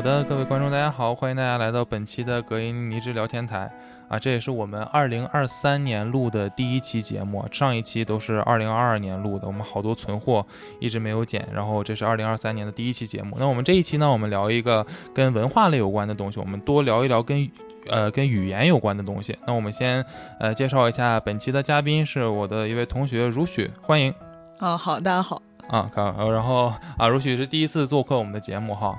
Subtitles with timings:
[0.00, 3.70] 好的，各位观众，大家好，欢迎大家来到本期的隔音离职聊天台
[4.08, 10.46] 啊，这也是我们二零二三年录的第一期节目，上一期都是二零二二年录的，我们好多存货
[10.80, 13.36] 一直没有剪，然后这是二零二三年的第一期节目。
[13.38, 17.46] 那我们这一期呢，我们聊一个跟文化类有关的东西，我们多聊一聊跟
[17.90, 19.36] 呃跟语言有关的东西。
[19.46, 20.02] 那我们先
[20.38, 24.14] 呃介绍一下本期的嘉宾是我的一位同学如许，欢迎
[24.60, 28.98] 啊，好，大家好啊，好，然后啊，如许是第一次做客我们的节目哈。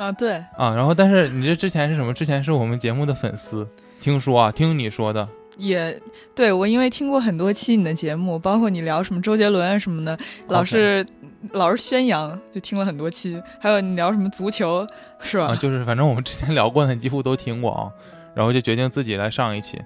[0.00, 2.14] 啊，对啊，然后但是你这之前是什么？
[2.14, 3.68] 之前是我们节目的粉丝，
[4.00, 5.28] 听说啊，听你说的，
[5.58, 6.00] 也
[6.34, 10.18] 对我因为听过很多期你的节目，包括你聊什么周杰伦啊什么的，
[10.48, 11.04] 老是
[11.52, 13.38] 老是宣扬，就听了很多期。
[13.60, 14.86] 还有你聊什么足球，
[15.20, 15.48] 是吧？
[15.48, 17.92] 啊，就是反正我们之前聊过的，几乎都听过啊，
[18.34, 19.78] 然后就决定自己来上一期。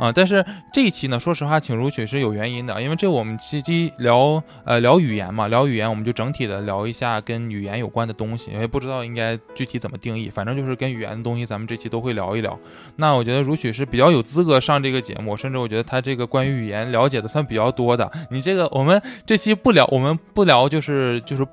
[0.00, 12.58] 啊，但是这一期呢，说实话，请如许是有原因的，因为这我们期期聊呃聊语言嘛，聊语言我们就整体的聊一下跟语言有关的东西，因为不知道应该具体怎么定义，反正就是跟语言的东西，咱们这期都会聊一聊。
[12.96, 18.10] 那我觉得如许是比较有资格上这个节目，甚至我觉得他这个关于语言了解的算比较多的。
[18.30, 21.44] 你这个我们这期不聊，我们不聊就是就是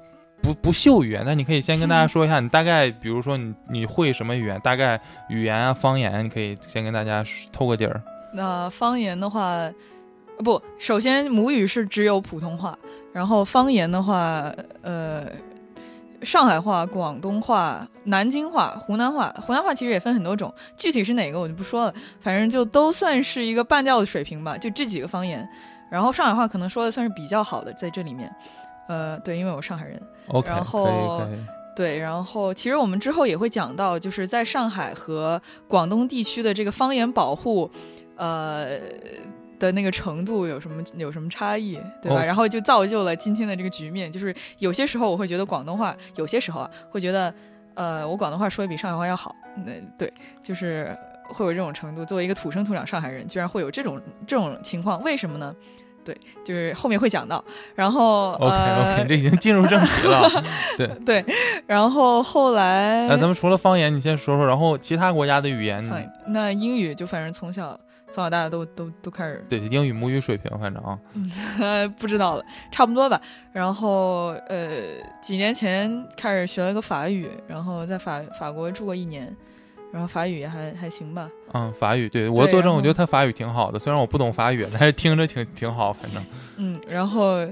[0.41, 8.01] 不不秀语言，那你可以先跟大家说一下，你大概比如说你你会什么语言，大概语言啊方言，你可以先跟大家透个底儿。
[8.37, 9.67] 那方言的话，
[10.43, 12.77] 不，首先母语是只有普通话，
[13.11, 15.25] 然后方言的话，呃，
[16.21, 25.49] 上海话、广东话、南京话、湖南话，湖南话其实也分很多种，具体是哪个我就不说了，反正就都算是一个半调的水平吧，就这几个方言。
[25.89, 28.31] 然后上海话可能说的算是比较好的，在这里面，
[28.87, 29.99] 呃，对，因为我上海人。
[30.27, 31.23] OK，然后
[31.75, 37.71] 对，然后其实我们之后也会讲到，就是在上海和广东地区的这个方言保护。
[38.17, 38.79] 呃
[39.59, 42.23] 的那个程度有什么有什么差异，对吧？
[42.23, 44.11] 然后就造就了今天的这个局面。
[44.11, 47.33] 就是有些时候我会觉得广东话，有些时候啊会觉得，
[47.73, 49.35] 呃，我广东话说的比上海话要好。
[49.65, 50.95] 那对，就是
[51.29, 52.05] 会有这种程度。
[52.05, 55.55] 作为一个土生土长上海人，居然会有这种这种情况，为什么呢？
[56.05, 56.15] 对，
[56.45, 57.43] 就是后面会讲到。
[57.73, 60.29] 然后，OK OK，这已经进入正题了。
[60.77, 61.25] 对对，
[61.65, 65.83] 然后后来，那咱们除了方言，你先说说，然后其他国家的语言，
[66.27, 67.77] 那英语就反正从小。
[68.09, 70.97] 从小大家都都都开始对英语母语水平，反正啊，
[71.99, 73.21] 不知道了，差不多吧。
[73.51, 74.69] 然后呃，
[75.21, 79.35] 几年前开始学了个法语，然后在法法国住过一年，
[79.91, 81.29] 然后法语也还还行吧。
[81.53, 86.23] 嗯，法语对我作证，我觉得他法语挺好的，虽然我不懂法语，但是听着挺挺好，反正。
[86.55, 87.45] 嗯，然后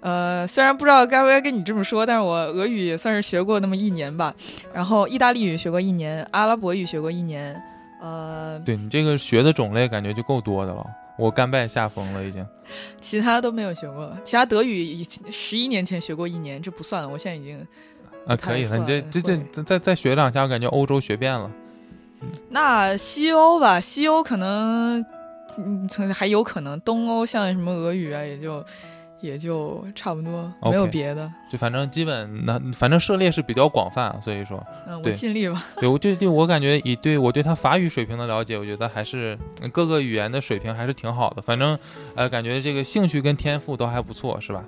[0.00, 4.34] 呃，虽然不知道该不该跟你这么说，但是我俄语也算是学过那么一年吧，
[4.74, 7.60] 然后意大利语学过一年，阿拉伯语学过一年。
[8.02, 10.84] 呃，对你这个学的种类感觉就够多的了，
[11.16, 12.44] 我甘拜下风了已经。
[13.00, 17.08] 其他都没有学过，其他德语以十一年前学过一年，这不算了。
[17.08, 17.64] 我现在已经
[18.26, 21.48] 啊，可以了，你这这这再再再学两下，我感觉欧洲学遍了。
[22.48, 25.04] 那西欧吧，西欧可能
[25.58, 28.64] 嗯还有可能，东欧像什么俄语啊，也就。
[29.22, 35.62] 也就差不多，没有别的，就反正基本那反正涉猎是比较广泛，所以说，嗯，我尽力吧。
[35.76, 39.38] 对，我就就我感觉以对我对他法语水平的了解，我觉得还是
[39.72, 41.40] 各个语言的水平还是挺好的。
[41.40, 41.78] 反正
[42.16, 44.64] 呃，感觉这个兴趣跟天赋都还不错，是吧？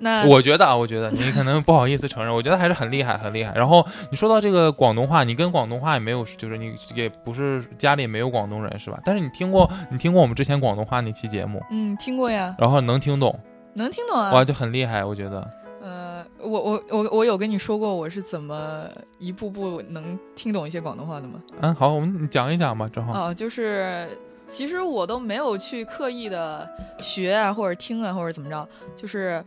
[0.00, 3.52] 那我觉得啊，我觉得你可能不好意思承认，我觉得还是很厉害，很厉害。
[3.56, 9.00] 然后你说到这个广东话，你跟广东话也没有，就是你也不是家里没有广东人，是吧？
[9.04, 11.60] 但是你听过你听过我们之前广东话那期节目？
[11.72, 12.54] 嗯，听过呀。
[12.58, 13.36] 然后能听懂。
[13.74, 14.32] 能听懂啊！
[14.32, 15.50] 哇，就很厉害，我觉得。
[15.80, 18.84] 呃，我我我我有跟你说过我是怎么
[19.18, 21.42] 一步步能听懂一些广东话的吗？
[21.60, 23.28] 嗯，好，我们讲一讲吧，正好。
[23.28, 24.08] 哦，就是
[24.48, 26.68] 其实我都没有去刻意的
[27.00, 28.68] 学啊，或者听啊，或者怎么着。
[28.96, 29.42] 就是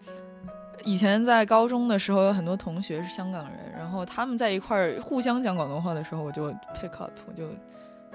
[0.84, 7.44] 以前在高中的时候，有很多同学是香港人，然后他们在一块儿互相讲广东话的时候，我就 pick up，我就。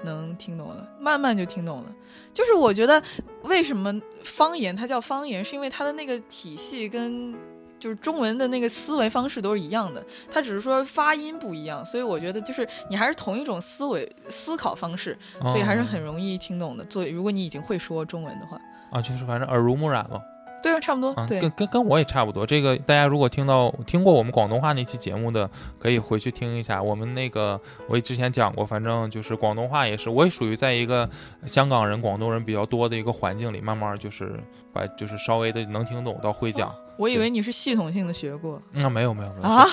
[0.03, 1.85] 能听懂了，慢慢就听懂了。
[2.33, 3.01] 就是我觉得，
[3.43, 7.33] 为什么方言它叫方言，是因为它的那个体系跟
[7.79, 11.85] 就是中文的那个思维方式都是一样的，它只是说发音不一样。
[11.85, 16.83] 所以我觉得，就是你还是同一种思维思考方式，所以还是很容易听懂的。
[16.85, 18.59] 作为如果你已经会说中文的话，
[18.91, 20.21] 啊，就是反正耳濡目染了。
[20.67, 21.13] 对啊，差不多。
[21.25, 22.45] 对，跟跟跟我也差不多。
[22.45, 25.49] 这个大家如果听到听过我们广东话那期节目的，
[25.79, 26.81] 可以回去听一下。
[26.81, 31.09] 我们那个我也之前讲过，反正就是广东话也是，我也属于在一个
[31.45, 34.39] 香港人、广东人比较多的一个环境里，慢慢就是
[34.73, 36.73] 把就是稍微的能听懂到会讲。
[36.97, 38.61] 我以为你是系统性的学过。
[38.73, 39.65] 那没有没有没有啊。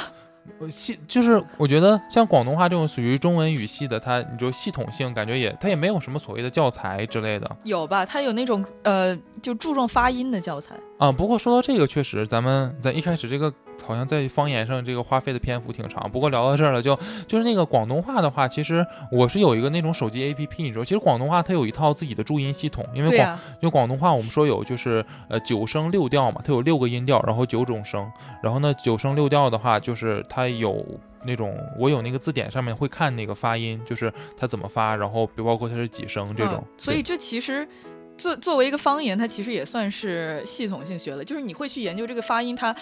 [0.71, 8.05] 系就是我觉得像广东话这种属于中文语系的，它你就系统性感觉也它也没有什么所谓的教材之类的，有吧？
[8.05, 11.13] 它有那种呃就注重发音的教材啊。
[11.13, 13.53] 不过说到这个，确实咱们在一开始这个
[13.85, 16.11] 好像在方言上这个花费的篇幅挺长。
[16.11, 28.11] 不过聊到这儿了，就就是那个广东话的话，其实我是有一个那种手机 APP，你知道，其实广东话它有一套自己的注音系统，因为广、呀、因为广东话我们说有就是呃九声六调嘛，它有六个音调，然后九种声，
[28.43, 30.85] 然后呢九声六调的话，就是它有
[31.25, 36.57] 那种我有那个字典上面会看那个发音，就是它怎么发，然后包括它是几声这种。
[36.59, 37.67] 嗯、所以这其实。
[38.17, 42.75] 作作为一个方言，它其实也算是系统性学了，就是你会去研究这个发音，它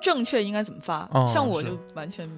[0.00, 1.08] 正确应该怎么发。
[1.12, 2.28] 哦、像我就完全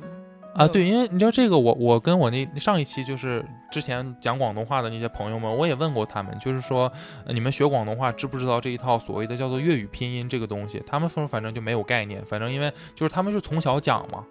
[0.54, 6.90] 啊，对，因为你知道这个，我我跟我那上一期就是之前讲广东话的那些朋友们，我也问过他们，就是说、
[7.24, 10.82] 呃、你们学广东话知不知道这一套所谓的叫做粤语拼音这个东西？
[10.86, 14.24] 他们说反正就没有概念，反正因为就是他们是从小讲嘛，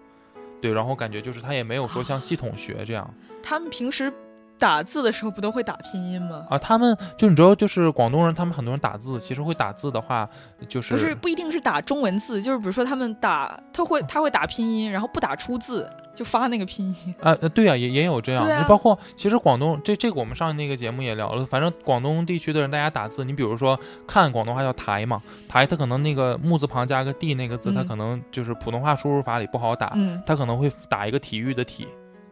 [0.60, 3.08] 对，然后感觉就是他也没有说像系统学这样。
[3.42, 4.12] 他们平时。
[4.60, 6.44] 打字的时候不都会打拼音吗？
[6.50, 10.28] 啊，他们就你知道，就是广东人，他们很多人打字，其实会打字的话，
[10.68, 17.14] 就是不是不一定是打中文字，就是比如说他们打，他会 他会打拼音，然后不打出字就发那个拼音。
[17.22, 31.88] 啊，对呀、啊，也也有这样，啊、包括其实广东这这个我们上那个节目也聊了，反正广东地区的人大家打字，你比如说看广东话叫台嘛，台它可能那个木字旁加个地那个字，嗯、它可能就是普通话输入法里不好打，嗯，它可能会打一个体育的体。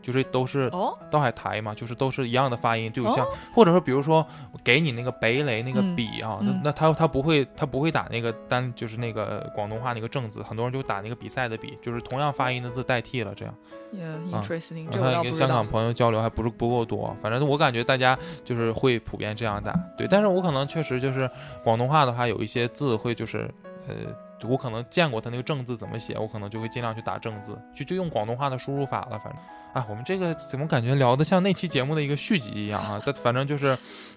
[0.08, 4.26] 就是都是哦，倒海台嘛，就是都是一样的发音，就有像、哦、或者说，比如说
[4.64, 13.54] 给你那个北雷那个笔啊，嗯、那那他他不会他不会打那个单，就是那个广东话那个正字，很多人就打那个比赛的比，就是同样发音的字代替了这样。
[13.92, 21.30] Yeah, interesting、嗯、这我跟香港朋友交流还不是不够多，反正我感觉大家就是会普遍这样打，对，但是我可能确实就是
[21.62, 23.50] 广东话的话，有一些字会就是
[23.86, 23.94] 呃。
[24.48, 29.18] 我可能见过他那个正字怎么写，我可能就会尽量去打正字，就就用广东话的输入法了。
[29.18, 29.42] 反正
[29.72, 33.00] 啊，我们这个怎么感觉聊的像那期节目的一个续集一样啊？
[33.04, 33.66] 但反正就是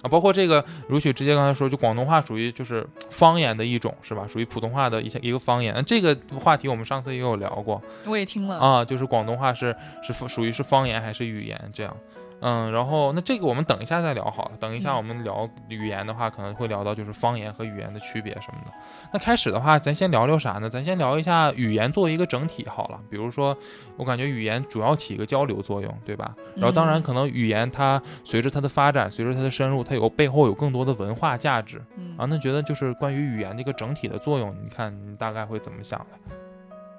[0.01, 4.25] 啊，包括这个如许直接刚才说，就广东话属于就是方言的一种是吧？
[4.27, 5.83] 属于普通话的一些一个方言。
[5.85, 11.95] 这个话题我们上次也有聊过，我也听了啊，就是广东话是是属于是方言还是语言这样。
[12.41, 14.51] 嗯，然后那这个我们等一下再聊好了。
[14.59, 18.73] 等一下我们聊语言的话，可能会聊到就是方言和语言的区别什么的。
[19.13, 20.67] 那开始的话，咱先聊聊啥呢？
[20.67, 22.99] 咱先聊一下语言作为一个整体好了。
[23.11, 23.55] 比如说，
[23.95, 26.35] 我感觉语言主要起一个交流作用，对吧？
[26.55, 31.79] 然后当然可能语言它随着它的发展，随着它的深入，它有背后有更多的文化价值。
[31.95, 36.35] 嗯啊，那觉得就是关于语言的一个整体的作用，你看你大概会怎么想的？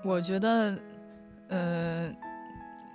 [0.05, 0.79] 我觉得，
[1.49, 2.32] 呃。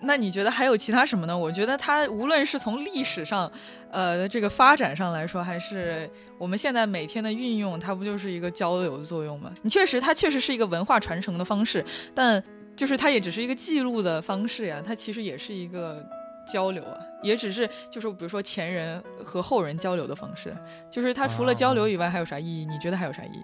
[0.01, 1.37] 那你觉得还有其他什么呢？
[1.37, 3.51] 我觉得它无论是从历史上，
[3.89, 9.51] 呃，这个发展上来说，还是我们现在每天的运用，它不就是一个交流的作用吗？
[9.63, 11.83] 你确实，它确实是一个文化传承的方式，
[12.13, 12.41] 但
[12.75, 16.07] 就是它也只是一个记录的方式呀，它其实也是一个
[16.47, 20.55] 交流啊，也只是就是比如说前人和后人交流的方式，
[20.89, 22.65] 就是他除了交流以外还有啥意义？
[22.65, 23.43] 你觉得还有啥意义？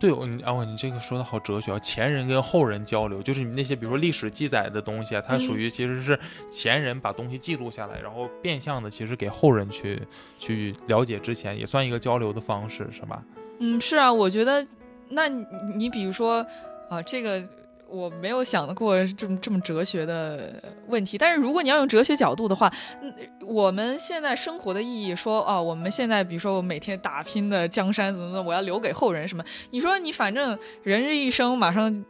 [0.00, 1.78] 对，你啊，你这个说的好哲学啊！
[1.78, 6.18] 前人跟后人交流，就是你那些比如说历史记载的东西啊，它属于其实是
[6.50, 10.02] 前人把东西记录下来，然后变相的其实给后人去
[10.38, 13.22] 去了解之前，也算一个交流的方式，是吧？
[13.60, 14.66] 嗯，是啊，我觉得，
[15.08, 15.46] 那你
[15.76, 16.44] 你比如说
[16.88, 17.42] 啊，这个。
[17.88, 29.42] 我没有想过这么这么哲学的问题，但是如果你要用哲学角度的话，嗯，我们现在生活的意义说，哦，我们现在比如说我每天打拼的江山怎么怎么，我要留给后人什么？
[29.70, 32.04] 你说你反正人这一生马上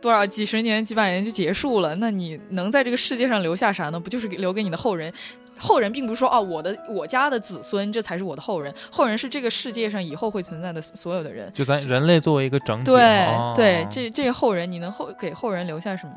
[0.00, 4.00] 多少几十年几百年就结束了，那你能在这个世界上留下啥呢？
[4.00, 5.12] 不就是留给你的后人？
[5.58, 11.52] 后人并不是说哦，我的我家的子孙这才是我的后人，后人是这个世界上以后会存在的所有的人。
[11.52, 16.12] 就咱人类作为一个整体，对、哦、对，这这个后人你能后给后人留下什么？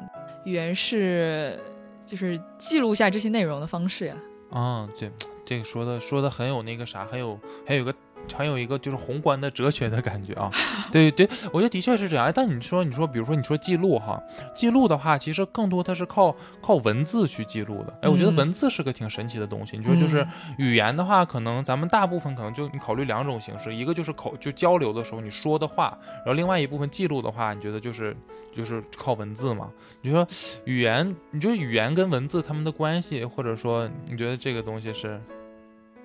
[0.45, 1.59] 语言是
[2.05, 4.15] 就是记录下这些内容的方式呀。
[4.51, 5.11] 啊、嗯，对，
[5.45, 7.93] 这个说的说的很有那个啥，很有还有个。
[8.33, 10.51] 很有一个就是宏观的哲学的感觉啊，
[10.91, 12.31] 对对，我觉得的确是这样。
[12.33, 14.21] 但你说，你说，比如说你说记录哈，
[14.53, 17.99] 记录的话，其实更多它是靠靠文字去记录的。
[18.01, 19.77] 哎，我觉得文字是个挺神奇的东西。
[19.77, 20.25] 嗯、你说就是
[20.57, 28.15] 语言的话，可能咱们大部分可能就你考虑两种形式，一个就是口就交流的时候你说的话，然后另外一部分记录的话，你觉得就是
[28.53, 29.69] 就是靠文字嘛？
[30.01, 30.27] 你说
[30.65, 35.19] 语言，你觉得语言跟文字他们的关系，或者说你觉得这个东西是？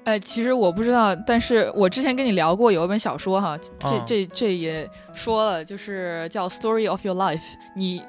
[0.04, 7.38] 哎，其实我不知道，但是我之前跟你聊过有一本小说哈，这、嗯、这这也说了，就是叫《Story of Your Life》，
[7.75, 8.02] 你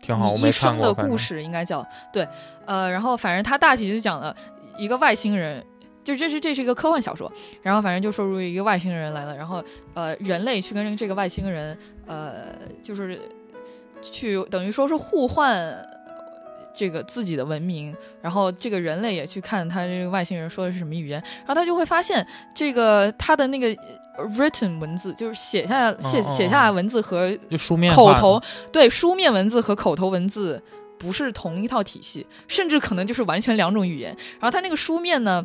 [0.00, 2.26] 挺好，我一生的故事应该叫对，
[2.66, 4.34] 呃，然后反正它大体就讲了
[4.78, 5.60] 一个外星人，
[6.04, 7.30] 就这是这是一个科幻小说，
[7.62, 9.60] 然后反正就说出一个外星人来了，然后
[9.94, 11.76] 呃，人类去跟这个外星人
[12.06, 12.44] 呃，
[12.80, 13.18] 就是
[14.00, 15.76] 去等于说是互换。
[16.76, 23.68] 这个自己的文明，然后这个人类也去看他这个外星人说的是什么语言，然后他就会发现这个他的那个
[24.36, 28.40] written 文字，就是写下写写下来文字和就书面口头
[28.72, 30.62] 对书面文字和口头文字
[30.98, 34.10] 不是同一套体系，甚至可能就是完全两种语言。
[34.40, 35.44] 然后它那个书面呢，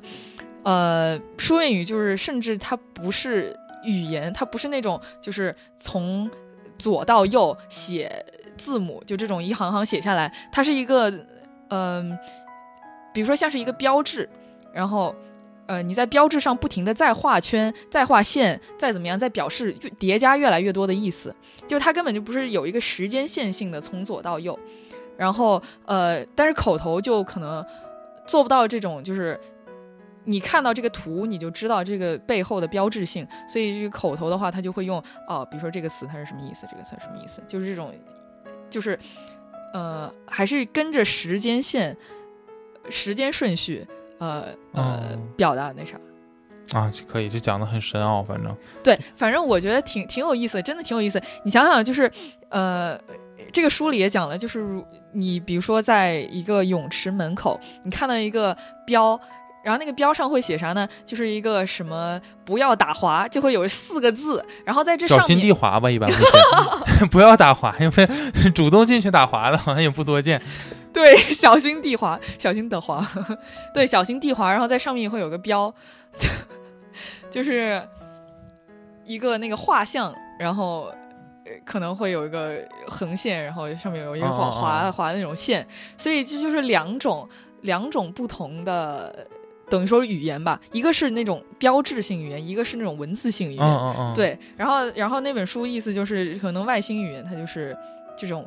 [0.64, 6.30] 呃，书面语就是甚至它不是语言，它不是那种就是从
[6.78, 8.26] 左到右写
[8.60, 11.10] 字母，就这种一行行写下来，它是一个
[11.70, 12.16] 嗯、
[13.14, 14.30] 比如说像是一个标志，
[14.74, 15.16] 然后。
[15.70, 21.32] 呃，你在标志上不停的再画圈、再画线、再怎么样，再表示叠加越来越多的意思。
[21.68, 24.58] 就它根本就不是有一个时间线性的从左到右，
[25.16, 27.64] 然后呃，但是口头就可能
[28.26, 29.40] 做不到这种，就是
[30.24, 34.98] 你看到这个图你就知道这个背后的标志性，所以这个口头的话，它就会用
[35.28, 37.94] 哦，比如说这个词它是什么意思，这个词什么意思，就是这种，
[38.70, 38.98] 就是
[39.74, 41.96] 呃，还是跟着时间线、
[42.90, 43.86] 时间顺序，
[44.18, 46.00] 呃呃，哦表达那啥。
[46.72, 51.20] 啊，可以，这讲的很深奥，反正对，反正我觉得挺挺有意思的，真的挺有意思。
[51.44, 52.12] 你想想，就是
[52.50, 53.00] 呃，
[53.52, 59.20] 这个书里也讲了，就是如你比如说在一个泳池门口，你看到一个标。
[59.64, 60.88] 然后那个标上会写啥呢？
[61.06, 64.44] 就是一个什么不要打滑，就会有四个字。
[64.64, 66.10] 然后在这上面小心地滑吧，一般
[67.12, 70.42] 不要打滑，因为主动进去打滑的好像也不多见。
[70.92, 73.06] 对， 小心地滑，小心的滑，
[73.74, 74.50] 对，小心地滑。
[74.50, 75.74] 然后在上面也会有个标，
[77.30, 77.82] 就是
[79.06, 80.92] 一个那个画像，然后
[81.46, 87.28] 呃可能会有一个横线，然后上面有一个哦哦哦划划划的那种线，所以这就是两种
[87.62, 89.28] 两种不同的，
[89.70, 93.64] 等于说语言吧，一个是那种标志性语言，一个是那种文字性语言。
[93.64, 97.78] 嗯嗯嗯，，对，然后然后那本书意思就是，可能外星语言它就是
[98.18, 98.46] 这种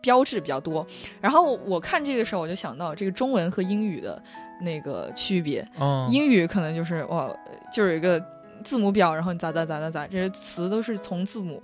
[0.00, 0.86] 标志比较多。
[1.20, 4.22] 然后我看这个时候，我就想到这个中文和英语的
[4.62, 5.66] 那个区别。
[5.78, 7.30] 嗯，英语可能就是哇，
[7.72, 8.22] 就是有一个
[8.64, 11.62] 字母表，然后咋咋咋咋咋，这些词都是从字母。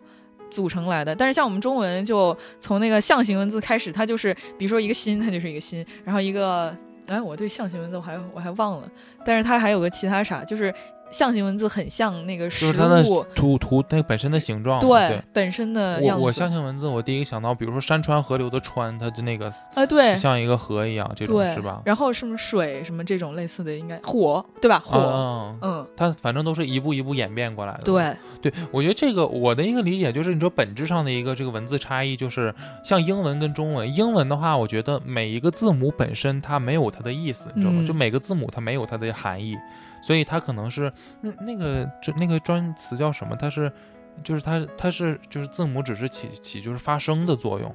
[0.50, 6.72] 组成来的，但是像我们中文就从那个象形文字开始，它就是比如说一个心，它就是一个心，然后一个
[7.06, 8.88] 哎，我对象形文字我还我还忘了，
[9.24, 10.72] 但是他还有个其他啥，就是
[11.14, 14.80] 象形文字很像那个食就是它的物，图图那个本身的形状。
[14.80, 16.20] 对对，本身的样子。
[16.20, 21.80] 我我象形文字，我第一个想到，比如说山川河流的川，它就那个啊，对像一个河一样，这种是吧？
[21.84, 24.82] 然后什么水什么这种类似的，应该火对吧？
[24.84, 27.82] 火，嗯，嗯嗯，它反正都是一步一步演变过来的。
[27.84, 32.52] 对，对，我觉得这个我的一个理解就是，你说本质上的一个这个文字差异，就是
[32.82, 33.94] 像英文跟中文。
[33.94, 37.82] 英文的话，我觉得每一个字母本身它没有它的意思，你知道吗？
[37.82, 39.56] 嗯就每个字母它没有它的含义，
[40.04, 40.92] 所以它可能是
[41.22, 43.34] 那那个就那个专词叫什么？
[43.34, 43.72] 它是
[44.22, 47.74] 就是它它是就是字母只是起起就是发声的作用，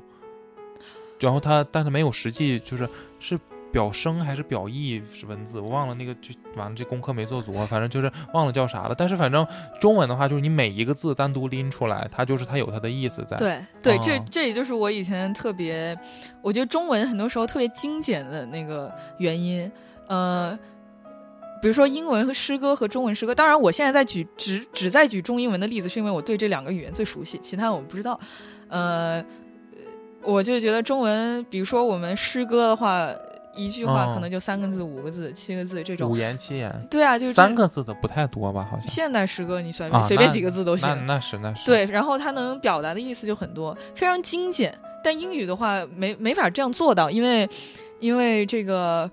[1.20, 2.88] 然后它但是没有实际就是
[3.20, 3.40] 是。
[3.72, 8.96] 表声还是表意是文字，我忘了那个就完了，这功课没做足啊，反正就是忘了叫啥了。
[8.98, 9.46] 但是反正
[9.80, 15.96] 中文的话，就是你每一个字单独拎出来，它就是它有它的意思在。，对对，这哦这也就是我以前特别，
[16.42, 19.72] 我觉得中文很多时候特别精简的那个原因。
[20.08, 20.58] 呃，
[21.62, 28.20] 比如说英文和诗歌和中文诗歌，当然我现在在举只只在举中英文的例子，是因为我对这两个语言最熟悉，其他我不知道。
[28.70, 29.24] 呃，
[30.24, 33.10] 我就觉得中文，比如说我们诗歌的话，
[33.54, 36.16] 一句话哦可能就三个字、五个字、七个字这种五。
[36.16, 38.66] 言七言，对啊，就是三个字的不太多吧？
[38.72, 38.88] 好像。
[38.88, 41.16] 现代诗歌，你随啊便、随便几个字都行那。
[41.16, 41.66] 那是那是。
[41.66, 44.78] 对，然后它能表达的意思就很多，非常精简。
[45.04, 47.50] 但英语的话，没没法这样做到，因为
[48.00, 49.12] 因为这个。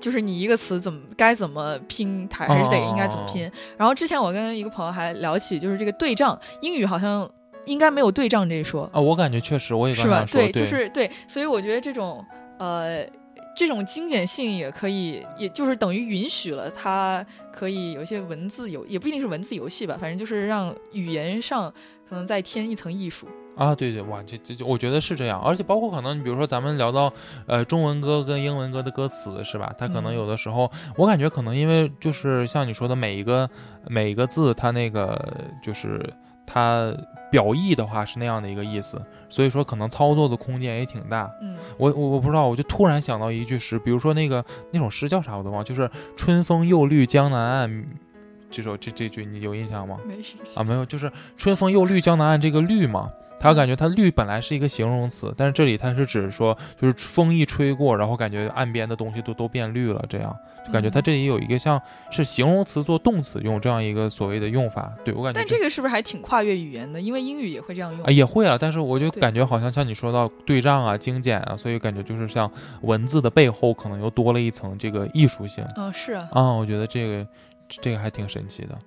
[0.00, 3.50] 呃就是你一个词怎么该怎么拼，它还是得应该怎么拼。
[3.76, 7.30] 然后之前我跟一个朋友还聊起，就是这个对仗，英语好像
[7.66, 10.26] 应该没有对仗这一说，啊，我感觉确实，我也刚是吧想？
[10.26, 12.24] 说，对，就是对，所以我觉得这种
[12.58, 13.06] 呃，
[13.54, 21.72] 这种精简性也可以，也就是等于允许了它可以有一些文字游，也不一定是文字游戏吧，反正就是让语言上
[22.08, 23.28] 可能再添一层艺术。
[23.56, 27.12] 啊，对对，哇，这这这，我觉得是这样，而且包括可能你比如说咱们聊到
[27.46, 29.72] 呃中文歌跟英文歌的歌词是吧？
[29.76, 33.48] 它可能嗯有的时候，我感觉可能因为就是像你说的每一个
[33.86, 35.18] 每一个字，它那个
[35.62, 36.00] 就是
[36.46, 36.94] 它
[37.30, 41.30] 表意的话是那样的一个意思，所以说可能操作的空间也挺大。
[41.42, 44.42] 嗯，我我我不知道，我就突然想到一句诗，比如说那个
[44.72, 47.84] 那首诗叫啥我都忘，就是“春风又绿江南岸”，
[48.50, 49.98] 这首这这句你有印象吗？
[50.06, 50.14] 没
[50.56, 53.08] 啊，没有，就是“春风又绿江南岸”这个“绿”嘛，
[53.40, 61.80] 他感觉它绿本来是一个形容词，但是这里它是指说，就是风一吹过，然后感觉岸边的东西都都变绿了，这样就感觉它这里有一个像
[62.10, 64.92] 是形容词做动词用这样一个所谓的用法。
[65.02, 67.00] 对我感觉，但这个是不是还挺跨越语言的？
[67.00, 68.58] 因为英语也会这样用啊，也会啊。
[68.60, 72.50] 但是我就感觉好像像你说到对仗啊、精简啊，所以感觉就是像
[72.82, 75.64] 文字的背后可能又多了一层这个艺术性。
[75.78, 76.28] 嗯，是啊。
[76.32, 77.26] 啊，我觉得这个
[77.68, 78.78] 这个还挺神奇的。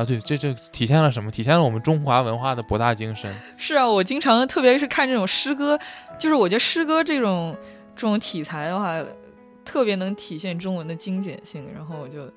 [0.00, 1.30] 啊，对，这这体现了什么？
[1.30, 3.30] 体现了我们中华文化的博大精深。
[3.58, 5.78] 是啊，我经常，特别是看这种诗歌，
[6.18, 7.54] 就是我觉得诗歌这种
[7.94, 8.98] 这种题材的话，
[9.62, 11.68] 特别能体现中文的精简性。
[11.74, 12.30] 然后我就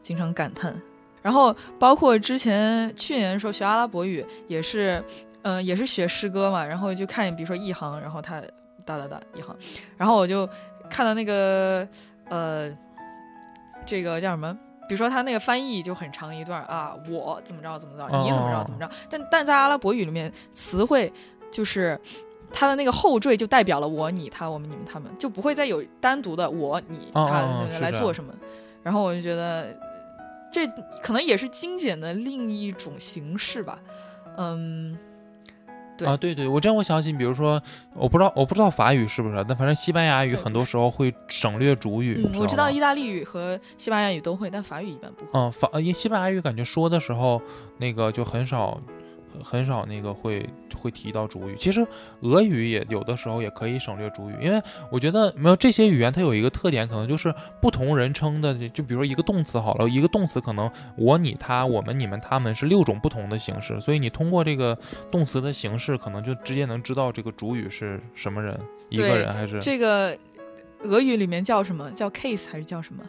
[0.00, 0.72] 经常感叹。
[1.20, 5.02] 然后包括之前去年的时候学阿拉伯语，也是，
[5.42, 6.64] 嗯，也是学诗歌嘛。
[6.64, 8.40] 然后就看，比如说一行，然后它
[8.86, 9.56] 哒哒哒一行，
[9.96, 10.48] 然后我就
[10.88, 11.86] 看到那个，
[12.28, 12.70] 呃，
[13.84, 14.56] 这个叫什么？
[14.88, 21.12] 比如说他那个翻译就很长一段啊，我怎么着怎么着，你怎么着怎么着，但但在阿拉伯语里面，词汇
[21.50, 22.00] 就是
[22.50, 27.44] 它的那个后缀就代表了我、你、他、我们、你们、他们，就不会再有单独的我、你、他
[27.80, 28.32] 来做什么。
[28.82, 29.76] 然后我就觉得
[30.50, 30.66] 这
[31.02, 33.78] 可能也是精简的另一种形式吧，
[34.38, 34.98] 嗯。
[36.06, 37.60] 啊，对对，我这样我想起，比如说，
[37.94, 42.28] 我不知道我不知道法语是不是，但反正西班牙语很多时候会省略主语。
[42.32, 45.30] 嗯，我知道意大利语和西班牙语都会，但法语一般不会。
[45.32, 47.40] 嗯，法因西班牙语感觉说的时候，
[47.78, 48.80] 那个就很少。
[49.42, 51.86] 很少那个会会提到主语，其实
[52.20, 64.76] 俄语也有的时候也可以省略主语，因为我觉得没有这些语言它有一个特点，可能就是不同人称的，就比如说一个动词好了，一个动词可能我、你、他、我们、你们、他们是六种不同的形式，所以你通过这个
[65.10, 70.16] 动词的形式，可能就直接能知道这个主语是什么人，一个人还是这个
[70.82, 73.02] 俄语里面叫什么叫 case 还是叫什么？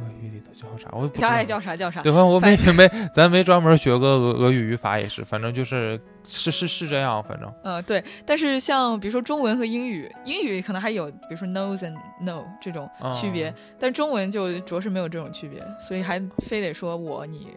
[0.00, 0.88] 俄语里头叫啥？
[0.92, 1.42] 我也不知道。
[1.44, 2.02] 叫啥叫啥？
[2.02, 7.52] 对，反正我没没， 咱没专门学过俄俄语语法，也是，反正就是是是是这样，反正。
[7.62, 8.02] 嗯，对。
[8.26, 17.48] 但是像比如说中文和英语，英语可能还有比如说 knows and know 这种区别，但中文就着实没有这种区别，所以还非得说我你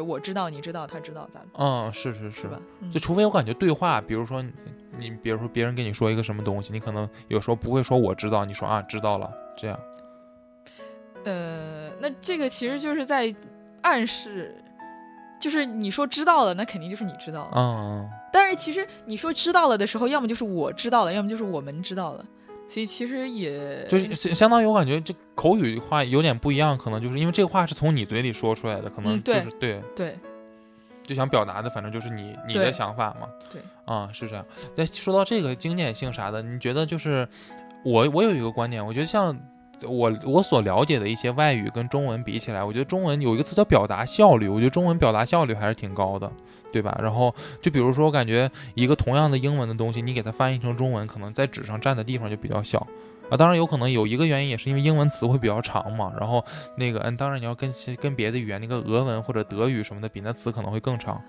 [0.00, 1.46] 我知道你知道他知道咋的？
[1.58, 2.58] 嗯，是是是吧？
[2.92, 4.44] 就除非我感觉对话，比如说
[4.98, 9.78] 你比如说别人跟你说一个什么东西，你可能有时候不会说我知道，你说啊知道了这样。
[11.24, 11.73] 呃，
[12.04, 13.34] 那这个其实就是在
[13.80, 14.54] 暗示，
[15.40, 17.52] 就是你说知道了，那肯定就是你知道了。
[17.56, 18.10] 嗯。
[18.30, 22.22] 但是其实你说知道了的时候，要么就是我知道了，要么就是我们知道了。
[22.68, 30.18] 所以其实也就是相当于我感觉这口语话有点不一样，可能就是因为这个话是从你嘴里说出来的，可能就是对对，
[31.04, 33.26] 就想表达的，反正就是你你的想法嘛。
[33.48, 33.62] 对。
[33.86, 34.44] 啊，是这样。
[34.74, 37.26] 那说到这个经典性啥的，你觉得就是
[37.82, 39.34] 我我有一个观点，我觉得像。
[39.86, 46.30] 我我所了解的一些外语跟中文比起来，我觉得中文有一个词叫表达效率，我觉得中文表达效率还是挺高的，
[46.72, 46.98] 对吧？
[47.02, 52.78] 然后就比如说，我感觉一个同样的英文的东西，你给它翻译成中文，可能在纸上占的地方就比较小
[53.30, 53.36] 啊。
[53.36, 56.12] 当然有可能有一个原因，也是因为英文词汇比较长嘛。
[56.18, 56.44] 然后
[56.76, 61.20] 那个嗯，当然你要跟跟别的语言，那个俄文或者德语什么的比，那词可能会更长，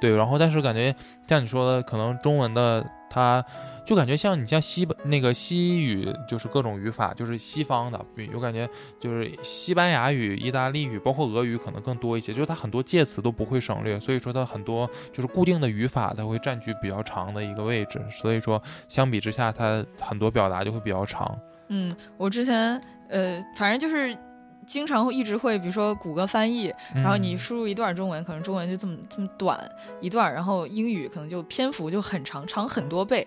[0.00, 0.14] 对。
[0.14, 0.94] 然后但是感觉
[1.26, 3.44] 像你说的，可能中文的它。
[3.86, 8.68] 就感觉像你像西那个西语，就是各种语法，就是西方的，我感觉
[8.98, 21.38] 就是西班牙语、意大利语，包括俄语可能更多一些，就是它很多介词都不会省略，所以说它很多就是固定的语法，它会占据比较长的一个位置，所以说相比之下，它很多表达就会比较长。
[21.68, 24.18] 嗯，我之前呃，反正就是。
[24.66, 29.64] 经常会一直会，比如说谷歌翻译，然后你输入一段中文，可能中文就这么这么短
[30.00, 33.24] 一段，然后英语可能就篇幅就很长，长很多倍。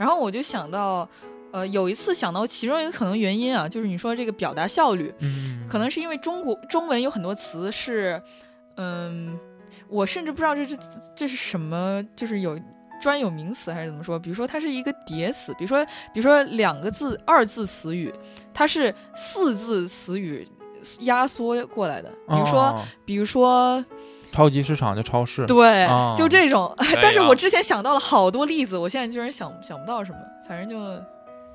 [0.00, 1.06] 然后我就想到，
[1.52, 5.12] 呃，有一次想到其中一个可能原因啊，就是你说这个表达效率，
[5.68, 8.20] 可能是因为中国中文有很多词是，
[8.76, 9.38] 嗯，
[9.88, 10.76] 我甚至不知道这这
[11.14, 12.58] 这是什么，就是有
[13.02, 14.18] 专有名词还是怎么说？
[14.18, 15.84] 比如说它是一个叠词，比如说
[16.14, 18.10] 比如说两个字二字词语，
[18.54, 20.48] 它是四字词语。
[21.00, 23.84] 压缩过来的，比如说，比如说，
[24.32, 26.74] 超级市场就超市，对，就这种。
[27.02, 30.78] 但是我之前想到了好多例子，我现在居然想想不到什么，反正就，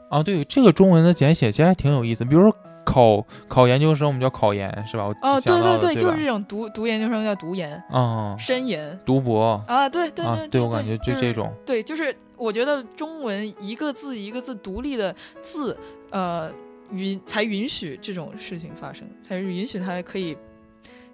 [0.10, 2.24] 啊，对，这个中文的简写其实还挺有意思。
[2.26, 5.06] 比如说考考研究生，我们叫考研，是吧？
[5.22, 15.78] 哦，对对对，就是这种读读研究生叫读研，嗯，深研，读博啊，对对对，对我感觉就这种，对，就是我觉得中文一个字一个字独立的字，
[16.10, 16.52] 呃。
[16.92, 20.38] 允才允许这种事情发生，才允许它可以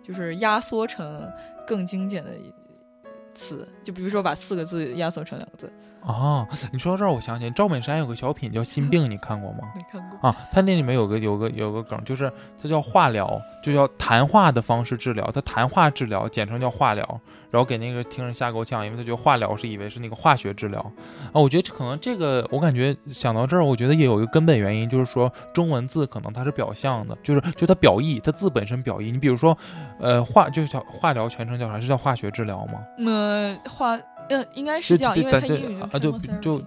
[0.04, 1.26] 就是压缩成
[1.68, 2.32] 更精简的
[3.34, 5.72] 词，就比如说把四个字压缩成两个字。
[6.04, 9.60] 哦，你说到这儿，我想起赵本山有个小品叫《心病》， 你看过吗？
[9.76, 20.80] 没看过啊，他那里面有个有个有个梗，就是他叫化疗，就叫谈话的方式治疗，他谈话治疗简称叫化疗，然后给那个听人吓够呛，因为他觉得化疗是以为是那个化学治疗
[21.32, 21.40] 啊。
[21.40, 29.12] 我觉得这可能这个，我感觉想到这儿，我觉得也有一个根本原因，就是说中文字可能它是表象的，就是就它表意，它字本身表意。
[29.12, 29.56] 你比如说，
[30.00, 31.80] 呃，化就叫化疗，全称叫啥？
[31.80, 32.80] 是叫化学治疗吗？
[33.06, 34.00] 呃，化。
[34.32, 36.62] 呃，应该是叫，因为它英语啊，就就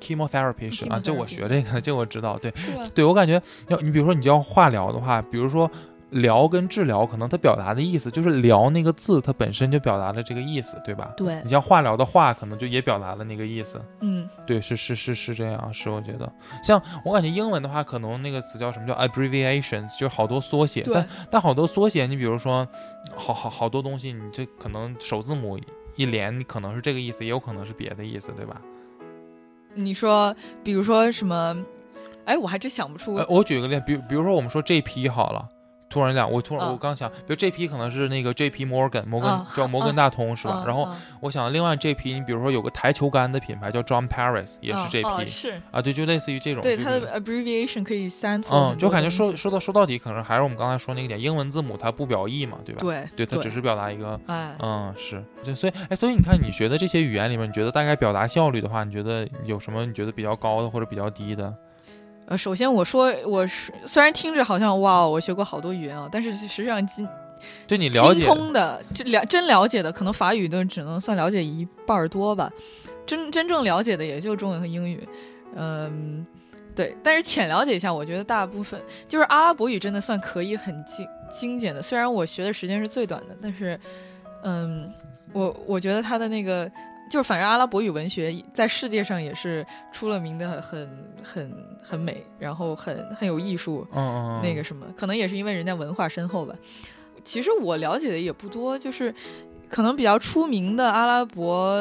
[0.00, 2.52] chemotherapy 是啊，就我学这个， 这我知道，对，
[2.94, 5.70] 对我感觉要你比如说你叫化疗的话，比如说
[6.10, 11.12] 疗跟治疗，可能它表达的意思就是疗那个字，它本身就表达了这个意思，对吧？
[11.16, 13.80] 对，你像化疗的化，可能就也表达了那个意思。
[14.00, 22.64] 嗯，对，是是是是这样，是我觉得，像我感觉英文的话，可能那个词叫什么叫 abbreviations，就是好多缩写，但但好多缩写，你比如说
[23.16, 25.58] 好好好多东西，你这可能首字母。
[25.96, 28.60] 一连你可能是这个意思，也有可能是别的意思，对吧？
[29.74, 31.56] 你说，比如说什么？
[32.24, 33.14] 哎，我还真想不出。
[33.28, 35.48] 我举个例，比比如说我们说这批好了。
[35.94, 40.64] 突然讲，我突然我刚想，比如这批可能是那个 J P Morgan，摩根叫摩根大通是吧？
[40.66, 40.88] 然后
[41.20, 46.62] 我想另外这批，你比如说有个台球杆的品牌叫 John Paris，也是这批，是啊，对，就类似于这种。
[46.62, 48.44] 对，它的 abbreviation 可以 for。
[48.50, 52.80] 嗯，就感觉说说到说到底，可能还是我们刚才说那个点，英文字母它不表意嘛，对吧？
[52.80, 54.18] 对，对，它只是表达一个，
[54.58, 61.54] 嗯，是，就所以，哎，所以你看你学的这些语言里面，你觉得大概表达效率的话，你觉得有什么你觉得比较高的或者比较低的？
[62.26, 67.06] 呃，首先我说，我是虽然听着好像哇，我学过好多语言啊，但是实际上精，
[67.66, 72.50] 就你了解通的，这了真了解的，可能法语都只能算了解一半多吧，
[73.04, 75.06] 真真正了解的也就中文和英语，
[75.54, 76.26] 嗯，
[76.74, 83.78] 对，但是浅了解一下，我觉得大部分就是阿拉伯语真的算可以很精精简的，虽然我学的时间是最短的，但是，
[84.44, 84.90] 嗯，
[85.34, 86.70] 我我觉得它的那个。
[87.14, 96.52] 就是反正阿拉伯语文学在世界上也是出了名的，很很很美，然后很很有艺术，嗯那个什么，可能也是因为人家文化深厚吧。
[97.22, 99.14] 其实我了解的也不多，就是
[99.68, 101.80] 可能比较出名的阿拉伯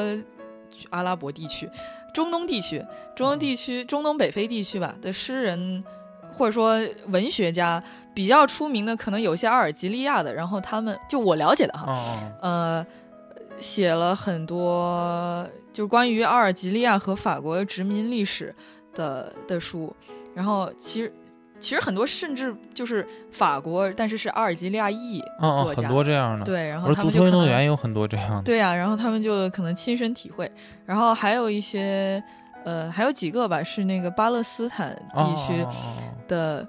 [0.92, 1.68] 阿拉伯地区、
[2.14, 5.84] 中东地区、中东地区、中东北非地区吧的诗人
[6.32, 11.92] 或者说文学家比较出名的，可能有些阿尔及利亚的，然后他们就我了解的哈，
[12.40, 12.86] 呃。
[13.60, 18.54] 写了很多就是关于阿尔及利亚和法国殖民历史
[18.94, 19.96] 的的书，
[20.36, 21.12] 然后其实
[21.60, 26.46] 其实很多甚至就是法国，但是是阿尔及利亚裔作家，很多这样的。
[26.46, 28.44] 对，然后他们就运动员有很多这样的。
[28.44, 30.52] 对呀，然后他们就可能亲身体会，
[30.86, 32.22] 然后还有一些
[32.66, 35.66] 呃，还有几个吧，是那个巴勒斯坦地区
[36.28, 36.68] 的。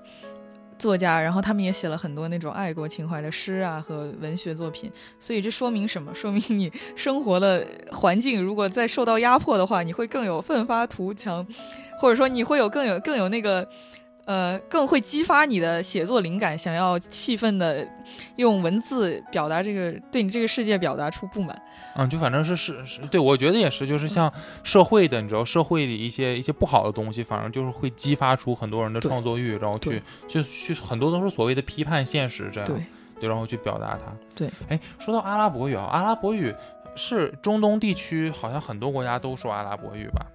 [0.78, 6.14] 作家，然后他们也写了很多那种爱国情怀的诗啊和文学作品，所以这说明什么？
[6.14, 11.46] 说明你生活的环境如果再受到压迫的话，你会更有奋发图强，
[11.98, 13.68] 或者说你会有更有更有那个。
[14.26, 17.86] 呃，更会激发你的写作灵感，想要气愤的
[18.36, 21.60] 用文字表达这个对你这个世界表达出不满。
[21.96, 24.32] 嗯，就反正是是是对，我觉得也是，就是像
[24.62, 32.82] 社会的，你知道，社会的一些一些不好的东西，反正就是会激发出很多人的创作欲，然后去就去很多都是所谓的批判现实这样，
[33.20, 34.12] 对，然后去表达它。
[34.34, 36.52] 对，哎，说到阿拉伯语啊，阿拉伯语
[36.96, 40.26] 是中东地区好像很多国家都说阿拉伯语吧？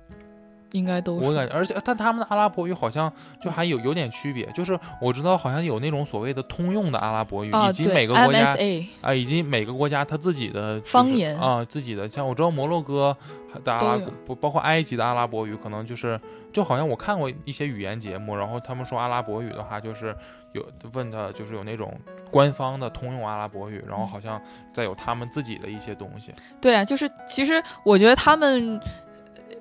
[0.71, 8.55] 应该都是我感觉，而且但他们的阿拉伯语好像就还有有点区别，就是我知道好像有那种所谓的通用的阿拉伯语，以及每个国家
[9.01, 13.15] 啊，以及每个国家它自己的方言啊，自己的像我知道摩洛哥
[13.63, 16.19] 的阿拉不包括埃及的阿拉伯语，可能就是
[16.53, 20.15] 就好像我看过一些语言节目，然后他们说阿拉伯语的话，就是
[20.51, 21.91] 有问他就是有那种
[22.29, 24.39] 官方的通用阿拉伯语，然后好像
[24.71, 26.31] 再有他们自己的一些东西。
[26.61, 28.79] 对啊，就是其实我觉得他们。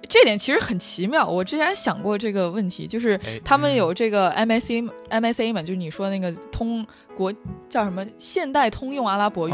[0.08, 7.32] 这点其实很奇妙，我之前想过这个问题，就是他们有这个 MSA MSA 嘛，就是你说那个通国
[7.68, 9.52] 叫什么现代通用阿拉伯语，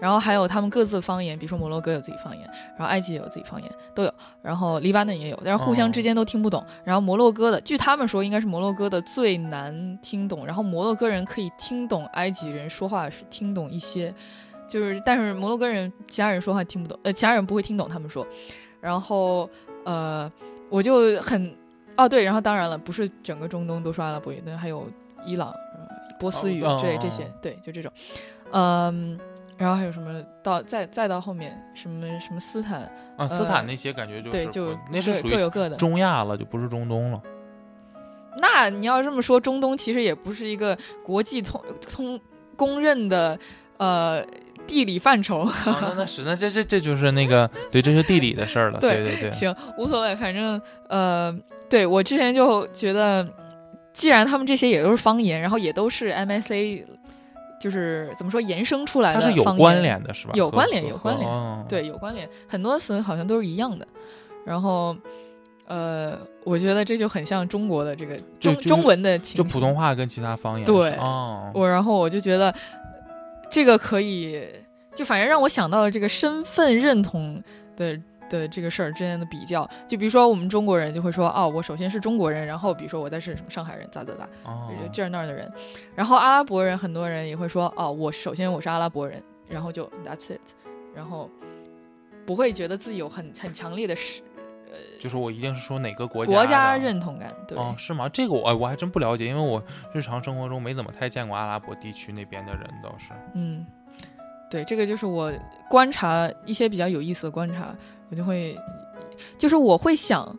[0.00, 6.64] 然后还有他们各自方言，比如说摩洛哥有自己方言，然后埃及也有自己方言，都有，然后黎巴嫩也有，但是互相之间都听不懂。
[6.84, 14.14] 然后摩洛哥的，据他们说应该是摩洛哥的最难听懂，然后摩洛哥人可以听懂埃及人说话是听懂一些，
[14.68, 18.24] 就是但是摩洛哥人其他人说话听不懂，呃，其他人不会听懂他们说，
[18.80, 19.50] 然后。
[19.88, 20.30] 呃，
[20.68, 21.56] 我就很，
[21.96, 24.86] 哦对，然后当然了，不是整个中东都说阿拉伯语，那还有
[25.24, 25.50] 伊朗、
[26.20, 27.90] 波斯语这这些，对，就这种，
[28.50, 29.18] 嗯，
[29.56, 37.22] 然后还有什么到再再到后面什么什么斯坦啊，斯坦那些感觉就对，就那是属于各有各的中亚了，就不是中东了。
[38.40, 42.20] 那你要这么说，中东其实也不是一个国际通通
[42.56, 43.38] 公认的。
[43.78, 44.26] 呃，
[44.68, 45.40] 地理范畴。
[45.40, 48.78] 啊那那是那这这这就是那个对，这是地理的事儿了。
[48.78, 51.36] 对对对对，行，无所谓，反正呃，
[51.68, 53.26] 对我之前就觉得，
[53.92, 56.84] 既然他们这些也都是方言，然后也都是 MSA，
[57.60, 60.32] 就是怎么说延伸出来的，它是有关，联的，是吧？
[60.34, 63.84] 有关联有关联哦对，有关联，很多词好像都是一样的。
[64.44, 64.96] 然后，
[65.66, 72.54] 呃，我觉得这就很像中国的这个中中文的情就普通话跟其他方言对哦，我然后我就觉得
[73.50, 74.46] 这个可以，
[74.94, 77.42] 就反正让我想到了这个身份认同
[77.76, 79.68] 的的这个事儿之间的比较。
[79.86, 85.50] 就比如说我们中国人就会说，哦，我首先是中国人，然后比如说我再是什么上海人，咋咋咋，哦这儿那儿的人。
[85.94, 90.40] 然后阿拉伯人很多人也会说，哦，我首先我是阿拉伯人，然后就 that's it，
[90.94, 91.30] 然后
[92.26, 94.22] 不会觉得自己有很很强烈的是
[95.00, 97.34] 就是我一定是说哪个国家国家认同感。
[97.46, 98.08] 对，哦，是吗？
[98.08, 103.12] 这个我哎我还真不了解，因为我日常生活中没怎么太见过阿拉伯地区那边的人，倒是。
[103.34, 103.66] 嗯，
[104.50, 105.32] 对，这个就是我
[105.68, 107.74] 观察一些比较有意思的观察，
[108.10, 108.58] 我就会，
[109.36, 110.36] 就是我会想，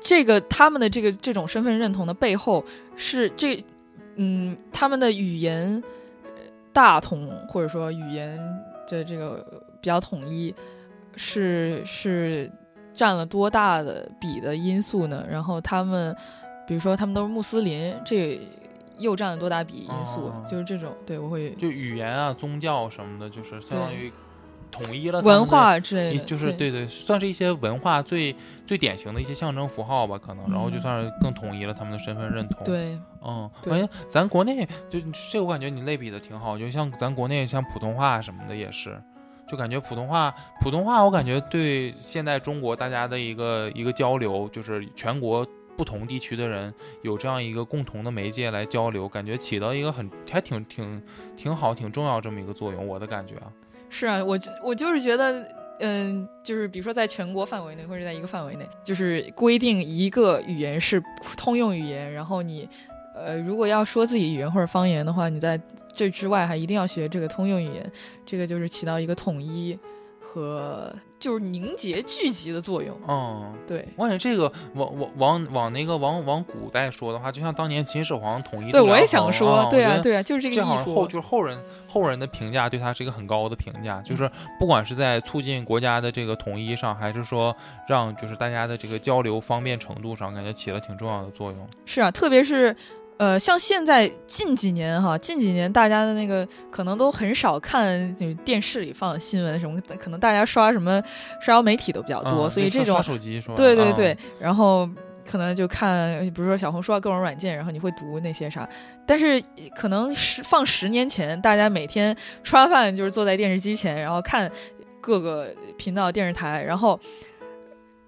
[0.00, 2.64] 这个他们的这个这种身份认同的背后
[2.96, 3.62] 是这，
[4.16, 5.82] 嗯，他们的语言
[6.24, 8.38] 呃大同或者说语言
[8.88, 10.54] 的这个比较统一，
[11.16, 12.50] 是是
[12.94, 15.24] 占了多大的比的因素呢？
[15.30, 16.14] 然后他们，
[16.66, 18.40] 比如说他们都是穆斯林，这
[18.98, 20.26] 又占了多大比因素？
[20.26, 24.12] 哦就是这种，对我会就语言啊、宗教什么的，就是相当于
[24.70, 28.34] 统一了文化之类的，就是对对，算是一些文化最
[28.66, 39.00] 最典型的一些象征符号吧，可能，然后就嗯算是更统一了他们的身份认同。，对嗯，对哎，咱国内就这，我感觉你类比的挺好，就像咱国内像普通话什么的也是，
[39.54, 45.46] 就感觉普通话，普通话我感觉对现在中国大家的一个一个交流，就是全国。
[45.76, 51.02] 不同地区的人有这样一个共同的媒介来交流，感觉起到一个很还挺挺
[51.36, 52.86] 挺好、挺重要这么一个作用。
[52.86, 53.50] 我的感觉啊，
[53.90, 55.44] 是啊，我我就是觉得，
[55.80, 61.02] 嗯，就是比如说在全国范围内，或者在一个范围内，就是规定一个语言是
[61.36, 62.68] 通用语言，然后你，
[63.14, 65.60] 呃，如果要说自己语言或者方言的话，你在
[65.94, 67.92] 这之外还一定要学这个通用语言，
[68.26, 69.78] 这个就是起到一个统一
[70.20, 72.98] 和就是凝结聚集的作用。
[73.06, 81.06] 嗯，对，我感觉这个往往往往那个往往古代说的话，就像当年秦始皇统一对，我也想说，啊，对啊，对啊，就是这个意这好像后说。
[81.06, 87.54] 就是后人后人的评价对他是一个很高的评价，就是不管是在促进国家的这个统一上，还是说
[87.88, 91.66] 让就是大家的这个交流方便程度上，感觉起了挺重要的作用。
[91.84, 92.74] 是啊，特别是
[93.16, 101.00] 呃，像现在近几年哈，近几年大家的那个可能都很少看，就是电视里放的新闻什么，可能大家刷什么
[101.40, 103.54] 社交媒体都比较多，嗯所以这种刷手机是吧？
[103.54, 104.88] 嗯对对对，然后
[105.24, 108.68] 可能就看，比如说小红书啊各种软件，然后你会读那些啥，
[109.06, 109.42] 但是
[109.76, 114.50] 可能十放十年前，大家每天吃完饭就是坐在电视机前，然后看
[115.00, 116.98] 各个频道电视台，然后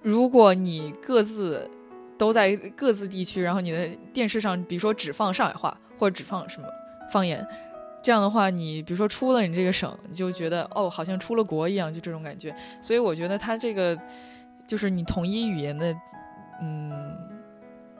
[0.03, 1.71] 如果你各自
[2.18, 6.66] 都在各自地区，然后你的电视上，比如说只放上海话或者只放什么
[7.11, 7.46] 方言。
[8.02, 12.55] 这样的话，你比如说出了你这个省，你就觉得哦，好像出了国一样，就这种感觉。
[12.81, 13.98] 所以我觉得他这个
[14.66, 15.92] 就是你统一语言的，
[16.62, 17.16] 嗯，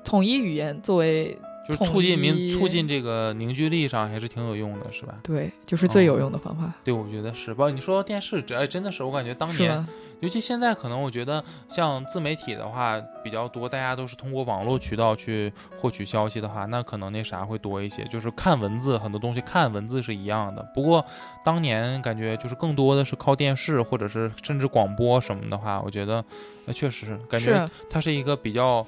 [0.05, 5.15] 统一语言作为就是促进民促进这个凝聚力上还是挺有用的，是吧？
[5.23, 7.53] 对，就是最有用的方法，对，我觉得是。
[7.53, 9.87] 包括你说到电视，这哎真的是我感觉当年？
[10.21, 18.03] 尤其现在，可能我觉得像自媒体的话比较多，大家都是通过网络渠道去获取消息的话，那可能那啥会多一些。
[18.05, 20.63] 就是看文字，很多东西看文字是一样的。
[20.75, 21.05] 不过
[21.45, 26.25] 当年感觉就是更多的是靠电视，或者是甚至广播什么的话，我觉得
[26.65, 28.87] 那确实感觉它是一个比较。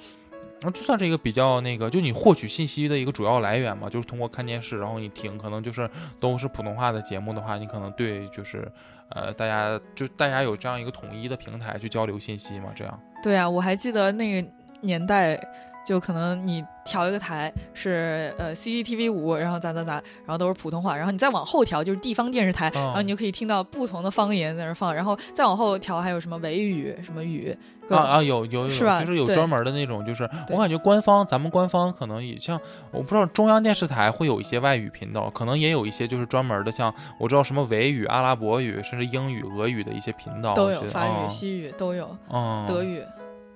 [0.60, 8.70] 那，就算是一个比较那个，就你获取信息的一个主要来源嘛，就是通过看电视，然后你听，可能就是都是普通话的节目的话，你可能对就是，
[9.10, 13.00] 呃，大家就大家有这样一个统一的平台去交流信息嘛，这样。
[13.22, 14.48] 对啊，我还记得那个
[14.80, 15.40] 年代，
[15.88, 27.56] 就可能你调一个台是呃 CCTV 五，然后咋咋咋，然后都是普通话，然后你再往后调就是地方电视台，嗯然后你就可以听到不同的方言在那放，然后再往后调还有什么维语什么语，
[27.88, 43.02] 啊啊，有有有，是就是有专门的那种，就是我感觉官方咱们官方可能也像，我不知道中央电视台会有一些外语频道，可能也有一些就是专门的，像我知道什么维语、阿拉伯语，甚至英语、俄语的一些频道都有法语、嗯西语都有，嗯，德语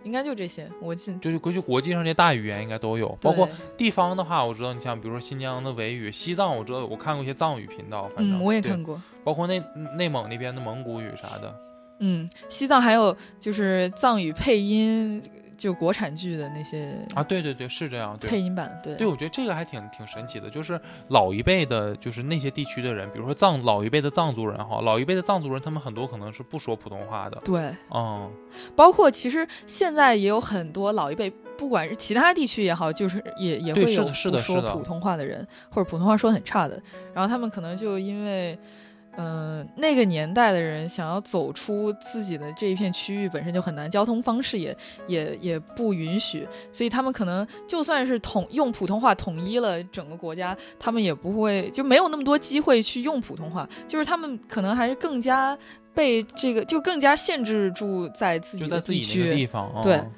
[0.05, 9.01] 应该就这些，我记就是国际国际上这些大语言应该都有，包括地方的话，我知道你像比如说新疆的维语，西藏我知道我看过一些藏语频道，反正嗯，我也看过。
[9.25, 9.63] 包括内
[9.97, 11.55] 内蒙那边的蒙古语啥的，
[12.01, 15.23] 嗯，西藏还有就是藏语配音，
[15.63, 18.29] 就国产剧的那些啊，对对对，是这样，对。
[18.29, 18.97] 配音版，对。
[18.97, 28.29] 对，我觉得这个还挺挺神奇的，就是老一辈的，就是那些地区的人，比如说藏老一辈的藏族人哈，老一辈的藏族人，他们很多可能是不说普通话的，对，嗯，
[28.75, 36.83] 包括其实现在也有很多老一辈，不管是其他地区也好，就是也也会有说普通话的人，或者普通话说得很差的，
[37.15, 38.59] 然后他们可能就因为。
[39.17, 55.57] 嗯、那个年代的人想要走出自己的这一片区域本身就很难，交通方式也也也不允许，所以他们可能就算是统用普通话统一了整个国家，他们也不会就没有那么多机会去用普通话，就是他们可能还是更加
[55.95, 59.47] 被这个就更加限制住在自己的地区。
[59.47, 60.11] 方，对嗯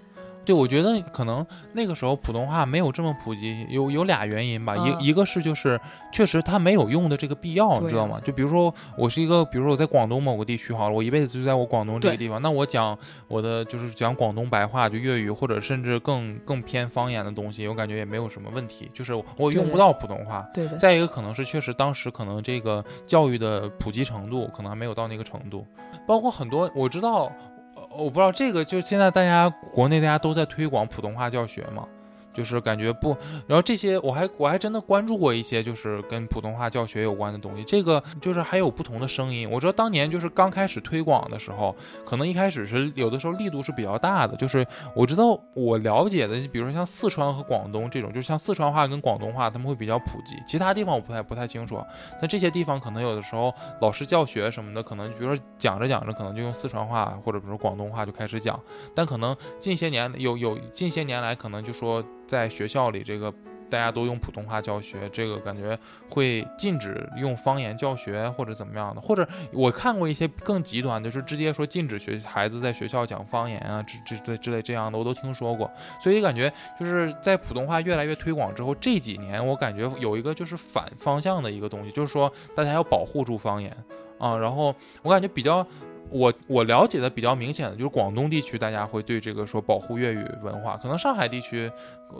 [0.44, 4.74] 对，我觉得可能那个时候普通话没有这么普及，有有俩原因吧。
[4.78, 5.80] 嗯一一个是就是
[6.12, 8.20] 确实它没有用的这个必要，你知道吗？
[8.22, 12.96] 就比如说我是一个，比如说我在广东某个地区好了，我一辈子就在我广东这个地方，那我讲
[13.28, 20.46] 我的就是讲广东白话，就粤语或者甚至更更偏方言的东西，我感觉也没有什么问题，就是我用不到普通话。
[20.52, 25.66] 对的，再一个可能是确实当时可能这个教育的普及程度可能还没有到那个程度，
[26.06, 27.53] 包括很多我知道，呃
[27.96, 31.86] 我不知道这个就现在大家国内大家都在推广普通话教学嘛。
[32.34, 33.16] 就是感觉不，
[33.46, 39.48] 然后这些我还我还真的关注过一些就是跟普通话教学有关的东西，这个就是还有不同的声音。
[39.50, 44.66] 我知道当年就是刚开始推广的时候，可能一开始是有的时候力度是比较大的，就是
[44.96, 51.80] 我知道我了解的，比如说像四川和广东这种，就是像四川话跟广东话他们会比较普及，其他地方我不太不太清楚。
[52.20, 58.58] 那这些地方可能有的时候老师教学什么的，可能比如说讲着讲着，可能就用四川话或者比如说广东话就开始讲，
[58.94, 63.32] 但可能近些年有有近些年来可能就说在学校里这个。
[63.70, 65.76] 大家都用普通话教学，这个感觉
[66.08, 75.68] 会禁止用方言教学或者怎么样的，或者我看过一些更极端的，就是直接说禁止学孩子在学校讲方言啊，之之之类之类这样的，我都听说过。
[75.98, 83.76] 所以感觉就是在普通话越来越推广之后，这几年我感觉有一个就是反方向的一个东西，就是说大家要保护住方言
[84.18, 84.36] 啊。
[84.36, 85.66] 然后我感觉比较。
[86.14, 91.68] 我我了解的比较明显的就是广东地区，大家会对这个说保护粤语文化，可能上海地区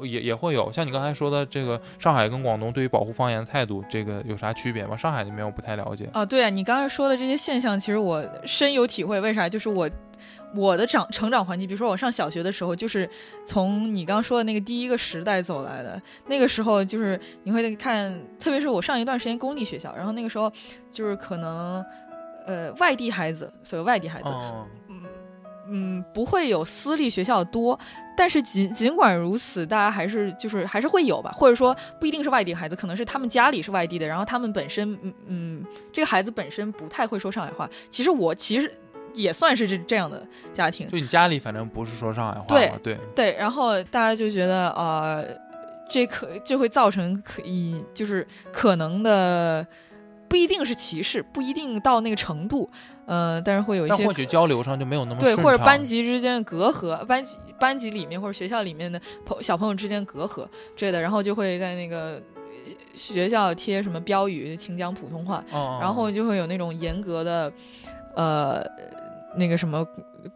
[0.02, 0.70] 也也会有。
[0.72, 4.96] 像你刚才说的这个上海跟广东对于保护方言的态度，这个有啥区别吗？
[4.96, 6.08] 上海那边我不太了解。
[6.12, 9.20] 啊，对啊，你刚才说的这些现象，其实我深有体会。
[9.20, 9.48] 为啥？
[9.48, 9.88] 就是我
[10.56, 13.08] 我的长成长环境，比如说我上小学的时候，就是
[13.46, 16.00] 从你刚说的那个第一个时代走来的。
[16.26, 20.50] 那个时候，就是你会看，特别是我上一段时间公立学校，然后那个时候
[20.90, 21.84] 就是可能
[22.44, 24.28] 呃外地孩子，所谓外地孩子，
[24.88, 25.02] 嗯，
[25.68, 27.78] 嗯，不会有私立学校多，
[28.16, 37.68] 但是尽尽管如此，大家还是就是还是会有吧，或者说不一定是外地孩子，可能是他们家里是外地的，然后他们本身，嗯嗯，这个孩子本身不太会说上海话。
[37.88, 38.70] 其实我其实
[39.14, 45.24] 也算是这这样的家庭，就你家里反正不是说上海话对，对，对，然后大家就觉得呃，
[45.88, 49.66] 这可就会造成可以就是可能的。
[50.34, 52.68] 不一定是歧视，不一定到那个程度，
[53.06, 60.44] 呃，但是会有一些但或许交流上就没有那么对，或者班级之间的隔阂，班级班级里面或者学校里面的朋小朋友之间隔阂
[60.74, 62.20] 之类的，然后就会在那个
[62.66, 65.44] 呃学校贴什么标语，请讲普通话，
[65.80, 67.52] 然后就会有那种严格的，
[68.16, 68.60] 呃，
[69.36, 69.86] 那个什么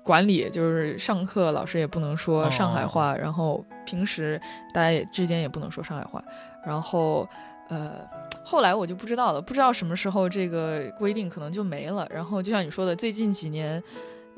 [0.04, 4.40] 管理，就是上课老师也不能说上海话，然后平时
[4.72, 6.22] 大家也之间也不能说上海话，
[6.64, 7.28] 然后
[7.68, 8.06] 呃。
[8.50, 12.08] 后来我就不知道了，不知道什么时候这个规定可能就没了。
[12.10, 13.82] 然后就像你说的，最近几年，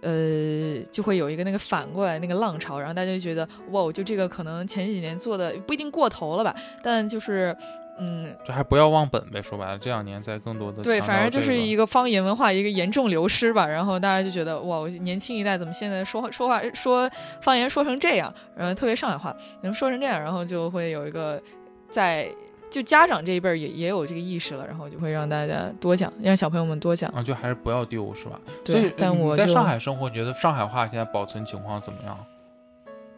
[0.02, 7.56] 呃，就会有一个那个反过来那个浪潮，然后大家就觉得哇，就这个可能前几年做的不一定过头了吧，但就是
[8.00, 9.40] 嗯，就还不要忘本呗。
[9.40, 13.64] 说白了，这两年在更多的对，反正就是一个方言文化一个严重流失吧。
[13.64, 17.08] 然后大家就觉得哇，我年轻一代怎么现在说话说话说
[17.40, 21.40] 方言说成这样，然后特别上海话，然后说成这样，然后就会有一个
[21.88, 22.28] 在。
[22.70, 27.10] 就家长这一辈儿也也有这个意识了，然后就会让大家多讲，让小朋友们多讲。
[27.10, 28.38] 啊，就还是不要丢，是吧？
[28.64, 32.16] 对所以但我在上海生活，你觉得上海话现在保存情况怎么样？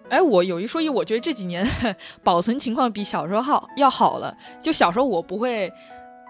[0.09, 1.67] 哎，我有一说一，我觉得这几年
[2.23, 4.37] 保存情况比小时候好要好了。
[4.61, 5.73] 就小时候我不会，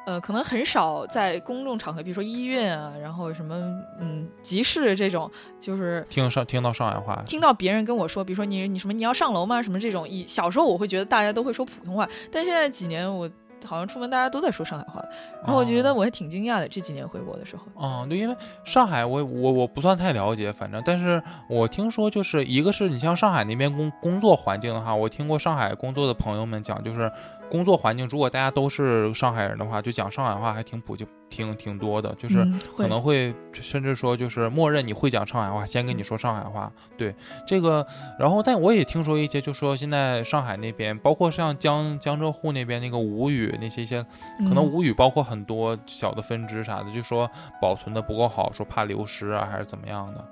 [0.05, 3.55] 呃，可能很少在公众场合，比如说医院啊，然后什么
[4.01, 9.63] 嗯集市这种，就是听上听到上海话，听到别人跟我说，比如说你你什么你要上楼吗？
[9.63, 13.31] 什么这种，以小时候我会觉得大家都会说普通话，但现在几年我
[13.65, 15.01] 好像出门大家都在说上海话，
[15.41, 16.67] 然后我觉得哦我还挺惊讶的。
[16.67, 27.09] 这几年回国的时候，嗯，对，因为上海我我我不算太了解，反正但是我听说就是一个是你像上海那边工工作环境的话，我听过上海工作的朋友们讲，就是
[27.53, 36.73] 工作环境，如果大家都是上海人的话，就讲上海话还挺普及，挺挺多的，就是嗯可能会甚至说就是默认你会讲上海话，先跟你说上海话。
[36.97, 37.15] 对
[37.47, 37.87] 这个，
[38.19, 44.03] 然后但我也听说一些，就说现在上海那边，包括像江江浙沪那边那个吴语那些一些，
[44.49, 47.31] 可能嗯吴语包括很多小的分支啥的，就说
[47.61, 50.25] 保存的不够好，说怕流失啊，还是怎么样的。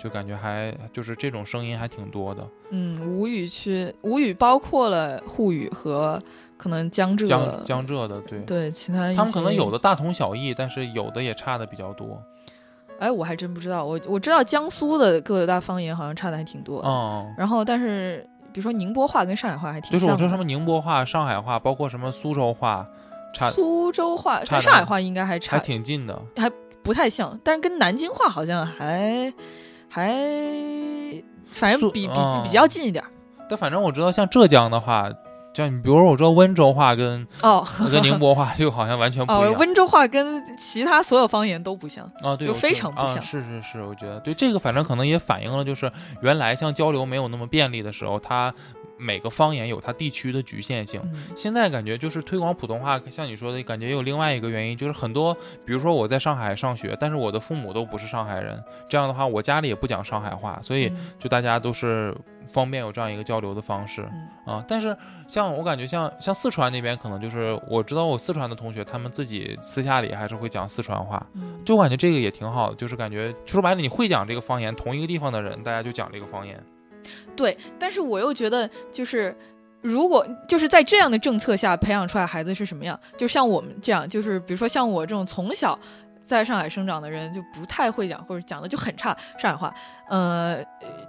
[0.00, 6.22] 就感觉还就是这种声音还挺多的，嗯，吴语区，吴语包括了沪语和
[6.58, 12.20] 可能江浙，江江浙的，对，对其他他们可能有的大同小异，但是有的也差的比较多。
[12.98, 20.04] 哎，我还真不知道，我我知道江苏的各大方言好像差的还挺多的，嗯，然后但是比如说宁波话跟上海话还挺就是。
[20.10, 22.84] 我说什么宁波话、上海话，包括什么苏州话，
[23.32, 26.20] 差苏州话跟上海话应该还差还挺近的。
[26.36, 26.50] 还
[26.82, 29.32] 不太像，但是跟南京话好像还
[29.88, 30.12] 还
[31.52, 33.04] 反正比比嗯比较近一点
[33.48, 35.08] 但反正我知道，像浙江的话，
[35.58, 37.66] 像你比如说我知道温州话跟哦。
[37.90, 39.54] 跟宁波话就好像完全不一哦，样。
[39.58, 42.04] 温州话跟其他所有方言都不像。
[42.22, 45.90] 啊，对，就非常不像是是是，我觉得对这个，反正可能也反映了，就是
[46.22, 48.54] 原来像交流没有那么便利的时候，它
[48.98, 51.00] 每个方言有它地区的局限性。
[51.04, 55.32] 嗯现在感觉就是推广普通话，像你说的，感觉也有另外一个原因，就是很多，
[55.64, 62.16] 比如说我在上海上学，但是我的父母都不是上海人，这样的话，我家里也不讲上海话，所以嗯就大家都是
[62.48, 64.08] 方便有这样一个交流的方式
[64.46, 64.64] 嗯啊。
[64.66, 64.96] 但是
[65.28, 76.60] 像我感觉像像四川那边，可能就是我知道我四川的同学，他们自己私下里还是会讲四川话，嗯就我感觉这个也挺好的，就是感觉说白了，你会讲这个方言，同一个地方的人，大家就讲这个方言。
[77.38, 79.34] 对，但是我又觉得就是。
[79.80, 85.78] 如果就是在这样的政策下培养出来孩子是什么样，就像我们这样，就是比如说像我这种从小
[86.20, 89.72] 在上海生长的人，就不太会讲或者讲的就很差上海话，
[90.10, 90.58] 呃，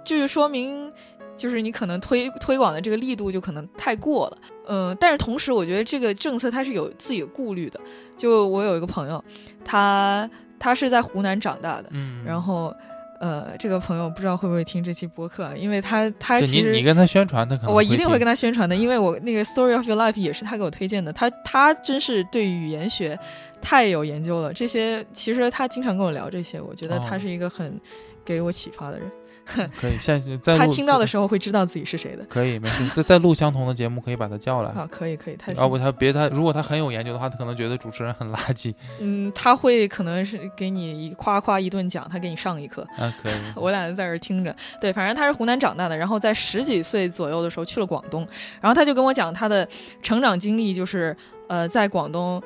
[0.04, 0.90] 就是说明
[1.36, 7.80] 就是你可能推推广的这个力度就可能太过了，嗯、但是同时我觉得这个政策它是有自己的顾虑的，
[8.16, 9.22] 就我有一个朋友，
[9.64, 12.72] 他他是在湖南长大的，嗯，然后，
[13.20, 23.18] 呃，这个朋友不知道会不会听这期播客啊，因为他他其实你你跟他宣传，他可能我一定会跟他宣传的，因为我那个 Story of Your Life 也是他给我推荐的，他他真是对语言学
[23.60, 27.20] 太有研究了，这些其实他经常跟我聊这些，我觉得他哦。
[27.20, 27.78] 是一个很
[28.24, 29.06] 给我启发的人，
[29.76, 32.24] 可以，现在在录他听到的时候会知道自己是谁的。
[32.28, 34.70] 可以没事，再再录相同的节目，可以把他叫来。
[34.70, 38.72] 啊，可以可以，太要行不他别他，如果他很有研究的话，他可能觉得主持人很垃圾。
[39.00, 43.34] 嗯，他会可能是给你一夸夸一顿讲，他给你上一课，啊，可以。
[43.56, 44.54] 我俩就在这听着。
[44.80, 48.26] 对，反正他是湖南长大的，然后在十几岁左右的时候去了广东，
[48.60, 49.66] 然后他就跟我讲他的
[50.02, 51.16] 成长经历，就是
[51.48, 52.40] 呃，在广东。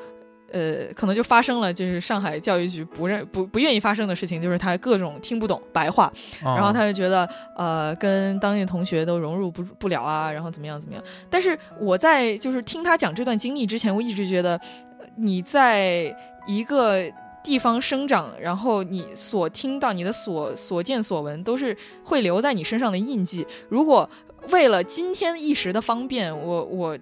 [0.55, 11.03] 呃，可能就发生了，就是上海教育局不认不不愿意发生的事情，就是他各种听不懂白话，然然后他就觉得呃跟当地同学都融入不不了啊，然后怎么样怎么样。
[11.29, 14.57] 但是我在就是听他讲这段经历之前，我一直觉得
[15.01, 17.03] 呃你在一个
[17.43, 23.45] 地方生长，然后你所听到、你的所所见所闻都是会留在你身上的印记。
[23.69, 24.09] 如果
[24.51, 26.97] 为了今天一时的方便，我我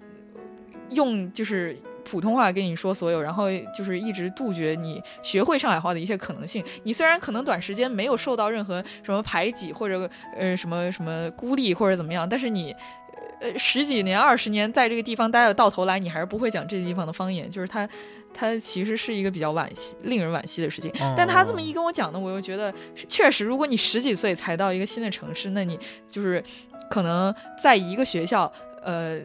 [0.89, 1.77] 用就是。
[2.05, 3.47] 普通话跟你说所有，然后
[3.77, 6.65] 就是一直杜绝你学会上海话的一切可能性。
[6.83, 12.75] 你虽然可能短时间没有受到任何什么排挤或者呃什么什么孤立或者怎么样，但是你
[13.41, 17.89] 呃十几年、二十年在这个地方待了，到头来你还是不会讲这个地方的方言，就是它
[18.35, 20.91] 它其实是一个比较惋惜、令人惋惜的事情。
[21.01, 22.73] 嗯但他这么一跟我讲呢，我又觉得
[23.09, 25.79] 确实，如果你十几岁才到一个新的城市，那你
[26.09, 26.43] 就是
[26.91, 29.21] 可能在一个学校，呃。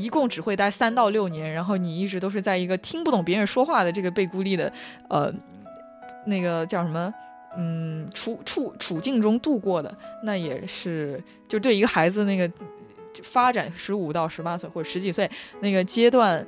[0.00, 4.72] 一共只会待三到六年，然后你一直都是在一个听不懂别人说话的这个被孤立的，
[5.08, 5.32] 呃，
[6.26, 7.12] 那个叫什么，
[7.56, 9.92] 嗯，处处处境中度过的，
[10.22, 12.50] 那也是就对一个孩子那个
[13.22, 15.28] 发展十五到十八岁或者十几岁
[15.60, 16.46] 那个阶段，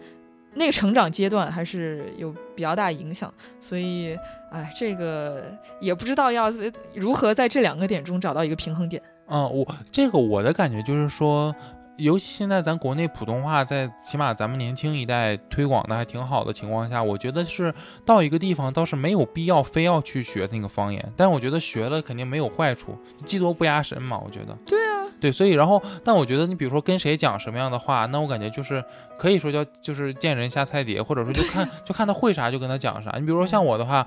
[0.55, 3.33] 那个成长阶段还是有比较大影响。
[3.61, 4.17] 所以，
[4.53, 5.45] 哎，这个
[5.81, 6.53] 也不知道要
[6.95, 9.03] 如何在这两个点中找到一个平衡点。
[9.27, 11.55] 嗯，我这个我的感觉就是说，
[12.01, 17.73] 尤其现在咱国内普通话在起码咱们年轻一代推广的还挺好的情况下，我觉得是
[18.05, 24.57] 到一个地方倒是没有必要非要去学那个方言，但我觉得学了肯定没有坏处，技多不压身嘛，我觉得。
[24.65, 28.83] 对啊，对，所以然后，但我觉得你比如说跟谁讲什么样的话，那我感觉就是
[29.19, 33.13] 可以说叫就是见人下菜碟，或者说就看 就看他会啥就跟他讲啥。
[33.19, 34.07] 你比如说像我的话，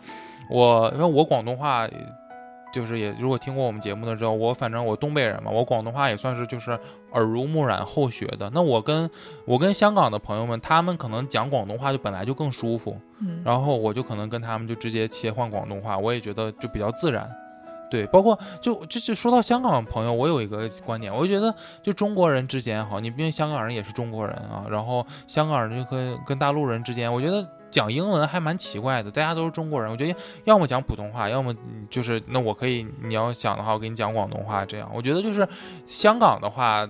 [0.50, 1.88] 我因为我广东话。
[2.74, 6.72] 就是也，如果听过我们节目的知道，我反正我东北人嘛，我广东话也算是就是
[7.12, 8.50] 耳濡目染后学的。
[8.52, 9.08] 那我跟
[9.46, 17.30] 我跟香港的朋友们，他们可能讲广东话就本来就更舒服，嗯，然后我就可能跟他们就直接切换广东话，我也觉得就比较自然。
[17.92, 21.54] 对，包括就就就说到香港朋友，我有一个观点，我就觉得
[21.84, 30.16] 就中国人之间好，你毕竟香港人也是中国人啊，然后香港人就跟跟大陆人之间，我觉得讲英文还蛮奇怪的，大家都是中国人，我觉得
[30.46, 31.54] 要么讲普通话，要么
[31.90, 35.48] 就是那我可以你要想的话，我给你讲广东话这样，我觉得就是
[35.86, 36.88] 香港的话。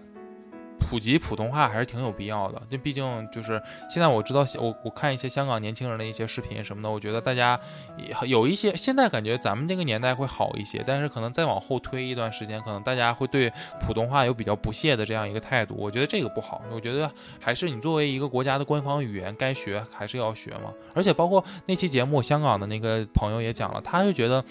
[0.79, 7.59] 普及普通话还是挺有必要的，就毕竟就是现在我知道，我我看一些香港年轻人的一些视频什么的，我觉得大家
[7.97, 16.61] 也有一些现在感觉咱们这个年代会好一些，但是可能再往后推一段时间，可能大家会对普通话有比较不屑的这样一个态度，我觉得这个不好。
[16.71, 17.09] 我觉得
[17.39, 20.73] 还是你作为一个国家的官方语言，该学还是要学嘛。
[20.93, 24.43] 而且包括那期节目，香港的那个朋友也讲了，他就觉得。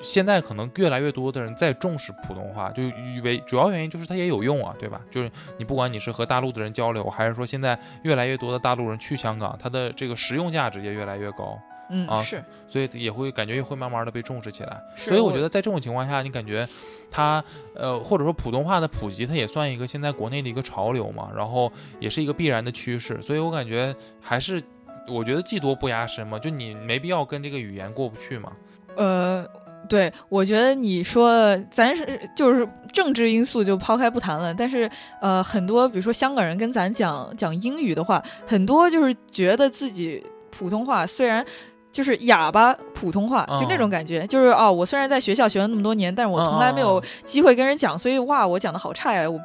[0.00, 5.00] 现在可能越来越多的人在重视普通话，就以为主要原因就是它也有用啊，对吧？
[5.10, 11.58] 就是你不管你是和大陆的人交流，还是说现在越来越多的大陆人去香港，它的这个实用价值也越来越高。
[11.90, 14.78] 嗯啊是，所以也会感觉也会慢慢的被重视起来。
[14.94, 16.68] 所所以我觉得在这种情况下，你感觉
[17.10, 17.42] 它
[17.74, 23.22] 呃或者说普通话的普及，它也算一个现在国内的一个潮流嘛，然后也是一个必然的趋势。
[23.22, 24.62] 所以我感觉还是
[25.08, 28.52] 我觉得技多不压身嘛，就你没必要跟这个语言过不去嘛。
[28.94, 29.48] 呃。
[29.88, 34.88] 对，我觉得你说咱是就是政治因素就抛开不谈了，但是
[35.20, 41.44] 呃，很多比如说香港人跟咱讲讲英语的话，很多就是觉得自己普通话虽然
[41.90, 49.44] 就是哑巴普通话，就那种感觉，就是哦，我虽然在学校学了那么多年，但是我从来没有机会跟人讲，所以哇，我讲的好差呀，我不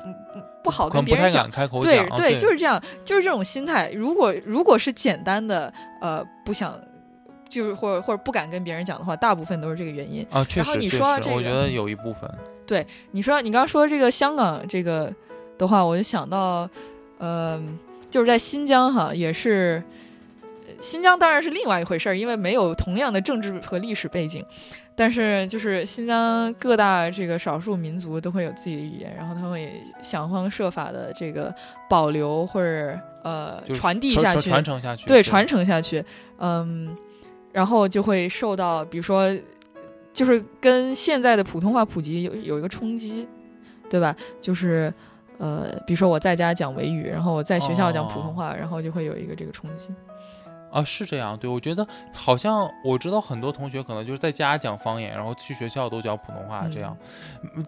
[0.66, 1.50] 不好跟别人讲。
[1.82, 3.90] 对对，就是这样，就是这种心态。
[3.92, 6.78] 如果如果是简单的呃，不想。
[7.54, 10.44] 就是或者或者不敢跟别人讲的话，大部分都是这个原因啊。
[10.46, 12.30] 确实，你说这个，我觉得有一部分。
[12.66, 15.14] 对，你说你刚刚说这个香港这个
[15.58, 16.68] 的话，我就想到，
[17.20, 17.62] 呃，
[18.10, 19.84] 就是在新疆哈，也是
[20.82, 24.44] 新疆当然是另外一回事儿，因为没有同样的政治和历史背景。
[24.96, 31.54] 但是就是新疆各大这个少数民族都会有自己的语言，然后他们也想方设法的这个
[31.90, 36.04] 保留或者呃传递下去，传承下去，对，传承下去，
[36.38, 36.96] 嗯。
[37.54, 39.34] 然后就会受到，比如说，
[40.12, 43.28] 就是跟现在的普通话普及有有一个冲击，
[43.90, 44.14] 对吧？
[44.42, 44.94] 就是，
[45.38, 49.94] 呃，比如说我在家讲维语，然后我在学校讲普通话，然后就会有一个这个冲击。
[50.74, 56.98] 啊，是这样，对我觉得好像我知道很多同学可能就是在家讲方言，然后去学校都讲普通话这样。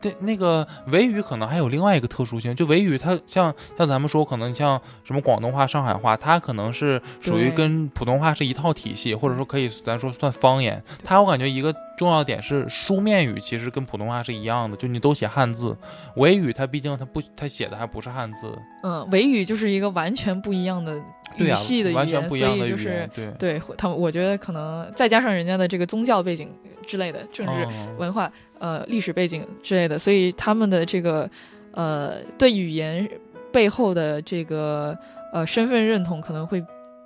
[0.01, 10.83] 对，那个维语可能还有另外一个特殊性，就维语它像像咱们说可能像什么广东话、上海话，它可能是属于跟普通话是一套体系，或者说可以咱说算方言。
[11.03, 15.75] 它我感觉一个重要点是书面语其实跟普通话是一样的，就你都写汉字。
[16.15, 18.51] 维语它毕竟它不它写的还不是汉字。
[18.83, 21.01] 嗯，维语就是一个完全不一样的。
[21.37, 26.49] 语系的语言，所以就是对对他们，我觉得可能再加上人家的这个宗教背景
[26.87, 27.67] 之类的，政治
[27.97, 31.29] 文化呃历史背景之类的，所以他们的这个
[31.71, 33.09] 呃对语言
[33.51, 34.97] 背后的这个
[35.33, 36.63] 呃身份认同可能会。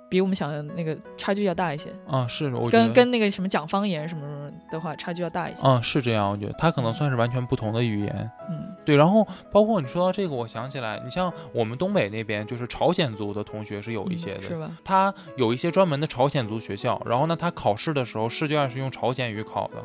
[0.08, 8.96] 比我们想的那个差距要大一些啊，是我跟跟那个什么讲方言什么什么的话，差距要大一些嗯，是这样，我觉得它可能算是完全不同的语言，嗯，对。
[8.96, 14.70] 然后包括你说到这个，我想起来，你像我们东北那边，就是朝鲜族的同学是有一些的，是吧？
[14.84, 19.82] 他有一些专门的朝鲜族学校，然后呢，他考试的时候试卷是用朝鲜语考的。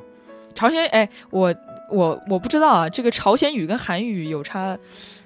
[0.53, 1.53] 朝鲜，哎，我
[1.89, 4.77] 我我不知道啊，这个朝鲜语跟韩语有差。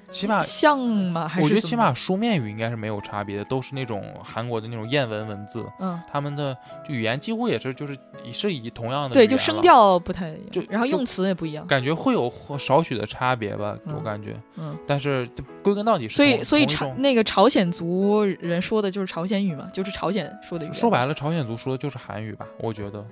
[0.09, 1.27] 起码像吗？
[1.27, 5.65] 还是我觉得起码书面语应该是没有差别的，都是那种韩国的那种谚文文字。
[5.79, 6.55] 嗯，他们的
[6.87, 7.97] 语言几乎也是就是
[8.33, 14.35] 是以同样的对，就声调不太一样，就然后用词也不一样，感觉会有少许的差别吧，我感觉。
[14.57, 15.29] 嗯，但是
[15.63, 20.73] 归根到底，所以所以朝那个朝鲜族人说的就是朝鲜语嘛，就是朝鲜说的语。
[20.73, 22.45] 说白了，朝鲜族说的就是韩语吧？
[22.59, 23.05] 我觉得，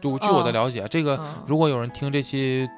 [0.00, 2.68] 就据我的了解，这个如果有人听这期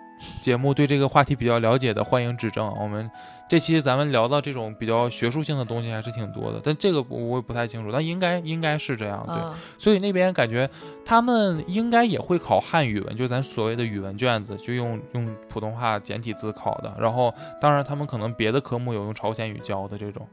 [0.41, 3.11] 节目对这个话题比较了解的，欢迎指正我们。
[3.49, 9.37] 这期咱们聊到这种比较学术性的东西还是挺多的，但这个我也不太清楚，但应该应该是这样，对。
[9.77, 10.71] 所以那边感觉
[11.05, 16.95] 他们应该也会考汉语文，就是咱所谓的语文卷子，就用用普通话简体字考的。
[16.97, 20.29] 然后当然他们可能别的科目有用朝鲜语教的这种。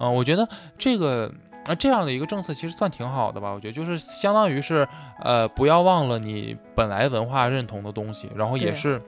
[0.00, 1.32] 嗯，我觉得这个
[1.66, 4.88] 啊这样的一个政策其实算挺好的吧，我觉得就是相当于是
[5.20, 9.00] 呃不要忘了你本来文化认同的东西，然后也是。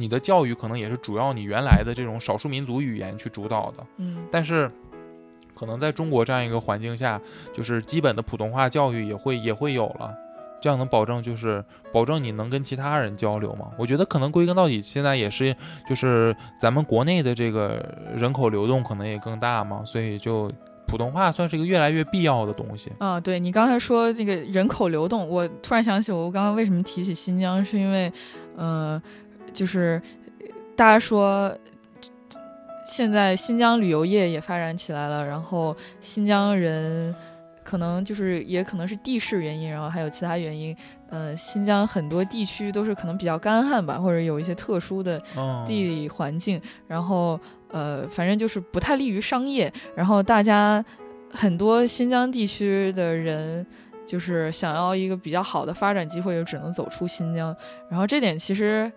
[0.00, 4.70] 你的教育可能也是主要你原来的这种少数民族语言去主导的，嗯，但是
[5.54, 7.20] 可能在中国这样一个环境下，
[7.52, 10.10] 就是基本的普通话教育也会也会有了，
[10.60, 13.70] 这样能保证就是保证你能跟其他人交流吗？
[13.76, 15.54] 我觉得可能归根到底，现在也是
[15.86, 17.84] 就是咱们国内的这个
[18.16, 20.50] 人口流动可能也更大嘛，所以就
[20.86, 22.90] 普通话算是一个越来越必要的东西。
[22.98, 28.12] 啊，对你刚才说这个人口流动，我突然想起我刚刚为什么提起新疆，是因为，
[28.56, 29.00] 呃，
[29.52, 30.00] 就是
[30.76, 31.56] 大家说
[32.86, 37.14] 现在新疆旅游业也发展起来了，然后新疆人
[37.62, 40.76] 可能就是也可能是地势原因，然后还有其他原因，
[41.08, 47.38] 呃，新疆很多地区都是可能比较干旱吧，或者有一些特殊的嗯，地理环境，然后
[47.70, 50.84] 呃，反正就是不太利于商业，然后大家
[51.30, 53.66] 很多新疆地区的人。
[54.06, 57.54] 就是想要一个比较好的发展机会，就只能走出新疆。
[57.88, 58.90] 然后这点其实，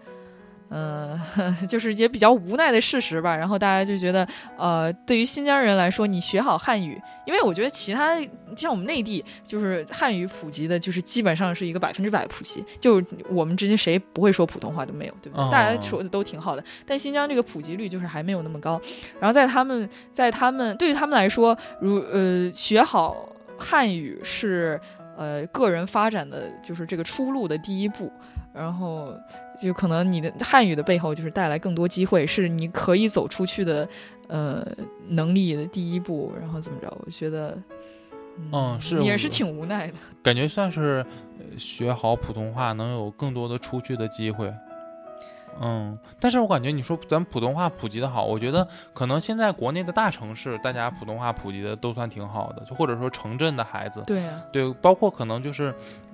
[0.73, 1.19] 呃，
[1.69, 3.37] 就是也比较无奈的事实吧。
[3.37, 8.19] 然后大家就觉得，呃，对于新疆人来说，你学好汉语，因为我觉得其他
[8.55, 12.99] 像我们内地，就是汉语普及的，就是基本上是一个百分之百普及，就
[13.29, 15.45] 我们之间谁不会说普通话都没有，对不对？
[15.45, 18.81] 哦大家说的都挺好的，但新疆这个普及率就是还没有那么高。
[19.19, 24.79] 然后在他们，在他们对于他们来说，如呃学好汉语是
[25.15, 28.11] 呃个人发展的就是这个出路的第一步，
[28.53, 29.13] 然后
[29.61, 33.87] 就可能你的汉语的背后就是带来更多机会，是你可以走出去的
[34.27, 34.65] 呃
[35.09, 36.97] 能力的第一步，然后怎么着？
[37.05, 37.57] 我觉得。
[38.51, 39.93] 嗯是也是挺无奈的。
[40.23, 41.05] 感觉算是
[41.37, 44.51] 呃学好普通话能有更多的出去的机会。
[45.61, 55.73] 嗯，但是我感觉你说咱普通话普及的好，我觉得可能现在国内的大城市，大家普通话普及的都算挺好的，就或者说城镇的孩子，对啊，对，包括可能就是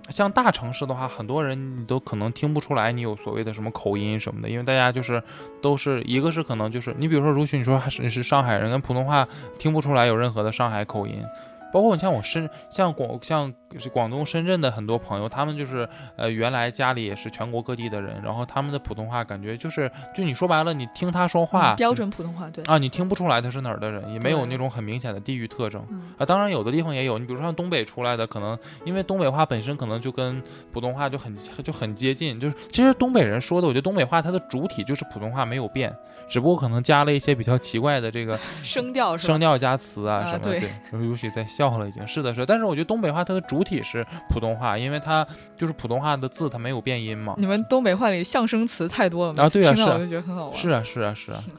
[0.10, 5.22] 像大城市的话，很多人你都可能听不出来你有所谓的什么口音什么的，因为大家就是
[5.62, 9.28] 都是一个是可能就是你比如说如许你说还是你是上海人，跟普通话
[9.58, 11.24] 听不出来有任何的上海口音。
[11.72, 25.86] 包括你像我深像广像是广东深圳的很多朋友，他们就是呃原来家里也是全国各地的人，然后他们的普通话感觉就是就你说白了，你听他说话嗯标准普通话，对，啊，你听不出来他是哪儿的人，也没有那种很明显的地域特征。
[25.89, 30.41] 嗯，啊，当然有的地方也有，你比如说像东北出来的，可能因为东北话本身可能就跟
[30.72, 35.93] 普通话就很就很接近，就是其实东北人说的，我觉得东北话它的主体就是普通话没有变，
[36.30, 39.17] 只不过可能加了一些比较奇怪的这个声调？
[39.17, 40.51] 声调加词啊啊什么的。
[40.51, 40.70] 对对，
[41.07, 45.26] 尤其在笑了已经是的是，但是我觉得东北话它的主体是普通话，因为它
[45.57, 47.36] 就是普通话的字它没有变音嘛。
[47.38, 50.55] 你们东北话里象声词太多了，啊对啊是啊我就觉得很好玩。
[50.55, 51.43] 是啊是啊是啊。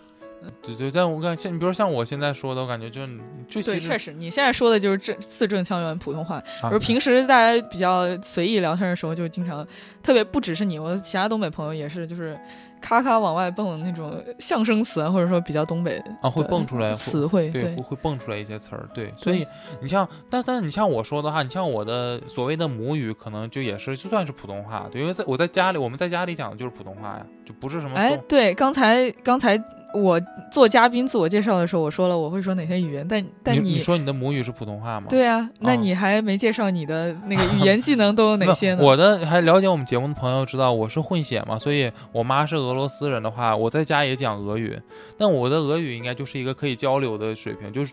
[0.63, 3.07] 对对，但我感像你比如像我现在说的，我感觉就
[3.47, 6.37] 就对，确实，你现在说的就是正字正腔圆普通话。
[6.63, 9.67] 啊而平时大家比较随意聊天的时候，就经常
[10.03, 12.41] 特别不只是你，我其他东北朋友也是，就是
[12.81, 17.51] 咔咔往外蹦那种象声词啊，或者说比较东北啊会蹦出来词汇。
[17.51, 19.47] 对，会会蹦出来一些词儿，对，所以
[19.81, 29.57] 你像，但但你像我说的话，你像我的所谓的母语，可能就也是就算是普通话，对，因为在我在家里，我们在家里讲的就是普通话呀，就不是什么东，哎对，刚才刚才
[29.95, 30.21] 我
[30.51, 35.07] 做嘉宾自我介绍的时候，我说了我会说哪些语言，但但你说你的母语是普通话吗？
[35.09, 38.83] 对啊，那哦你还没介绍你的那个语言技能都有哪 些呢？
[38.83, 44.79] 我的还了解我们节目的朋友知道我是混血嘛，所以我妈是俄罗斯人的话，我在家也讲俄语，
[45.19, 47.93] 但我的俄语应该就是一个可以交流的水平，就是。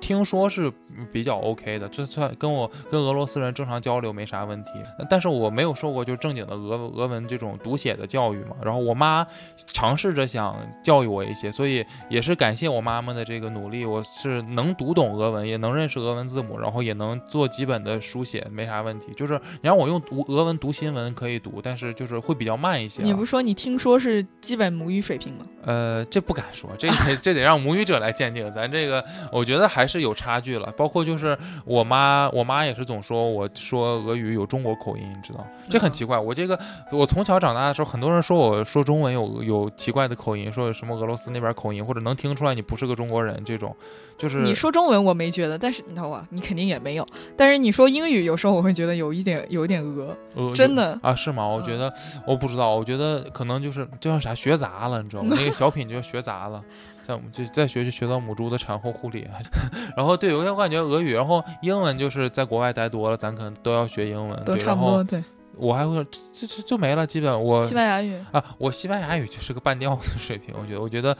[0.00, 0.72] 听说是
[1.12, 4.70] 比较 OK 的，就算跟我跟俄罗斯人正常交流没啥问题，
[5.08, 8.56] 但是我没有受过就正经的俄俄文这种读写的教育嘛。
[8.62, 9.26] 然后我妈
[9.72, 19.12] 尝试着想教育我一些，所以也是感谢我妈妈的这个努力，我是能读懂俄文，也能认识俄文字母，然后也能做基本的书写，没啥问题。
[19.16, 23.04] 就是你让我用读俄文读新闻可以读，但是就是会比较慢一些、啊。
[23.04, 25.46] 你不是说你听说是基本母语水平吗？
[25.62, 28.50] 呃，这不敢说，这得 这得让母语者来鉴定。
[28.52, 30.72] 咱这个，我觉得还是有差距了。
[30.76, 36.18] 包括就是我妈，我妈也是总说我说俄语有中国口音，你知道，这很奇怪。
[36.18, 36.58] 我这个
[36.90, 43.74] 我从小长大的时候，很多人说我说中文有有奇怪的口音，说有什么俄罗斯那边口音，或者能听出来你不是个中国人这种，
[44.18, 47.06] 就是你说中文我没觉得，但是你知道吧，你肯定也没有。
[47.36, 51.14] 但是你说英语，有时候我会觉得有一点有一点俄，呃真的啊？
[51.14, 51.46] 是吗？
[51.46, 51.92] 我觉得
[52.26, 55.34] 我不知道，我觉得可能就是就像啥学杂了，你知道吗？
[55.38, 56.62] 那个小品就学杂了。
[57.06, 59.26] 像就在学就学到母猪的产后护理，
[59.96, 65.22] 然后对我感觉俄语，然后英文就是在国外待多了，咱可能都要学英文，都差然后不多对。
[65.58, 66.04] 我还会
[66.34, 71.16] 这这就没了，基本我西班牙语，啊，我西班牙语就是个半吊子水平，我觉得我觉得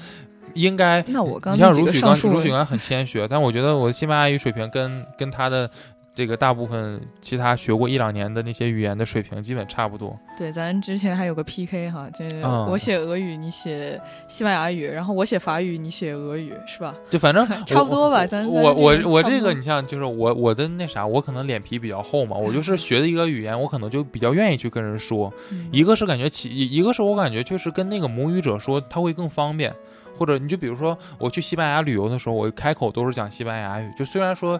[0.52, 1.02] 应该。
[1.08, 5.70] 那我刚你像如许刚如许刚很谦虚，但我觉得我的西班牙语水平跟跟他的
[6.16, 10.18] 这个大部分其他学过一两年的那些语言的水平基本差不多。
[10.34, 12.40] 对，咱之前还有个 PK 哈，就是
[12.70, 16.94] 我写俄语，你写西班牙语，然后我写法语，你写俄语，是吧？
[17.10, 25.30] 就反正 差不多吧咱我我我这个你像就是我我的那啥，我可能脸皮比较厚嘛，我就 是学的一个语言，我可能就比较愿意去跟人说。
[25.50, 29.70] 嗯一个是感觉起，一一个是我感觉确实跟那个母语者说，他会更方便。
[30.18, 34.58] 或者你就比如说我去西班牙旅游的时候，我开口都是讲西班牙语，就虽然说。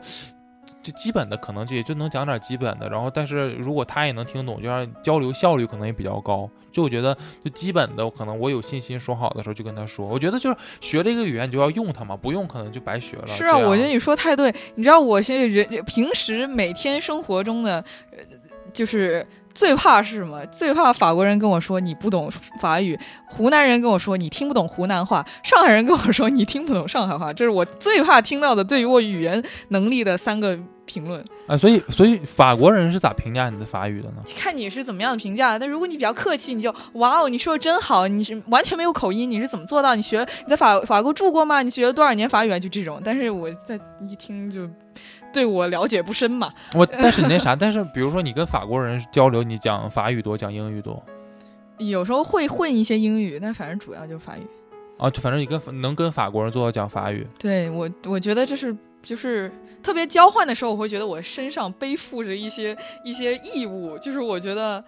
[0.87, 6.49] 就基本的可能就也就能讲点基本的，然后但是如果他也能听懂，就让交流效率可能也比较高。
[6.71, 10.07] 就我觉得就基本的可能我有信心说好的时候就跟他说。
[10.07, 13.27] 我觉得就是学这个语言你就要用它嘛，不用可能就白学了。
[13.27, 14.55] 是啊，我觉得你说太对。
[14.77, 17.83] 你知道我现在人平时每天生活中的，
[18.13, 18.19] 呃，
[18.77, 20.45] 就是最怕是什么？
[20.47, 31.25] 最怕法国人跟我说你不懂法语，湖南人跟我说你听不懂湖南话，上海人跟我说你听不懂上海话，这是我最怕听到的对于我语言能力的三个评论。
[31.47, 34.17] 啊，所以所以法国人是咋评价你的法语的呢？
[34.37, 35.59] 看你是怎么样的评价。
[35.59, 39.95] 但如果你比较客气，你就哇哦，你说的真好，你是完全没有口音，你是怎么做到？
[39.95, 41.63] 你学你在法法国住过吗？
[41.63, 42.59] 你学了多少年法语啊？
[42.59, 43.01] 就这种。
[43.03, 44.69] 但是我在一听就
[45.37, 46.51] 对我了解不深嘛。
[46.73, 51.03] 我但是你那啥， 但是比如说你跟法国人交流，你讲法语多，讲英语多
[51.77, 54.47] 有时候会混一些英语，但反正主要就是法语。
[54.97, 55.11] 啊？
[55.11, 57.27] 就反正你跟能跟法国人做到讲法语。
[57.39, 62.75] 对我，我觉得这是就是特别交换的时候，我会觉得我身上背负着一些
[63.05, 64.83] 一些义务，就是我觉得。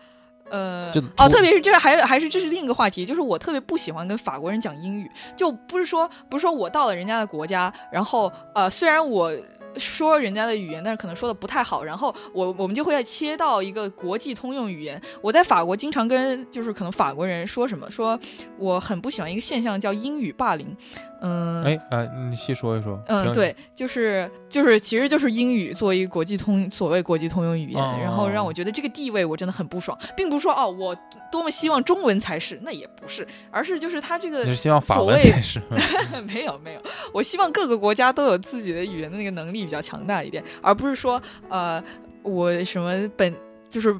[0.50, 9.30] 呃就，哦，特别是这还还是这是另一个话题，就是我特别不喜欢跟法国人讲英语，就不是说不是说我到了人家的国家，然后呃，虽然我
[9.78, 15.00] 说人家的语言，但是可能说的不太好，然后我我们就会要切到一个国际通用语言。
[15.20, 18.18] 我在法国经常跟就是可能法国人说什么，说
[18.58, 20.76] 我很不喜欢一个现象叫英语霸凌，
[21.20, 23.00] 嗯，哎呃，你细说一说。
[23.06, 30.96] 嗯，对，就是就是，其实就是英语作为一个国际通所谓国际通用语言，然后让我觉得这个地位我真的很不爽，并不是说哦我
[31.32, 35.60] 多么希望中文才是，那也不是，而是就是它这个你是希望法文才是？
[36.26, 36.80] 没有没有，
[37.12, 41.82] 我希望各个国家都有自己的语言的那个能力比较强大一点，而不是说呃
[42.22, 43.34] 我什么本
[43.68, 43.94] 就是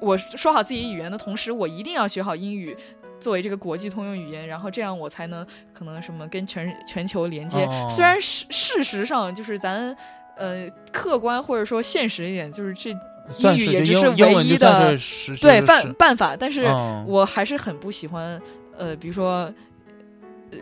[0.00, 2.76] 我说好自己语言的同时，我一定要学好英语。
[3.20, 7.64] 作为这个国际通用语言，然后这样我才能可能什么跟全全球连接。
[7.64, 9.96] 哦虽然事事实上就是咱
[10.36, 12.90] 呃客观或者说现实一点，就是这
[13.38, 14.96] 英语也只是唯一的
[15.40, 18.40] 对办办办法，但是嗯我还是很不喜欢
[18.76, 19.52] 呃，比如说
[20.50, 20.58] 呃。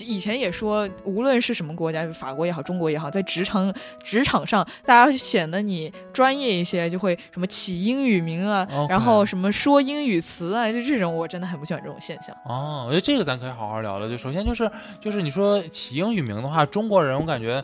[0.00, 3.72] 以前也说，无论是什么国家，法国也好，中国也好，在职场
[4.02, 12.34] 职场上，大家显得你专业一些，就会什么起英语名啊然后什么说英语词啊，就这种，我真的很不喜欢这种现象。
[12.44, 14.08] 哦，我觉得这个咱可以好好聊聊。
[14.08, 14.70] 就首先就是
[15.00, 17.62] 就是你说起英语名的话，中国人我感觉。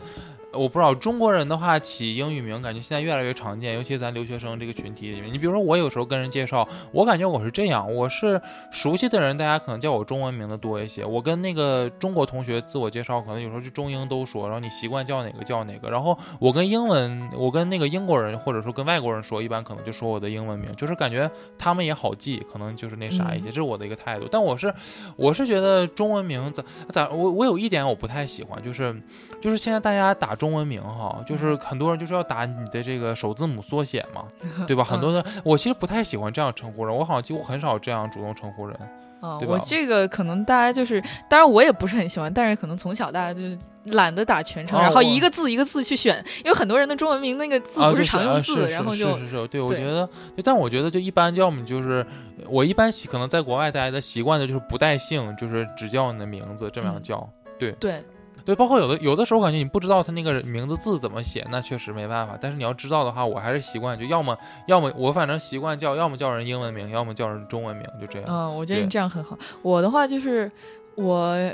[0.51, 5.31] 我不知道中国人的话起英语名，感觉现在越来越常见，尤其咱留学生这个群体里面。
[5.31, 8.41] 你比如说我有时候跟人介绍，我感觉我是这样，我是
[8.71, 11.05] 熟悉的人，大家可能叫我中文名的多一些。
[11.05, 15.89] 我跟那个中国同学自我介绍，可能有时候就中英都说，然后你习惯叫哪个叫哪个。
[15.89, 24.27] 然后我跟英文，我跟那个英国人或者说跟外国人说，一般可能就说我的英文名，就是感觉他们也好记，可能就是那啥一些，这是我的一个态度。
[24.31, 24.73] 但我是
[25.15, 28.95] 我是觉得中文名咋咋，我我有一点我不太喜欢，就是
[29.39, 34.25] 就是现在大家打中文名哈，就是很多人就是要打你的这个首字母缩写嘛，
[34.65, 34.83] 对吧？
[34.83, 38.75] 很多人我其实不太喜欢这样称呼人，我好像几乎很少这样主动称呼人。
[39.21, 50.07] 啊、对我这个可能大家就是，当然我也不是很喜欢，但是可能从小大家就是懒得打全称，然后一个字一个字去选，因为很多人的中文名那个字啊，不是常用字，然后就是是是是，对我觉得，
[50.41, 52.05] 但我觉得就一般，要么就是
[52.47, 57.29] 我一般习可能在国外大家的习惯的就是不带姓，就是只叫你的名字这样嗯
[57.59, 57.73] 对。
[57.73, 58.01] 对
[58.49, 62.35] 对，包括有的有的时候感觉你不知道他那个名字字怎么写，那确实没办法。
[62.41, 64.35] 但是你要知道的话，我还是习惯就要么
[64.65, 68.27] 要么我反正习惯叫，要么叫人英文名，要么叫人中文名，就这样。
[68.27, 69.37] 嗯，我觉得你这样很好。
[69.61, 70.51] 我的话就是
[70.99, 71.53] 我，呃，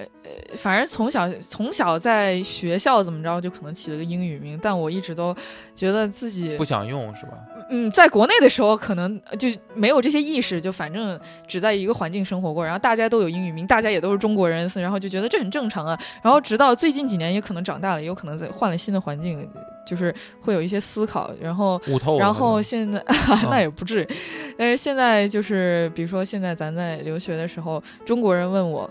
[0.57, 5.35] 反正从小从小在学校怎么着，就可能起了个英语名，但我一直都
[5.75, 7.33] 觉得自己不想用是吧？
[7.69, 15.99] 嗯，在国内的时候可能就没有这些意识，就反正只在一个环境生活过，然后大家都有英语名，大家也都是中国人，所以然后就觉得这很正常啊。
[16.23, 19.47] 然后直到最近几年，也可能长大了，也有可能在换了新的环境，
[19.85, 21.79] 就是会有一些思考，然后
[22.19, 23.03] 然后现在
[23.49, 24.07] 那也不至于，
[24.57, 28.89] 但是现在就是比如说现在咱在留学的时候，中国人问我。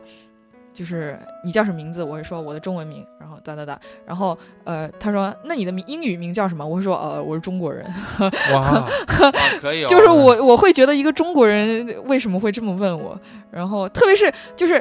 [0.74, 2.02] 就是你叫什么名字？
[2.02, 6.66] 我会说我的中文名，然后哒哒哒，然后呃，他说那你的名英语名叫什么？
[6.66, 7.86] 我会说呃我是中国人，
[9.60, 13.18] 可以、哦，就是我我会觉得一个中国人为什么会这么问我，
[13.50, 14.74] 然后特别是就是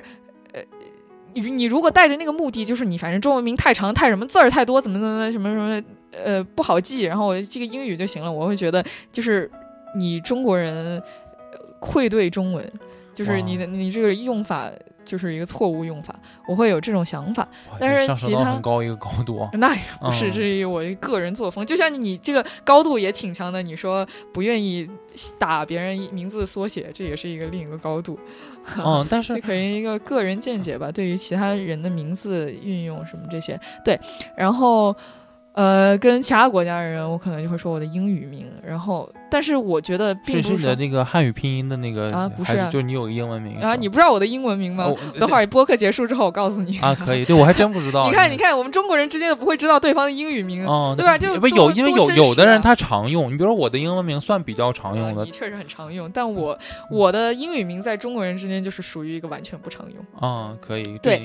[0.52, 0.62] 呃。
[1.36, 5.84] 你你如果带着那个目的，就是你反正中文名太长太什么字儿太多，怎么怎么什么什么
[6.24, 8.32] 呃不好记，然后我记个英语就行了。
[8.32, 9.50] 我会觉得就是
[9.96, 11.02] 你中国人
[11.52, 12.72] 呃愧对中文，
[13.16, 14.70] 就是你的你这个用法
[15.06, 16.16] 就是一个错误用法，
[16.47, 17.47] 我会有这种想法。
[17.80, 19.49] 但是其他很高一个高度啊。
[19.56, 21.66] 那也不是，嗯这是我个人作风。
[21.66, 24.89] 就像你这个高度也挺强的，你说不愿意
[25.38, 28.20] 打别人名字缩写，这也是一个另一个高度。
[28.78, 33.99] 嗯， 但这是可能一个个人见解吧，对于其他人的名字运用什么这些，对，
[34.36, 34.95] 然后。
[35.54, 44.86] 呃，跟其他国家的人，我可能就会说我的英语名，然后，但是我觉得并不说是是你的那个汉语拼音的那个啊不是就是你有个英文名啊，你不知道我的英文名吗？
[44.86, 46.80] 哦 等会儿播客结束之后，我告诉你。
[46.80, 48.06] 啊，可以，对我还真不知道。
[48.10, 56.58] 你看，你看，我们中国人之间都不会知道对方的英语名，哦，对吧这不有，因为有有的人他常用，你比如说我的英文名算比较常用的确实很常用，但我
[56.89, 60.30] 我的英语名在中国人之间就是属于一个完全不常用。
[60.30, 60.97] 啊，可以。
[60.97, 61.22] 对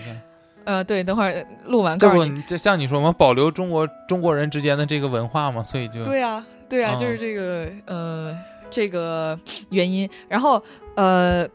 [0.68, 2.36] 呃，对，等会儿录完这不告诉你。
[2.36, 8.38] 你这像你说嘛，保留中国中国人之间的这个文化嘛，所以就对啊，对啊，嗯就是这个呃
[8.70, 9.38] 这个
[9.70, 10.06] 原因。
[10.28, 10.62] 然后
[10.94, 11.48] 呃，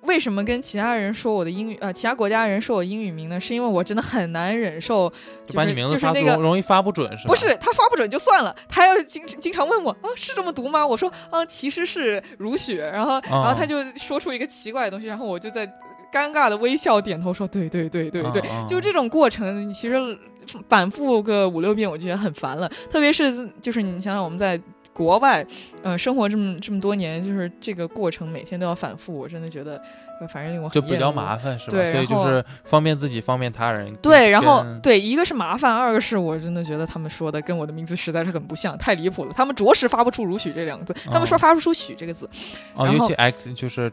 [0.00, 3.38] 为什么跟其他人说我的英语呃其他国家人说我英语名呢？
[3.38, 5.12] 是因为我真的很难忍受，
[5.46, 7.28] 就把你名字就是那个发容容易发不准是吧？
[7.28, 10.86] 不是他发不准就算了，他要经经常问我啊是这么读吗？
[10.86, 15.70] 我说啊其实是如雪，然后、然后他就说出一个奇怪的东西，然后我就在
[16.12, 19.96] 尴尬的微笑点头说对对对对对，就这种过程，其实
[20.68, 22.68] 反复个五六遍，我就觉得很烦了。
[22.90, 24.60] 特别是就是你想想我们在。
[24.94, 25.46] 国外，
[25.84, 29.80] 呃，生活这么这么多年，就是这个过程每天都要反复，我真的觉得，
[30.20, 31.70] 呃反正令我很就比较麻烦是吧？
[31.70, 33.94] 对所以就是方便自己，方便他人。
[34.02, 39.32] 对，然后对，一个是麻烦，二个是我真的觉得他们说的跟我的名字实在是很不像，太离谱了。
[39.32, 42.28] 他们着实发不出“如许”这两个字，他们说哦发不出“许”这个字，
[42.74, 43.92] 哦，尤其 X 就是呃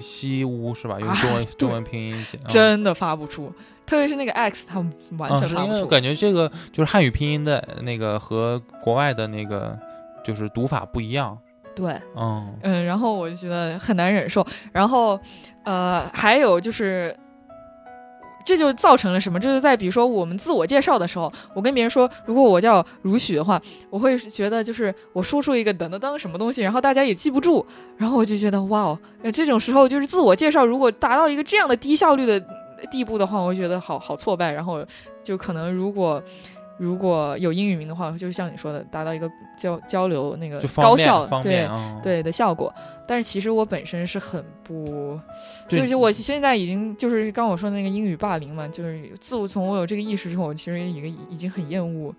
[0.00, 0.98] 西屋是吧？
[1.00, 3.52] 用啊中文对中文拼音写，嗯真的发不出。
[3.84, 5.66] 特别是那个 X，他们完嗯，全发不出。
[5.66, 9.78] 是因为我感觉这个就是汉语拼音的那个和国外的那个
[10.24, 11.38] 就是读法不一样。
[11.74, 14.44] 对，嗯，嗯，然后我就觉得很难忍受。
[14.72, 15.20] 然后，
[15.64, 17.16] 呃，还有就是。
[18.46, 19.38] 这就造成了什么？
[19.38, 27.66] 这就在比如说我们自我介绍的时候，我跟别人说，如果我叫如许的话，我会觉得就是我说出一个噔噔噔什么东西，然后大家也记不住，
[27.96, 32.40] 然后我就觉得哇哦，呃这种时候就是自我介绍如果达到一个这样的低效率的
[32.90, 34.82] 地步的话，我会觉得好好挫败，然后
[35.24, 36.22] 就可能如果。
[36.78, 39.26] 如果有英语名的话，就像你说的，达到一个
[39.56, 41.66] 交交流那个高效对。
[42.02, 42.70] 对的效果。
[43.06, 45.18] 但是其实我本身是很不，
[45.68, 52.14] 就就是我现在已经就是刚我说的那个英语霸凌嘛，就是自从我有这个意识之后，我其实已经已经很厌恶。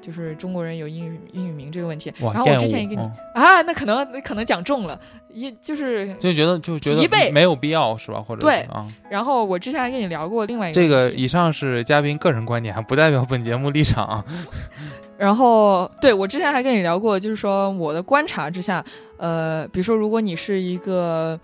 [0.00, 8.20] 就是中国人有英语英语名这个问题，然后我之前也跟你、嗯啊，那可能那可能讲中了，一就是，就觉得就觉得没有必要是吧？
[8.20, 8.68] 或者对
[9.08, 14.24] 然后我之前还跟你聊过另外一个这个以上是嘉宾个人观点，不代表本节目立场啊。
[15.16, 18.84] 然后，对我之前还跟你聊过，就是说我的观察之下，
[19.16, 21.38] 呃，比如说如果你是一个，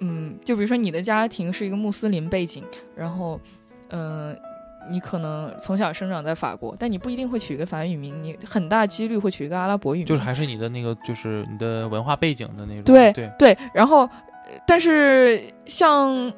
[0.00, 2.64] 嗯，就比如说你的家庭是一个穆斯林背景，
[2.96, 3.40] 然后，
[3.90, 4.36] 嗯、
[4.90, 10.06] 你可能从小生长在法国，但你不一定会取一个法语名，你很大几率会取一个阿拉伯语名。
[10.06, 12.82] 就是还是你的那个，就是你的文化背景的那种。
[12.84, 14.10] 对对，对，然后，呃
[14.66, 16.32] 但是像，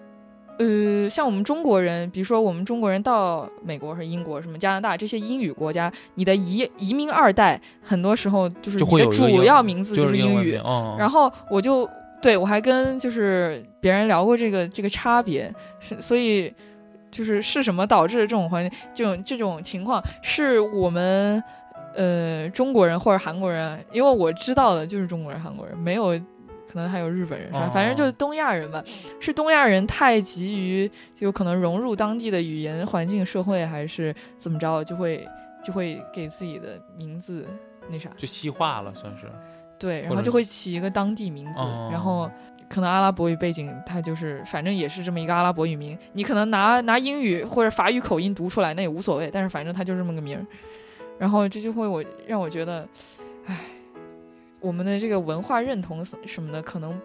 [0.60, 10.60] 呃，像我们中国人，比如说我们中国人到美国和英国、什么加拿大这些英语国家，你的移移民二代，很多时候就是你的主要名字就是英语
[10.98, 11.88] 然后我就
[12.20, 16.52] 对我还跟就是别人聊过这个这个差别，是所以
[17.10, 21.42] 就是是什么导致这种环境这种这种情况，是我们
[21.96, 26.20] 呃中国人或者韩国人，因为我知道的就是中国人、韩国人，没有。
[26.70, 27.70] 可能还有日本人是吧？
[27.74, 28.82] 反正就是东亚人吧，
[29.20, 35.26] 是东亚人太急于有可能融入当地的语言环境、社会，还是怎么着，就会
[35.64, 37.44] 就会给自己的名字
[37.88, 38.08] 那啥。
[38.16, 39.26] 就西化了，算是。
[39.78, 42.30] 对，然后就会起一个当地名字，哦然后
[42.68, 50.46] 可能阿拉伯语背景，它就是反正也是这么一个阿拉伯语名，你可能拿拿英语或者法语口音读出来那也无所谓，但是反正它就这么个名儿，
[51.18, 52.86] 然后这就会我让我觉得，
[53.46, 53.56] 唉，
[54.60, 57.00] 我们的这个文化认同什么的可能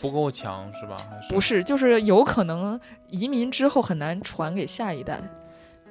[0.00, 0.96] 不够强是吧？
[1.10, 2.78] 还是不是，就是有可能
[3.08, 5.20] 移民之后很难传给下一代。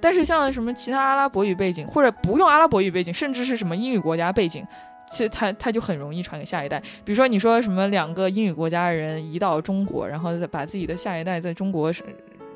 [0.02, 4.66] 但是像什么其他阿拉伯语背景，或者不用阿拉伯语背景，甚至是什么英语国家背景，
[5.10, 6.78] 其实他他就很容易传给下一代。
[7.06, 12.04] 比如说你说什么两个英语国家的人移到中国，然后再把自己的下一代在中国是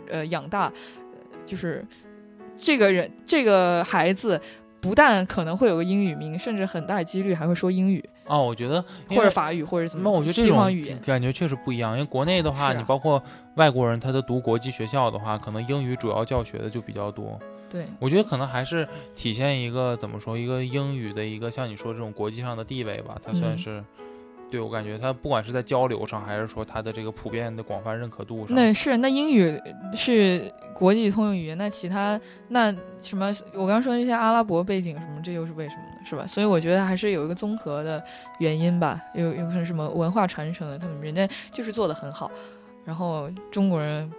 [0.09, 0.69] 呃养大，
[1.45, 1.85] 就是
[2.57, 4.41] 这个人这个孩子
[4.81, 10.99] 不但可能会有个英语名，甚至很大几率还会说英语哦，我觉得或者法语或者怎么那我觉得这种语言。
[10.99, 13.21] 感觉确实不一样，因为国内的话，啊你包括
[13.55, 17.39] 外国人，他都读国际学校的话，可能英语主要教学的就比较多。
[17.69, 23.83] 对，我觉得可能还是体现一个怎么说，一个英语的一个像你说这种国际上的地位吧，它算嗯是。
[24.49, 29.59] 对我感觉他不管是在交流上，还是说他的这个普遍的广泛认可度上，那是那英语
[29.93, 32.19] 是国际通用语言，那其他
[32.49, 36.05] 那什么，我刚刚说的这些阿拉伯背景什么，这又是为什么呢？
[36.05, 36.25] 是吧？
[36.25, 38.01] 所以我觉得还是有一个综合的
[38.39, 42.31] 原因吧，有有可能什么文化传承，他们人家就是做的很好，
[42.85, 44.11] 然后中国人。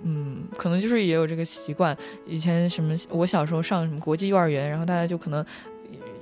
[0.00, 1.96] 嗯，可能就是也有这个习惯。
[2.24, 5.44] 以前什么，我小时候上什么国际幼儿园，然后大家就可能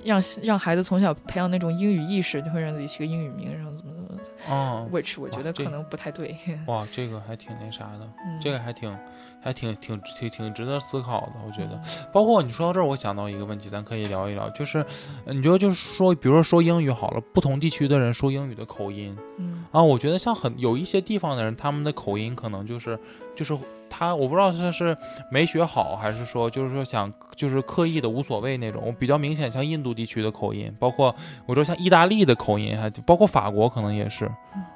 [0.07, 4.07] 让让孩子从小培养那种英语意识，就会让自己起个英语名，然后怎么怎么
[4.49, 6.35] 嗯，，which 我觉得可能不太对。
[6.67, 8.97] 哇，这个还挺那啥的，嗯，这个还挺
[9.43, 11.75] 还挺挺挺挺值得思考的，我觉得。
[11.75, 14.79] 嗯包括你说到这儿，我想到一个问题，咱可以聊一聊，就是
[15.27, 22.99] 呃你觉得就是说，比如说说英语好了，不同地区的人说英语的口音嗯啊，我觉得像很有一些地方的人，他们的口音可能就是
[23.35, 23.57] 就是
[23.97, 24.97] 他，我不知道他是
[25.31, 28.95] 没学好，还是说就是说想就是刻意的无所谓那种。
[28.99, 31.15] 比较明显，像印度地区的口音，包括
[31.47, 34.27] 我说像意大利的口音，还包括法国可能也是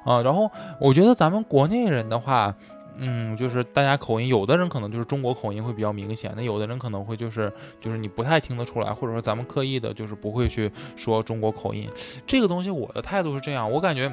[0.03, 0.21] 啊。
[0.21, 0.49] 然后
[0.79, 2.55] 我觉得咱们国内人的话。
[3.03, 11.89] 嗯，就是大家口音，有的人可能就是中国口音会比较明显，那有的人可能会就是就是你不太听得出来，或者说咱们刻意的就是不会去说中国口音。
[12.27, 14.11] 这个东西我的态度是这样，我感觉。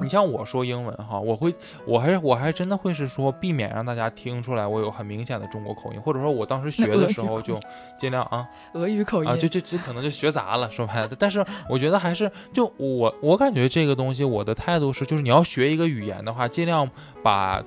[0.00, 1.54] 你像我说英文哈，我会，
[1.86, 7.58] 我还是我还真的会是说避免让大家听出来我有很明显的中国口音，或者说我当时学的时候就
[7.98, 11.10] 尽量啊俄语口音啊，就就就可能就学杂了，说白了。
[11.18, 16.88] 但是我觉得还是就我我感觉这个东西，我的态度是，就是你要学一个语言的话，尽量
[17.22, 17.62] 把。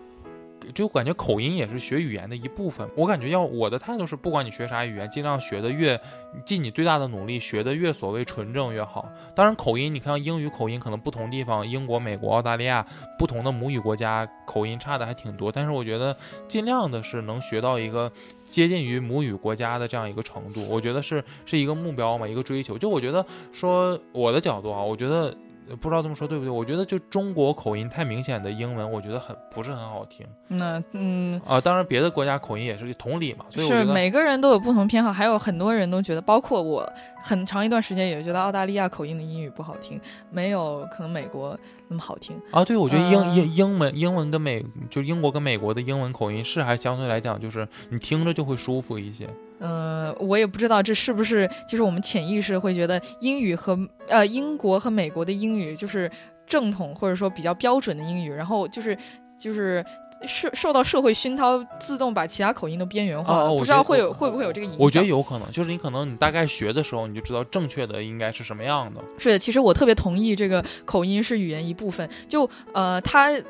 [0.71, 2.89] 就感觉口音也是学语言的一部分。
[2.95, 5.99] 我感觉要我的态度是，不管你学啥语言，尽量学的越
[6.45, 9.09] 尽你最大的努力，学的越所谓纯正越好。
[9.35, 12.85] 当然，口音你看英语口音可能不同地方，英国、美国、澳大利亚
[13.19, 15.51] 不同的母语国家口音差的还挺多。
[15.51, 16.15] 但是我觉得
[16.47, 18.11] 尽量的是能学到一个
[18.43, 22.77] 接近于母语国家的这样一个程度，我觉得是是一个目标嘛，一个追求。
[22.77, 25.33] 就我觉得说我的角度啊，我觉得。
[25.75, 26.49] 不知道这么说对不对？
[26.49, 31.59] 我觉得就中国口音太明显的英文，我觉得很不是很好听那嗯，啊。
[31.61, 36.87] 当然，别的国家口音也是同理嘛，所以我觉得是每个人都有不同偏好，还有很多人都觉得，包括我，
[37.21, 39.99] 很长一段时间也觉得澳大利亚口音的英语不好听，
[40.29, 41.57] 没有可能美国
[41.87, 42.35] 那么好听。
[42.51, 49.27] 啊，对，我觉得英呃英英文英文跟美就英国跟美国的英文口音是还相对来讲就是你听着就会舒服一些。
[49.61, 56.09] 嗯、我也不知道这是不是就是我们潜意识会觉得英语和呃英国和美国的英语就是
[56.47, 58.97] 正统或者说比较标准的英语，然后就是
[59.39, 59.85] 就是
[60.25, 64.79] 受受到社会熏陶，自动把其他口音都边缘化我不知道会有会不会有这个影响？
[64.79, 69.01] 我觉得有可能，就是你可能你大概学的时候你就知道正确的应该是什么样的。
[69.17, 72.07] 是的，其实我特别同意这个口音是语言一部分。
[72.27, 73.41] 就呃，它呃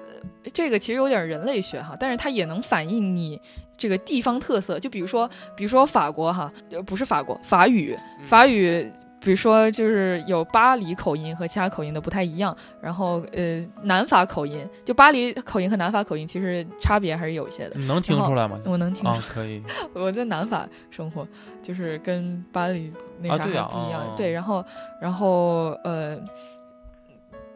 [0.54, 3.40] 这个其实有点人类学哈，但是它也能反映你
[3.82, 4.80] 这个地方特色。
[4.80, 8.88] 就比如说，比如说法国哈，呃，不是法国，法语，嗯法语。
[9.24, 17.76] 比如说，就是有巴黎口音和其他口音的不太一样，然后呃，南法口音，就巴黎口音和南法口音其实差别还是有一些的。
[17.78, 18.60] 你能听出来吗？
[18.66, 19.62] 我能听出啊，可以。
[19.94, 21.28] 我在南法生活，
[21.62, 23.70] 就是跟巴黎那啥不一样。
[23.70, 24.66] 哦对，然后
[25.00, 26.18] 然后呃，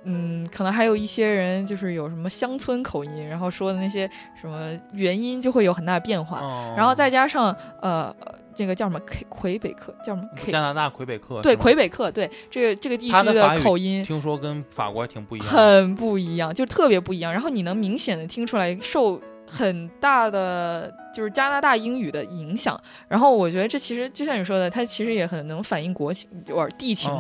[0.06, 6.40] 嗯，可能还有一些人就是有什么乡村口音，然后说的那些什么元音就会有很大变化。
[6.40, 8.16] 哦然后再加上呃，
[8.54, 10.28] 这个叫什么魁魁北克，叫什么？
[10.48, 15.48] 加拿大魁北克对，魁北克，对这个这个地区的口音听说跟法国还挺不一样。
[15.48, 17.32] 很不一样，就特别不一样。
[17.32, 22.80] 然后你能明显的听出来受很大的就是加拿大英语的影响。
[23.08, 27.12] 然后我觉得这其实就像你说的，它其实也很能反映国情或者地情。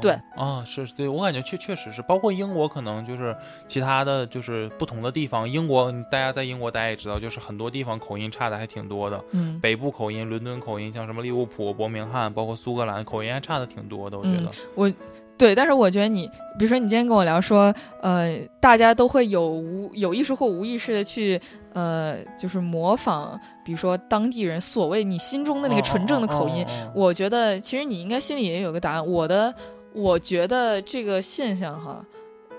[0.00, 9.22] 对啊，是对我感觉确确实是，包括英国可能就是其他的就是不同的地方，英国大家在英国大家也知道，就是很多地方口音差的还挺多的。
[9.32, 14.92] 嗯，北部口音、伦敦口音，像什么利物浦、伯明翰，包括苏格兰口音还差的挺多的，我觉嗯我。
[15.38, 15.54] 对。
[15.54, 16.28] 但是我觉得你，
[16.58, 21.40] 比如说你今天跟我聊说，呃，大家都会有无有意识或无意识的去。
[21.74, 29.06] 呃，就是模仿，比如说当地人所谓你心中的那个纯正的口音，我觉得其实你应该心里也有个答案。
[29.06, 29.54] 我的，
[29.92, 32.04] 我觉得这个现象哈。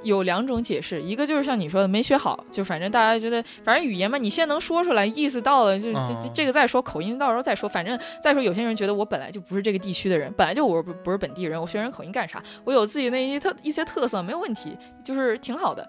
[0.01, 12.43] 有两种解释，一个就是像你说的没学好，就反正大家觉得，反正语言嘛，你先能说出来，意思到了，就这这个再说，口音到时候再说，反正再说，有些人觉得我本来就不是这个地区的人，本来就我不不是本地人，我学人口音干啥？
[12.65, 15.87] 我有自己那一些特一些特色，没有问题，就是挺好的，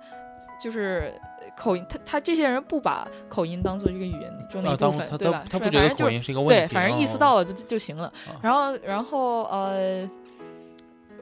[0.60, 1.12] 就是
[1.56, 5.44] 口音，他他这些人不把口音当做这个语言中的啊一部分，对吧？
[5.48, 8.36] 他不觉得口音是一个问题，对，反正意思哦到了就就就行了啊。
[8.42, 10.08] 然后，然后呃，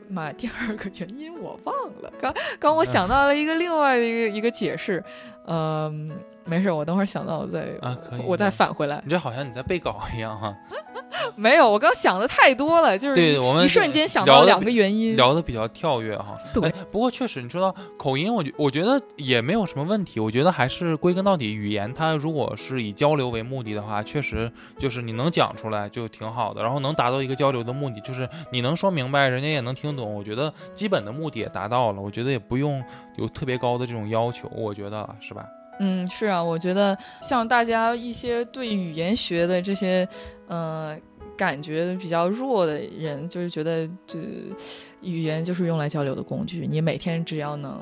[0.09, 2.13] 妈，第二个原因我忘了。
[2.21, 5.03] 刚刚我想到了一个另外的一个一个解释，
[5.45, 5.93] 呃，
[6.45, 9.01] 没事，我等会儿想到我再啊，可以，我再返回来。
[9.05, 10.55] 你这好像你在背稿一样哈。
[11.37, 16.37] 没有，我刚想的太多了，就是对我们一瞬间想到两个原因，聊的比较跳跃哈。
[16.55, 20.19] 对，不过确实你说到口音，我觉我觉得也没有什么问题。
[20.19, 30.13] 我觉得还是归根到底，语言它如果是以交流为目的的话，确实就是你能讲出来就挺好的，然后能达到一个交流的目的，就是你能说明白，人家也能听懂。
[30.13, 32.83] 我觉得基本的目的也达到了，我觉得也不用
[33.17, 35.47] 有特别高的这种要求，我觉得是吧？
[35.81, 40.09] 嗯，是啊，我觉得像大家一些对语言学的这些，
[40.49, 40.99] 呃。
[41.35, 44.19] 感觉比较弱的人，就是觉得这
[45.03, 46.67] 语言就是用来交流的工具。
[46.67, 47.79] 你每天只要能。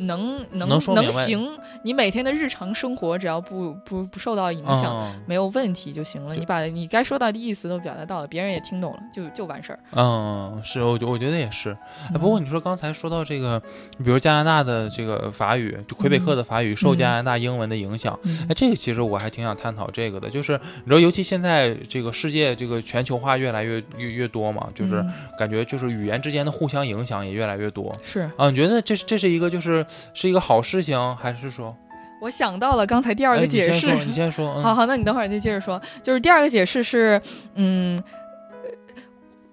[0.00, 1.48] 能能能行，
[1.82, 6.36] 你每天的日常生活只要不不不受到影响，没有问题就行了。
[6.36, 9.78] 你把你该说到的意思都表达到了，别人也听懂了，就就完事儿。
[9.90, 11.76] 嗯，是，我觉我觉得也是。
[12.12, 13.60] 不过你说刚才说到这个，
[13.96, 18.16] 比如加拿大的这个法语，就魁北克的法语受加拿大英文的影响，
[18.48, 20.30] 哎，这个其实我还挺想探讨这个的。
[20.30, 25.04] 就是你知道，尤其现在这个世界这个全球化越来越越越多嘛，就是
[25.36, 27.94] 感觉就是语言之间的互相影响也越来越多。
[28.02, 29.84] 是啊，你觉得这这是一个就是。
[30.14, 31.76] 是一个好事情，还是说？
[32.20, 33.94] 我想到了刚才第二个解释。
[34.04, 34.60] 你先说。
[34.62, 35.80] 好好，那你等会儿就接着说。
[36.02, 37.20] 就是第二个解释是，
[37.54, 38.02] 嗯，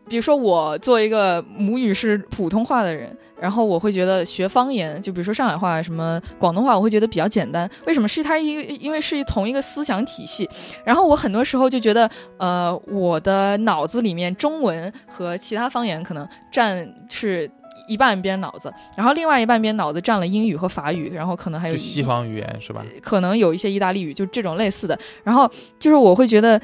[0.07, 7.69] 比如说我做一个母语是普通话的人，然后我会觉得学方言，就比如说上海话、什么广东话，我会觉得比较简单。
[7.85, 8.07] 为什么？
[8.07, 10.49] 是它因因为是同一个思想体系。
[10.83, 17.49] 然后我很多时候就觉得，呃，我的脑子里面中文和其他方言可能占是。
[17.87, 22.83] 一半边脑子，然后另外一半边脑子占了英语和法语，然后可能还有西方语言是吧？
[22.99, 24.97] 可能有一些意大利语，就这种类似的。
[25.23, 25.47] 然后
[25.77, 26.59] 就是我会觉得，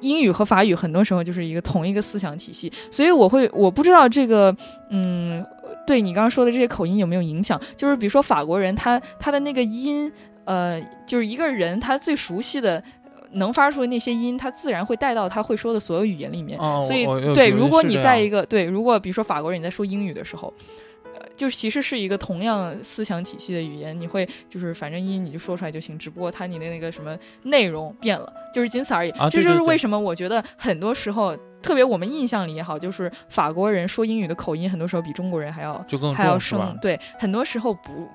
[0.00, 4.54] 英语和法语很多时候就是一个同一个思想体系，所以我会我不知道这个，
[4.90, 5.44] 嗯，
[5.86, 7.60] 对你刚刚说的这些口音有没有影响？
[7.76, 10.10] 就是比如说法国人，他他的那个音，
[10.44, 12.82] 呃，就是一个人他最熟悉的。
[13.32, 16.58] 能发出的那些音，他自然会带到他会说的所有语言里面。
[16.82, 20.50] 所以，对，如果你在一个对，如果比如说法国人你在说英语的时候，
[21.18, 29.12] 呃，就其实是一个同样思想体系的语言，你会就是反正一你就说出来就行，只不过它你的那个什么内容变了，就是仅此而已。
[29.30, 36.76] 这就是为什么我觉得很多时候，特别我们印象里也好，就是法国人说英语的口音，很多时候比中国人还要就更还要生。
[36.80, 38.08] 对，很多时候不。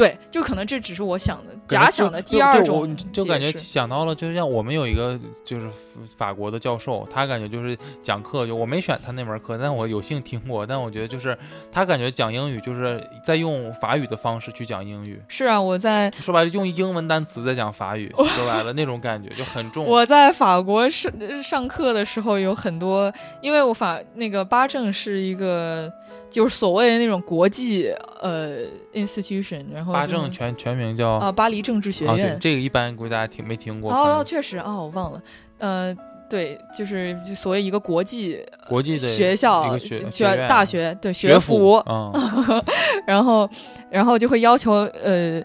[0.00, 5.68] 对，就可能这只是我想的假想的第二种，就感觉想到了，就像我们有一个就是
[6.16, 11.36] 法国的教授，他感觉就是讲课，就我没选他那门课，但我有幸听过，但我觉得就是
[11.70, 15.20] 他感觉讲英语就是在用法语的方式去讲英语。
[15.28, 19.84] 是啊，我在说白了用英文单词在讲法语， 说白了那种感觉就很重。
[19.84, 25.92] 我在法国上上课的时候有很多，因为我法那个巴正是一个。
[26.30, 28.60] 就是所谓的那种国际呃
[28.94, 35.22] institution，然后巴政全全名叫啊巴黎政治学院，这个一般估计大家听没听过哦，确实哦，我忘了，
[35.58, 35.96] 呃，
[36.28, 41.82] 对，就是所谓一个国际国际的学校学大学对学府，
[43.06, 43.50] 然后
[43.90, 44.72] 然后就会要求
[45.02, 45.42] 呃，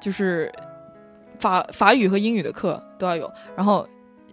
[0.00, 0.52] 就是
[1.38, 3.86] 法法语和英语的课都要有，然后。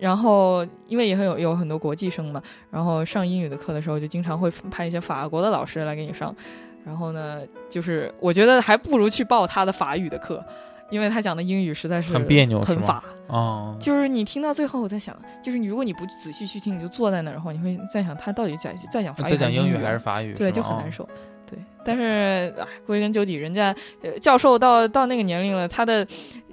[0.04, 6.36] 然后，因为也会有有很多国际生嘛，然后上英语的课的时候，就经常会 派一些法国的老师来给你上。
[6.84, 7.40] 然后呢，
[7.70, 10.44] 就是我觉得还不如去报他的法语的课，
[10.90, 13.02] 因为他讲的英语实在是很别扭，很法。
[13.28, 20.34] 哦，就是你听到最后，我在想，就是你如果你不仔细去听，你就坐在那儿，然后你会在想他到底在在讲法语，在讲英语还是法语？
[20.34, 21.08] 对，就很难受。
[21.50, 23.74] 对，但是哎，归根究底，人家
[24.20, 26.06] 教授到到那个年龄了，他的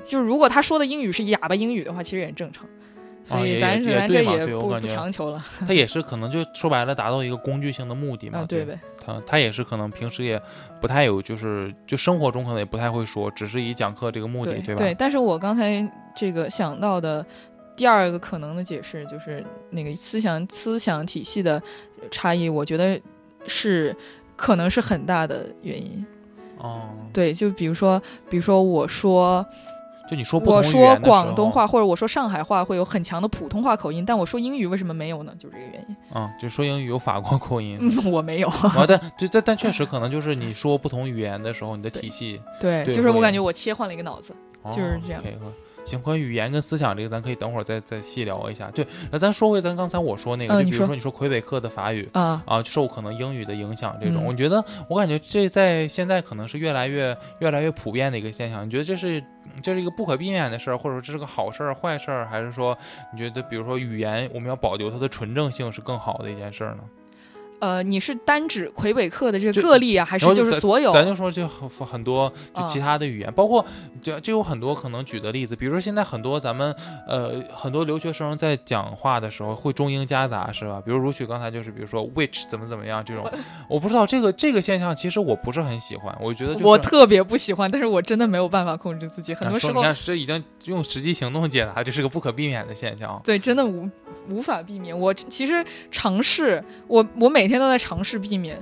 [0.05, 2.65] 就是如果他说的英语是哑巴英语的话，其实也正常。
[3.23, 8.45] 所以咱咱这也不不强求了，他也是可能就说白了，达到一个工具性的目的嘛。
[8.49, 8.79] 对呗。
[8.99, 10.41] 他他也是可能平时也
[10.81, 14.79] 不太有，就是就生活中可能也不太会说，只是以讲课这个目的，对吧？
[14.79, 14.95] 对。
[14.95, 17.25] 但是我刚才这个想到的
[17.77, 21.63] 第二个可能的解释，就是那个思想思想体系的
[22.11, 23.01] 差异，我觉得
[23.47, 23.95] 是
[24.35, 26.05] 可能是很大的原因。
[26.57, 26.89] 哦。
[27.13, 28.01] 对，就比如说，
[28.31, 29.47] 比如说我说。
[30.11, 35.33] 就你说我说广东话或者我说上海话会有很强的普通话口音，但我说英语为什么没有呢？
[35.39, 35.97] 就是这个原因。
[36.15, 37.79] 嗯，就说英语有法国口音，
[38.11, 38.49] 我没有。
[38.49, 44.35] 啊， 但对，但但确实可能就是你说不同语言的时候，你的体系对，就是我感觉我切换了一个脑子，
[44.73, 45.23] 就是这样。
[45.91, 48.71] 行，关于语言跟思想这个，咱可以等会儿再再细聊一下。
[48.71, 58.65] 对，那咱说回咱刚才我说那个，就比如说你说魁北克的法语啊啊，受可能英语的影响这种，我觉得我感觉这在现在可能是越来越越来越普遍的一个现象。
[58.65, 59.23] 你觉得这是
[59.63, 62.77] 这是一个不可避免的事儿，或者说这是个好事儿、坏事儿，还是说
[63.13, 66.83] 你觉得比如说语言我们要保留它的纯正性是更好的一件事儿呢？
[67.61, 70.91] 呃，你是单指魁北克的这个个例啊，还是就是所有？
[70.93, 73.65] 咱就说就很很多就啊其他的语言，包括
[74.03, 76.75] 就就有很多可能举的例子，比如说现在很多咱们
[77.07, 80.83] 呃很多留学生在讲话的时候会中英夹杂，是吧？
[80.85, 83.31] 比如如许刚才就是比如说 which 怎么怎么样这种，
[83.69, 93.21] 我不知道这个这个现象，其实我不是很喜欢，我觉得就是我特别不喜欢，但是我真的没有办法控制自己，很啊多时候说你看这已经用实际行动解答，这是个不可避免的现象。
[93.23, 93.89] 对，真的无
[94.29, 94.99] 无法避免。
[94.99, 98.59] 我其实尝试，我我每天都在尝试避免。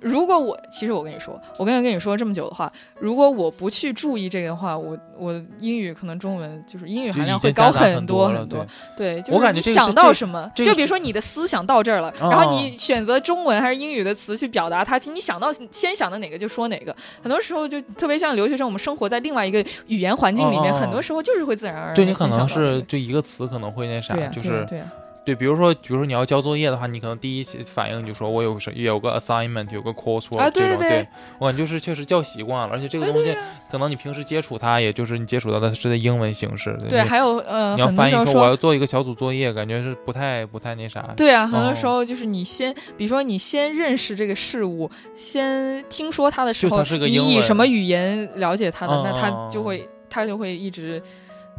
[0.00, 8.64] 如果我其实我跟你说，我刚才跟你说这么久的话，如果我不去注意这个的话，我我英语可能中文就是英语含量会高很多，很多。
[8.96, 16.94] 对，就是我感觉你想到什么，就比如说你的思想到这儿了，哦然后你选择中文还是英语的词去表达它，其实你想到先想的哪个就说哪个。
[17.20, 19.58] 很多时候就特别像留学生，我们生活在另外一个
[19.88, 21.94] 语言环境里面，很多时候就是会自然而然。
[21.96, 24.84] 对你可能是就一个词可能会那啥，就是对呀
[25.28, 33.36] 对，比如说，比如说你要交作业的话，你可能第一反应就说我有什有个 assignment，有个 coursework、这种，对对我感觉就是确实叫习惯了，而且这个东西
[33.70, 41.12] 可能你平时接触它，也就是你接触到的是在英文形式，对，你还有呃，你要翻译说我要做一个小组作业，感觉是不太不太那啥。
[41.14, 51.02] 对啊，很多哦时候就是你先，比如说你先认识这个事物，先听说它的时候，你以什么语言了解它的，嗯那它就会它就会一直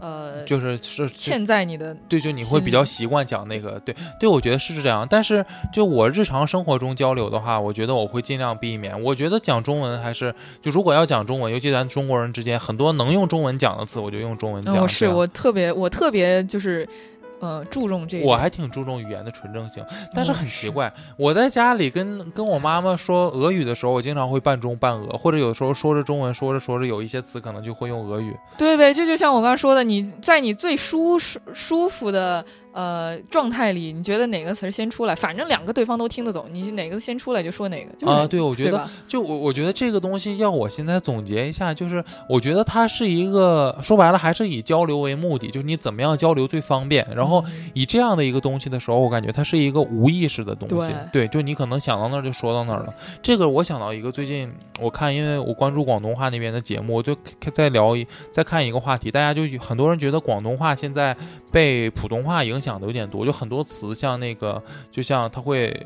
[0.01, 5.07] 呃就是是就嵌在你的对，就你会比较习惯讲那个，对对，我觉得是这样。
[5.09, 9.01] 但是就我日常生活中交流的话，我觉得我会尽量避免。
[9.03, 14.75] 我觉得讲中文还是就如果要讲中文，尤其咱中国人之间，很多能用中文讲的词，我就用中文讲。
[14.75, 16.87] 嗯，我是我特别我特别就是
[17.39, 19.83] 呃注重这个，我还挺注重语言的纯正性，
[20.13, 28.35] 但是很奇怪，我在家里跟跟我妈妈说俄语的时候，我经常会半中半俄，或者有时候说着中文，说着说着有一些词可能就会用俄语。
[28.57, 38.87] 对呗，这就像我刚刚说的，你在你最舒舒舒服的呃状态里，你觉得哪个词儿先出来，反正两个对方都听得懂，你哪个先出来就说哪个，就是、啊，对，我觉得？
[39.07, 52.93] 就我我觉得这个东西要我现在总结一下，就是我觉得它是一个说白了还是以交流为目的，就是你怎么样交流最方便，然后嗯以这样的一个东西的时候，我感觉它是一个无意识的东西，对就你可能想到那儿就说到那儿了。
[53.21, 57.15] 这个我想到一个最近我看，因为我关注广东话那边的节目，我就
[57.51, 61.15] 在聊一再看一个话题，大家就有很多人觉得广东话现在
[61.51, 64.61] 被普通话影响的有点多，就很多词像那个，
[64.91, 65.85] 就像他会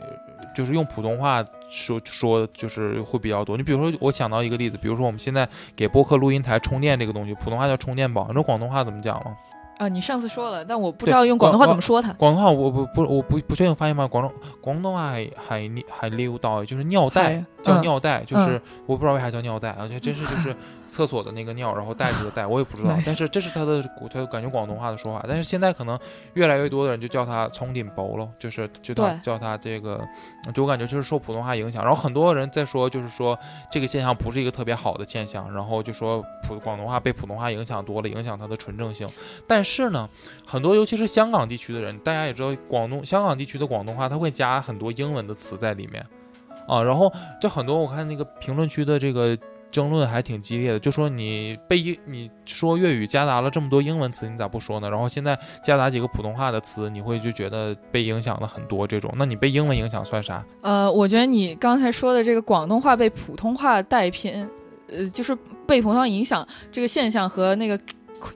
[0.55, 3.55] 就是用普通话说说，就是会比较多。
[3.55, 9.35] 你比如说，我想到一个例子，比如说我们现在给播客录音台充电这个东西，普通话叫充电宝，你知道广东话怎么讲吗？
[9.79, 12.13] 啊，你上次说了，但我不知道用广东话怎么说它。
[12.13, 14.05] 广东话我不不我不不确定发音吗？
[14.05, 14.31] 广东
[14.61, 20.55] 广东话还还还溜到，就是尿袋，叫嗯尿袋，就是我不知道为啥叫尿袋，而且真是就是
[20.93, 25.97] 厕所的那个尿，然后袋子的袋，我也不知道 但是这是他的他感觉广东话的说法，但是现在可能
[26.35, 29.99] 越来越多的人就叫他葱顶包了，就是就他叫他这个，
[30.53, 33.37] 就我感觉就是受普通话影响，然后很多人在说就是说
[33.71, 39.07] 这个现象不是一个特别好的现象，然后就说普广东话被普通话影响多了，影响它的纯正性，
[39.47, 40.07] 但是呢。
[40.45, 46.05] 很多尤其是香港地区的人，大家也知道，广东香港地区的广东话，它会加很多英文的词在里面，
[46.67, 47.11] 啊，然后
[47.41, 49.35] 就很多我看那个评论区的这个
[49.73, 54.87] 争论还挺激烈的，就说你被英你说粤语夹杂了这么多英文词，你咋不说呢？
[54.87, 60.45] 然后现在夹杂几个普通话的词，你会就觉得被影响了很多这种，那你被英文影响算啥？
[60.61, 64.47] 呃，我觉得你刚才说的这个广东话被普通话带偏，
[64.89, 65.35] 呃，就是
[65.65, 67.75] 被普通话影响这个现象和那个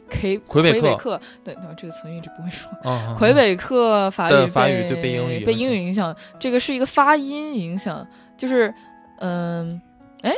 [0.10, 2.68] 魁魁北克克，对，那这个词一直不会说。
[2.84, 8.06] 嗯， 魁北克法语对法语对被英语被英语影响，这个是一个发音影响，
[8.36, 8.74] 就是
[9.20, 9.80] 嗯，
[10.24, 10.34] 哎。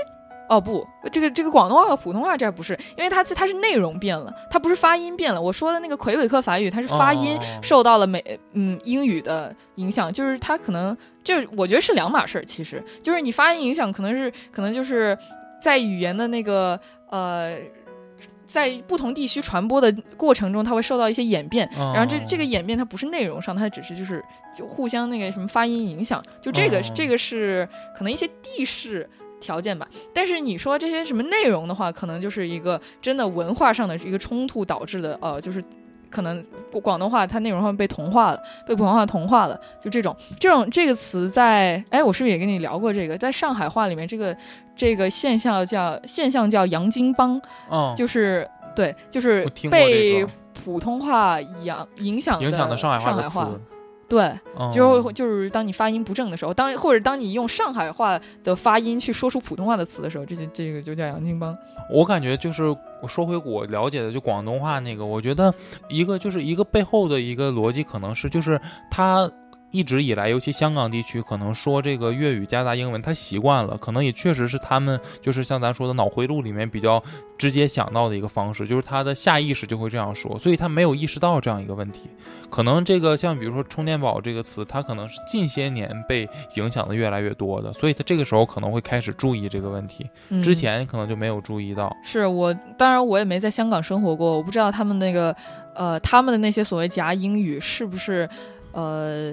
[0.49, 5.41] 哦不，这个这个广东话和普通话这还不是，因为它它是内容变了，它不是发音变了。
[5.41, 15.17] 我说的那个魁北克法语，它是发音哦受到了美嗯英语的影响，就是它可能这我觉得是两码事儿，其实就是你发音影响可能是可能就是
[15.61, 17.57] 在语言的那个呃。
[18.49, 24.25] 在不同地区传播的过程中，它会受到一些演变，嗯然后这这个演变它不是内容上，它只是就是
[24.57, 29.07] 就互相那个什么发音影响，就这个、哦这个是可能一些地势
[29.39, 29.87] 条件吧。
[30.13, 35.63] 但是你说这些什么内容的话，可能就是一个真的文化上的一个冲突导致的，呃，就是
[36.09, 43.17] 可能广广东话它内容上被同化了，被普通话同化了，就这种这种这个词在哎，我是不是也跟你聊过这个？
[43.17, 44.35] 在上海话里面，这个
[44.75, 50.25] 这个现象叫现象叫洋泾浜，嗯，就是对，就是被
[50.63, 53.39] 普通话影影响影响的上海话的词，
[54.09, 61.55] 对，嗯就是就是当你发音不正的时候，当或者当你用上海话的发音去说出普通话的词的时候，这些这个就叫洋泾浜。
[61.91, 62.63] 我感觉就是
[63.01, 65.53] 我说回我了解的就广东话那个，我觉得
[65.87, 68.59] 一个就是一个背后的一个逻辑可能是就是
[68.89, 69.29] 它
[69.71, 77.01] 一直以来，尤其香港地区，可能说这个粤语夹杂英文，他习惯了，可能也确实是他们就是像咱说的脑回路里面比较
[77.37, 82.09] 直接想到的一个方式，就是他的下意识就会这样说，所以他没有意识到这样一个问题。
[82.49, 91.95] 可能这个像比如说充电宝这个词，它可能是近些年被影响的越来越多的，所以他这个时候可能会开始注意这个问题，嗯之前可能就没有注意到。
[92.03, 95.35] 是我，当然我也没在香港生活过，我不知道他们那个，
[95.75, 98.27] 呃，他们的那些所谓夹英语是不是，
[98.71, 99.31] 呃，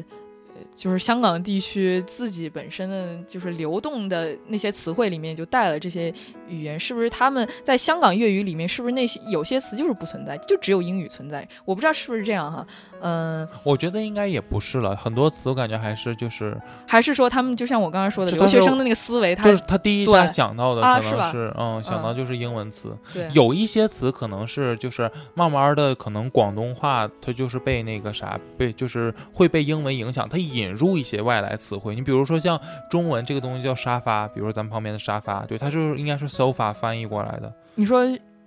[0.77, 6.12] 就是香港地区自己本身的就是流动的那些词汇里面就带了这些
[6.48, 11.47] 语言，是不是他们在香港粤语里面是不是那些有些词就是不存在，就只有英语存在？
[11.64, 12.66] 我不知道是不是这样哈，
[13.01, 16.56] 嗯、我觉得应该也不是了，很多词我感觉还是就是
[16.86, 31.94] 还是说他们就像我刚刚说的留学生的那个思维，他就是他第一下想到的可能是嗯想到嗯就是英文词，对有一些词可能是就是慢慢的，可能广东话它就是被那个啥被就是会被英文影响，它引入一些外来词汇。
[31.94, 32.60] 你比如说像
[32.90, 38.05] 中文这个东西叫沙发，比如说咱们旁边的沙发，对，它就是应该是 sofa 翻译过来的，你说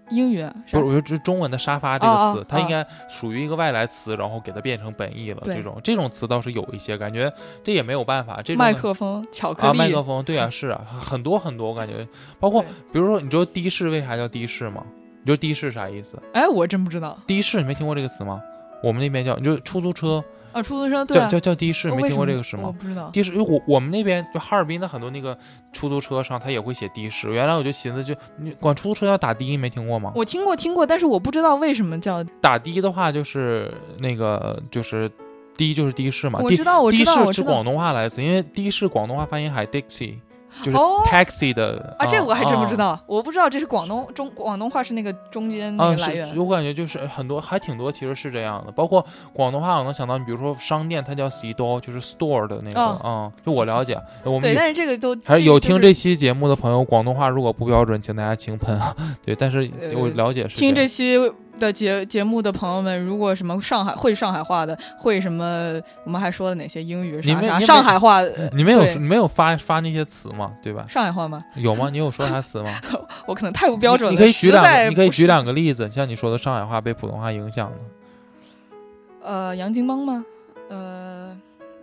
[0.10, 5.42] 英语不是，我觉得这中文的沙发这个词，它应该属于一个外来词，然后给它变成本意了。
[5.44, 7.32] 这种这种词倒是有一些，感觉
[7.64, 8.42] 这也没有办法。
[8.44, 12.08] 这种麦克风、巧克，力，麦克风，对啊，是啊，很多很多，我感觉，
[12.40, 14.84] 包括比如说，你知道的士为啥叫的士吗？
[15.24, 16.18] 你知道的士啥意思？
[16.34, 18.42] 哎，我真不知道的士你没听过这个词吗？
[18.82, 22.64] 我们那边叫，你就出租车啊，出租车对叫、啊，叫叫的士，没听过这个是吗？
[22.68, 23.10] 我不知道。
[23.12, 25.38] 的士，因为我我们那边就哈尔滨的很多那个
[25.72, 27.32] 出租车上，他也会写的士。
[27.32, 30.12] 原来我就寻思就，你管出租车叫打的，没听过吗？
[30.16, 32.24] 我听过听过，但是我不知道为什么叫。
[32.42, 35.10] 打的的话就是那个就是
[35.56, 40.16] 的就是的士嘛，的我知道，我知道，的士是广东话来自，因为的士广东话发音还 Dixie，
[40.64, 46.34] 就是哦 taxi 的啊，这我还真不知啊道，我不知道这是广东中广东话是那个中间那啊，个来源。
[46.34, 48.72] 是，我感觉就是很多，还挺多，其实是这样的。
[48.72, 58.96] 包括广东话，我能想到，你比如说商店，它叫 C 多，就是 store 的那个，哦嗯，就我了解，我们对，但是这个都还是有听这这期节目的朋友，广东话如果不标准，请大家轻喷啊。
[59.26, 61.18] 对，但是呃我了解是听这期
[61.60, 68.22] 的节节目的朋友们，如果什么上海会上海话的，会什么我们还说了哪些英语啥啥上海话，
[68.54, 70.86] 你们有你没有发发那些词吗，对吧？
[70.88, 71.40] 上海话吗？
[71.56, 71.90] 有吗？
[71.92, 72.70] 你有说啥词吗？
[73.28, 77.78] 我可能太不标准了，你你可以举两个，你可以举两个例子，像你说的上海话被普通话影响的。
[79.22, 80.26] 呃，杨金邦吗？
[80.70, 81.36] 呃，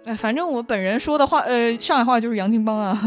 [0.05, 2.98] 哎，反正我本人说的话，呃，上海话就是杨金邦啊。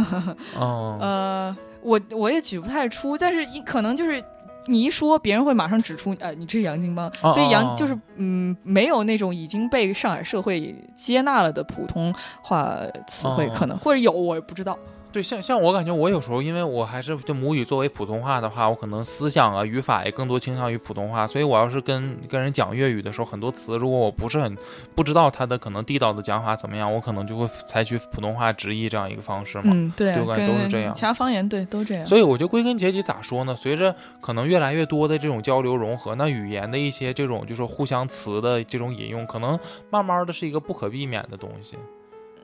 [0.60, 4.24] 嗯， 呃，我我也举不太出，但是一可能就是
[4.70, 12.78] 你一说，别人会马上指出，哎，你这是洋泾浜，哦所以洋就是嗯，没有那种已经被上海社会接纳了的普通话
[13.08, 13.52] 词汇，哦。
[13.56, 14.78] 可能或者有我也不知道。
[15.12, 24.56] 对，像像我感觉，我有时候因为我还是就母语作为普通话的话，我可能思想啊、语法也更多倾向于普通话，所以我要是跟跟人讲粤语的时候，很多词如果我不是很
[24.94, 29.72] 不知道它的可能地道的讲法怎么样，我可能就会采取普通话直译这样一个方式嘛。
[29.74, 32.06] 嗯，对啊，对我感觉都是这样其他方言对都这样。
[32.06, 33.56] 所以我觉得归根结底咋说呢？
[33.56, 39.60] 随着可能越来越多的这种交流融合，那语言的一些这种就是互相词的这种引用，可能
[39.90, 41.78] 慢慢的是一个不可避免的东西。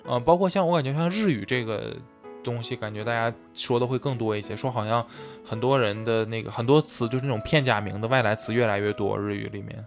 [0.08, 1.96] 呃，包括像我感觉像日语这个
[2.46, 5.06] 东西，感觉大家说的会更多一些，说好像
[5.44, 9.86] 很多人的那个很多词就是那种片假名的外来词越来越多，日语里面。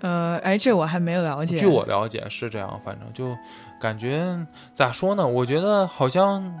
[0.00, 1.56] 呃，哎，这我还没有了解。
[1.56, 3.36] 据我了解是这样，反正就
[3.80, 4.36] 感觉
[4.72, 5.26] 咋说呢？
[5.26, 6.54] 我觉得好像，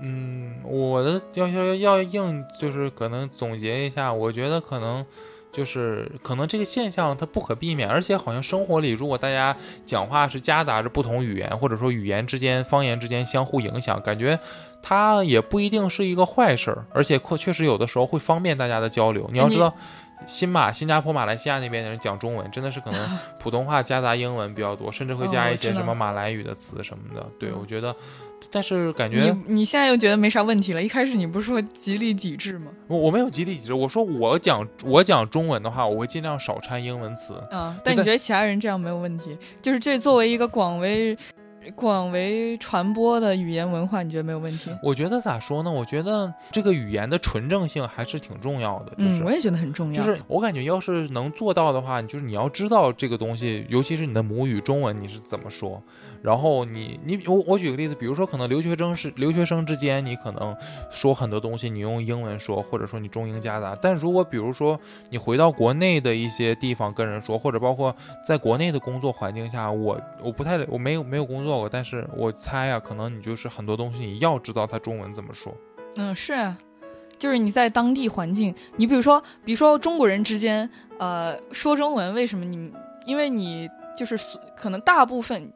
[0.00, 5.04] 嗯，我的要要要硬就是可能总结一下，我觉得可能
[5.52, 9.54] 就是可能这个现象它不可避免，而且好像生活里如果大家
[9.84, 14.38] 讲话是夹杂着不同语言，或者说语言之间、方言之间相互影响，感觉
[14.82, 19.28] 它也不一定是一个坏事儿，而且确确实有的时候会方便大家的交流。
[19.32, 19.72] 你要知道。
[20.24, 27.26] 新马、新加坡、马来西亚那边的人讲中文，真的是可能 普通话夹杂英文比较多，甚至会加一些什么马来语的词什么的。
[27.40, 27.92] 对，嗯我觉得，
[28.52, 30.82] 但是感觉你你现在又觉得没啥问题了？
[30.82, 32.70] 一开始你不是说极力抵制吗？
[32.86, 37.42] 我我没有极力抵制，我说我讲我讲中文的话，我会尽量少掺英文词。
[37.50, 39.36] 嗯，但你觉得其他人这样没有问题？
[39.62, 41.16] 就是这作为一个广为
[41.76, 44.70] 广为传播的语言文化，你觉得没有问题？
[44.82, 45.70] 我觉得咋说呢？
[45.70, 49.22] 我觉得这个语言的纯正性还是挺重要的，就是。
[49.22, 50.02] 嗯，我也觉得很重要。
[50.02, 55.80] 就是我感觉，要是能做到的话，就是你要知道这个东西，尤其是你的母语中文你是怎么说。
[56.22, 60.56] 然后你你我我举个例子，比如说可能留学生是留学生之间，你可能
[60.90, 63.76] 说很多东西你用英文说，或者说你中英夹杂。
[63.82, 64.78] 但如果比如说
[65.10, 67.94] 你回到国内的一些地方跟人说，或者包括
[68.26, 75.52] 在国内的工作环境下，我我不太我没有没有工作过，但是我猜啊，可能你就是很多东西你要知道他中文怎么说。
[75.96, 76.56] 嗯，是啊，
[77.18, 82.72] 就是你在当地环境，你比如说，比如说中国人之间，呃，说中文，为什么你？
[83.04, 84.16] 因为你就是
[84.54, 85.52] 可能大部分，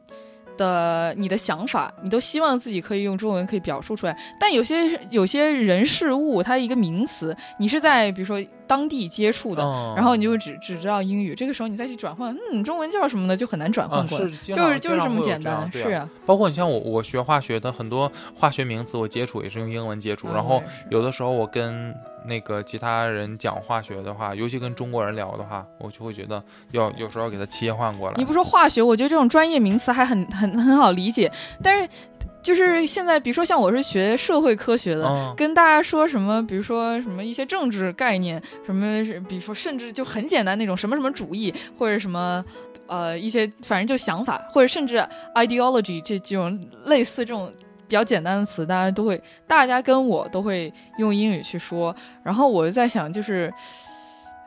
[0.57, 4.17] 的你的想法，你都希望自己可以用中文可以表述出来。
[4.39, 14.25] 但有些有些人事物，它一个名词，你是在比如说当地接触的，嗯然后你就会只只知道英语，这个时候你再去转换，嗯，中文叫什么呢，就很难转换啊过来。
[14.25, 20.27] 是就是就是这么简单，对是啊，包括你像我，我学化学的很多化学名词，我接触也是用英文接触。
[20.27, 21.95] 嗯然后有的时候我跟
[22.25, 28.25] 那个其他人讲化学的话，尤其跟中国人聊的话，我就会觉得要有时候要给他切换过来你。
[28.25, 31.31] 不说化学，我觉得这种专业名词还很很很好理解，
[31.63, 31.89] 但是
[32.47, 42.41] 就是现在，比如说像我是学社会科学的，嗯，跟大家说什么，比如说什么一些政治概念，什么是比如说甚至就很简单那种什么什么主义，或者什么
[42.85, 45.05] 呃一些反正就想法，或者甚至
[45.35, 47.51] ideology 这这种类似这种
[47.85, 51.93] 比较简单的词，大家都会，大家跟我都会用英语去说。
[52.23, 53.53] 然后我就在想，就是。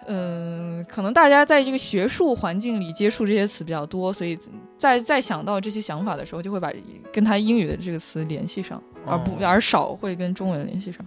[0.06, 4.38] 嗯，可能大家在这个学术环境里接触这些词比较多，所以
[4.78, 6.72] 在在想到这些想法的时候，就会把
[7.12, 11.04] 跟他英语的这个词联系上，而不哦而少会跟中文联系上。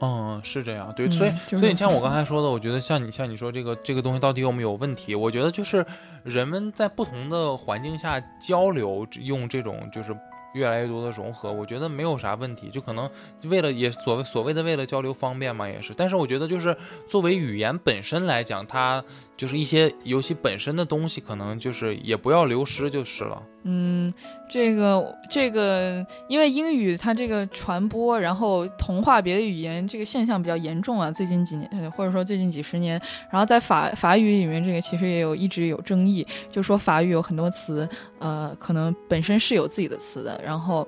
[0.00, 5.14] 嗯，是这样，对，嗯所以就是所以你像我刚才说的，我觉得像你像你说这个这个东西到底有没有问题？
[5.14, 5.84] 我觉得就是
[6.22, 10.14] 人们在不同的环境下交流，用这种就是
[10.56, 12.70] 越来越多的融合，我觉得没有啥问题。
[12.70, 13.08] 就可能
[13.44, 15.92] 为了也所谓所谓的为了交流方便嘛，也是。
[15.94, 16.74] 但是我觉得就是
[17.06, 19.04] 作为语言本身来讲，它
[19.36, 23.42] 就是一些游戏本身的东西，可能就是也不要流失就是了。
[23.68, 24.12] 嗯，
[24.48, 37.88] 这个这个，因为英语它这个传播，然后同化别的语言这个现象比较严重啊，最近几年呃或者说最近几十年，然后在法法语里面，这个其实也有一直有争议，就说法语有很多词，
[38.20, 40.86] 呃，可能本身是有自己的词的，然后。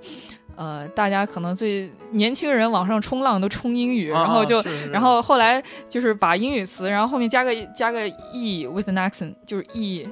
[0.61, 10.09] 呃，大家可能最年轻人网上冲浪都冲英语，然后就啊是是然后后来就是把英语词，然后后面加个加个 e with an accent，就是 e 一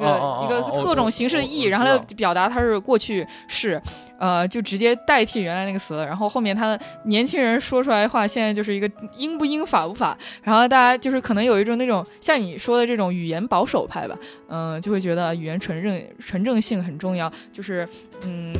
[0.00, 3.80] 个、哦哦一个哦哦特种形式的我 e，我然后来表达它是过去式，
[4.18, 5.96] 呃，就直接代替原来那个词。
[5.98, 14.16] 然后后面他年轻人说出来的话，现在就是一个英不英法不法，然后大家就是可能有一种那种像你说的这种语言保守派吧，
[14.48, 17.88] 嗯、就会觉得语言纯正纯正性很重要，就是
[18.22, 18.54] 嗯。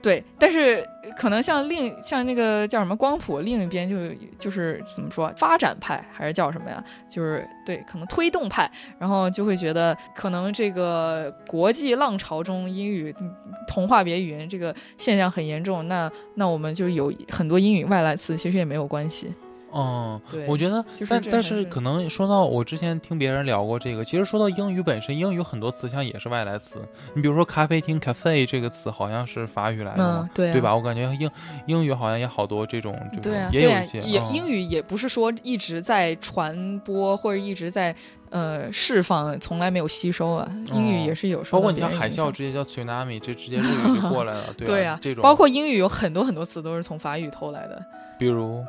[0.00, 3.96] 对，但是可能像另像那个叫什么光谱另一边就
[4.38, 6.82] 就是怎么说发展派还是叫什么呀？
[7.10, 13.12] 就是对，可能推动派，然后就会觉得可能这个国际浪潮中英语
[13.66, 19.34] 同化别语言这个现象很严重，那那我们就有很多英语外来词，其实也没有关系。
[19.74, 26.80] 嗯，对，我觉得，就是但但是是可能说到我之前听别人聊过这个，其实说到英语本身，英语很多词像也是外来词。
[27.14, 30.74] 你比如说咖啡厅 cafe 这个词好像是法语来的嘛嗯，，对、啊，对吧？？
[30.74, 31.30] 我感觉英
[31.66, 37.94] 英语好像也好多这种，就是也有一些，嗯也英语也不是说一直在传播或者一直在
[38.30, 40.50] 呃释放，从来没有吸收啊。
[40.72, 47.82] 英语也是有时候包括你像海啸直接叫 tsunami，这直接 日语就过来了，对对啊，这种包括英语有很多很多词都是从法语偷来的，
[48.18, 48.64] 比如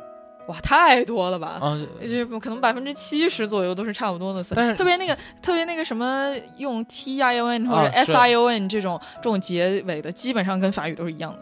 [0.48, 1.58] 哇，太多了吧？
[1.60, 11.32] 啊，就可能百分之七十左右都是差不多的词，但是特别那个特别那个什么用 t i o n 或者啊 s i o n 这种、这种结尾的，基本上跟法语都是一样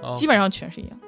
[0.00, 1.06] 的，啊基本上全是一样的。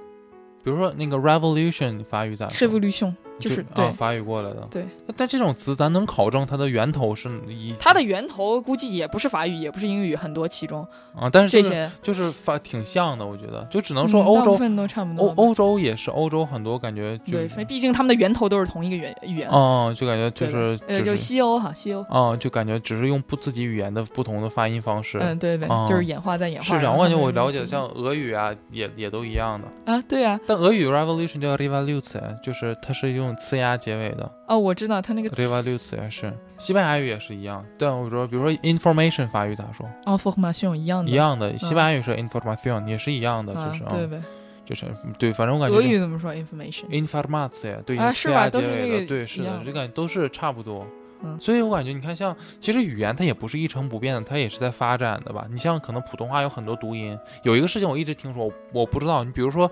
[0.62, 4.66] 比如说那个 revolution 法语咋说？revolution 就是啊对法语过来的。
[4.70, 4.84] 对，
[5.16, 15.26] 但这种词咱能考证它的源头是一它的源头估计也不是法语，也不是英语，很多其中啊，但是就是这些就是发挺像的，我觉得就只能说嗯欧洲、都差不多。
[15.26, 19.48] 欧欧洲也是欧洲很多感觉就对，毕竟他们的源头都是同一个语语言。
[19.48, 22.04] 哦，就感觉就对是就是西欧哈，西欧。
[22.08, 25.18] 哦，就感觉只是用不自己语言的不同的发音方式。
[25.20, 26.66] 嗯，对对，哦就是演化在演化。
[26.66, 29.92] 是这样，我感觉我了解的的像俄语啊，也也都一样的。
[29.92, 36.32] 啊，对啊，但俄语 revolution 叫 revolution，就是它是用呲牙结尾的哦，我知道他那个 revolution 也是。
[36.58, 37.64] 西班牙语也是一样。
[37.78, 39.86] 对，我说，比如说 information 法语咋说？
[40.04, 44.22] 哦 f o r m a t i o n 一样的，一样的，西班牙语是 information，也是一样的，啊就是，对呗。
[44.66, 44.86] 就是
[45.18, 46.84] 对，反正我感觉俄这语怎么说？information。
[46.90, 50.86] information 对啊呲牙结尾的，是那个对，是的一样，这感觉都是差不多。
[51.22, 55.46] 嗯所以我感觉你看像，其实语言它也不是一成不变的，它也是在发展的吧。
[55.50, 59.22] 你像可能普通话有很多读音，有一个事情我一直听说，我我不知道。
[59.24, 59.68] 你比如说，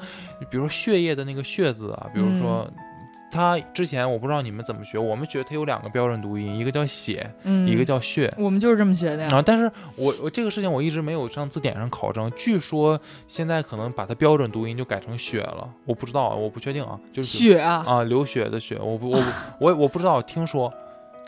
[0.50, 2.68] 比如说血液的那个血字啊，比如说。
[2.76, 2.84] 嗯
[3.30, 8.32] 它之前我不知道你们怎么学，我们学它有两个标准读音，一个叫血，嗯，一个叫血。
[8.38, 9.28] 我们就是这么学的呀。
[9.32, 19.26] 啊，但是我我这个事情我一直没有上字典上考证，据说现在可能把它标准读音就改成血了，我不知道，我不确定啊，就是血啊，啊流血的血，我不我不
[19.60, 20.72] 我我不知道，听说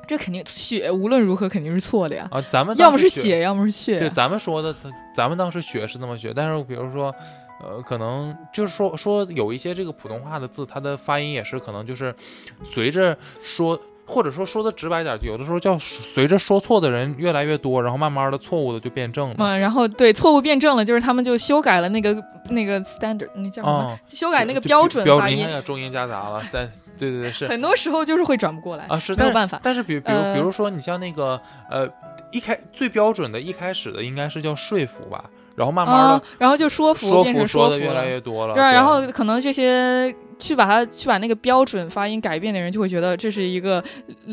[0.07, 2.27] 这肯定血无论如何肯定是错的呀。
[2.33, 3.99] 啊，咱们要么是血，要么是血。
[3.99, 4.75] 对，咱们说的，
[5.15, 7.15] 咱们当时血是那么学，但是比如说，
[7.63, 12.15] 呃，可能就是说说有一些这个普通话的字，它的发音也是可能就是
[12.65, 19.37] 随着说或者说说的直白点，有的时候叫随着说错的人越来越多，然后慢慢的错误的就变正了。
[19.39, 22.17] 嗯，然后对错误变正了，就是他们就修改了那个
[22.49, 23.73] 那个 standard，那叫什么？
[23.73, 26.69] 哦修改那个标准发音你看，呀中英夹杂了，在
[26.99, 29.61] 对对对是很多时候就是会转不过来啊是，没有办法。
[29.63, 31.89] 但是比比如呃比如说你像那个呃
[32.33, 35.25] 一开最标准的一开始的应该是叫说服吧，
[35.61, 43.85] 然后慢慢啊的，然后就说服说变成服说的越来了，越多了，对然后可能这些去把它去把那个标准发音改变的人，就会觉得这是一个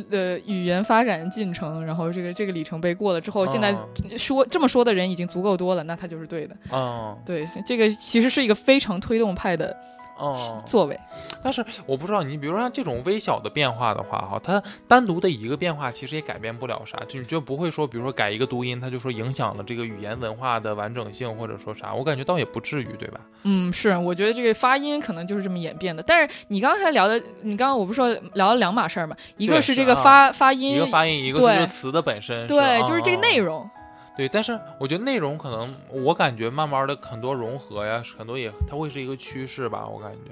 [0.10, 3.74] 呃语言发展进程，然后这个这个里程碑过了之后，现在
[4.10, 6.56] 嗯说这么说的人已经足够多了，那他就是对的。
[6.72, 7.18] 嗯。
[7.26, 9.76] 对，这个其实是一个非常推动派的
[10.19, 10.34] 嗯，
[10.65, 10.99] 作为。
[11.44, 23.22] 但是我不知道你，比如说像这种微小的变化的话，哈，它单独的一个变化其实也改变不了啥，就你就不会说，比如说改一个读音，它就说影响了这个语言文化的完整性，或者说啥，我感觉倒也不至于，对吧？
[23.44, 26.03] 嗯，是，我觉得这个发音可能就是这么演变的。
[26.03, 29.15] 但是你刚才聊的，你刚刚我不是说聊了两码事儿嘛？
[29.38, 33.38] 一个是这个发、发音，一个发音，一个对是这个词的本身，对，是就是这个内。
[33.38, 33.69] 容。
[34.18, 40.31] 对，但是我觉得内容可能，我感觉慢慢的很多融合呀，很多也它会是一个趋势吧，我感觉。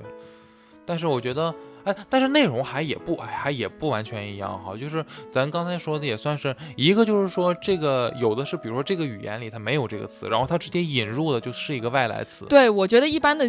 [0.88, 1.54] 但是我觉得，
[1.84, 4.76] 哎，但是内容还也不，哎，还也不完全一样哈。
[4.76, 12.46] 就是咱刚才说的，也算是一个，就是说这个有的是，比如说这个语言里它没有这个词，然后它直接引入的就是一个外来词。
[12.46, 13.48] 对，我觉得一般的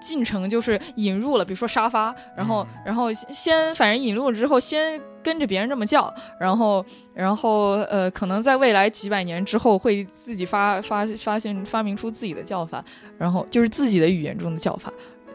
[0.00, 12.84] 进程就是引入了，比如说沙发，然后、嗯然后先反正引入了之后，先跟着别人这么叫，然后然后呃，可能在未来几百年之后会自己发发发现发明出自己的叫法，
[13.18, 14.92] 然后就是自己的语言中的叫法。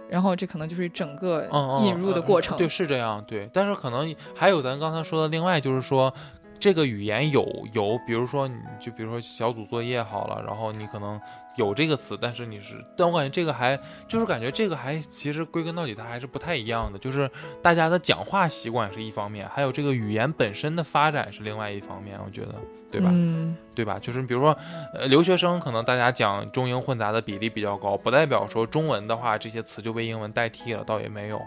[0.10, 1.46] 然后这可能就是整个
[1.86, 2.58] 引入的过程。
[2.58, 3.50] 嗯对，是这样，对。
[3.52, 6.14] 但是可能还有咱刚才说的，另外就是说，
[6.62, 7.44] 这个语言有
[7.74, 11.20] 有，比如说你就比如说小组作业好了，然后你可能
[11.56, 13.76] 有这个词，但是你是，但我感觉这个还
[14.08, 17.28] 就是感觉这个还其实归根到底它还是不太一样的，就是
[17.64, 22.54] 大家的讲话习惯是一方面，还有这个语言本身的发展是另外一方面，我觉得，
[22.92, 23.10] 对吧？
[23.12, 23.98] 嗯，对吧？
[24.00, 24.56] 就是比如说，
[24.94, 31.42] 呃，留学生可能大家讲中英混杂的比例比较高，不代表说中文的话这些词就被英文代替了，倒也没有。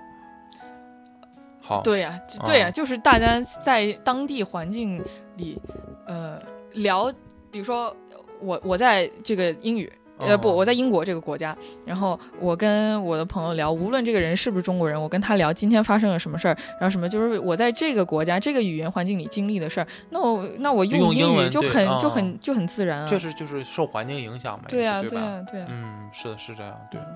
[1.67, 5.03] 好，对呀、就对呀、啊就是大家在当地环境
[5.37, 5.59] 里，
[6.07, 6.39] 呃，
[6.75, 7.11] 聊，
[7.51, 7.97] 比如说
[8.41, 9.91] 我我在这个英语。
[10.17, 23.07] 呃不，哦我在英国这个国家，然后我跟我的朋友聊，无论这个人是不是中国人，我跟他聊今天发生了什么事儿，然后什么就是我在这个国家这个语言环境里经历的事儿，那我那我用英英语就很、就啊很就很自然啊。
[23.09, 24.67] 确实就是受环境影响嘛。
[24.69, 26.81] 对呀、对呀、对呀、嗯，是的，是这样。
[26.93, 27.07] 对嗯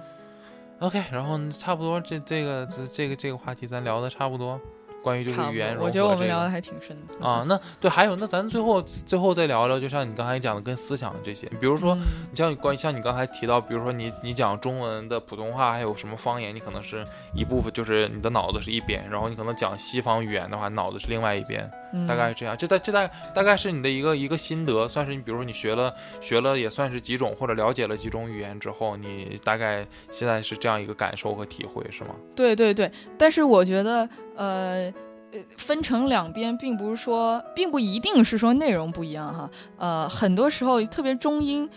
[0.81, 4.61] ，OK，然后差不多这这个这这个这个话题咱聊的差不多，
[5.03, 11.95] 关于就是语言融合、多我觉得我们聊的还挺深的啊，那对，还有那咱最后最后再聊聊，就像你刚才讲的跟思想这些，比如说。
[11.95, 12.01] 嗯
[12.31, 21.69] 你像关于像你刚才提到，比如说你你讲中文的普通话，还有什么方言，你可能是一部分，就是你的脑子是一边，然后你可能讲西方语言的话，脑子是另外一边，
[22.07, 22.57] 大概是这样。
[22.57, 32.11] 这大这大大概是你的一个一个心得，算是你比如说你学了学了也算是几种或者了解了几种语言之后，你大概现在是这样一个感受和体会，是吗？
[32.35, 34.93] 对对对，但是我觉得，呃。
[35.31, 39.51] 呃，分成两边，并不是说，并不一定是说内容不一样哈。
[39.77, 41.69] 呃，很多时候，特别中英，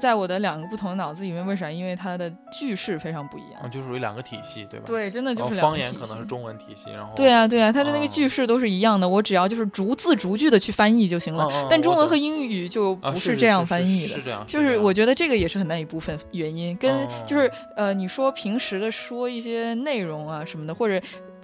[0.00, 1.70] 在我的两个不同的脑子里面，为啥？
[1.70, 3.60] 因为它的句式非常不一样。
[3.62, 4.86] 啊，就属于两个体系，对吧？。
[4.86, 11.48] 对，真的就是两个方言可能是中文体系，然后对啊，对啊，它的那个哦句式都是一样的，我只要就是逐字逐句的去翻译就行了。
[11.70, 14.16] 但中文和英语就不是这样翻译的。
[14.16, 21.00] 是这样，就是我觉得这个也是很大一部分原因，跟哦就是呃，你说平时的说一些内容啊什么的，或者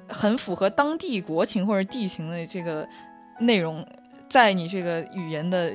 [0.09, 2.87] 很符合当地国情或者地形的这个
[3.41, 3.85] 内容，
[4.29, 5.75] 在你这个语言的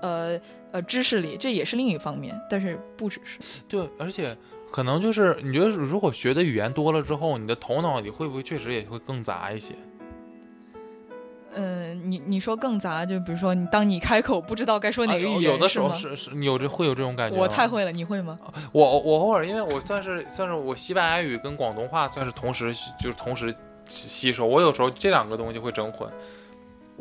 [0.00, 0.38] 呃
[0.72, 3.38] 呃知识里，这也是另一方面，但是不只是。
[3.68, 4.36] 对，而且
[4.70, 9.74] 可能就是你觉得，如果学的语言多了之后，你的头脑里会不会确实也会更杂一些？
[11.54, 17.42] 嗯、你你说更杂，就比如说你当你开口不知道该说哪啊个语言，的时候吗是是，你有这会有这种感觉吗？
[17.42, 18.38] 我太会了，你会吗？
[18.72, 23.54] 我我偶尔，因为我算是算是我西班牙语跟广东话算是同时就是同时
[23.86, 26.10] 吸吸收，我有时候这两个东西会整混，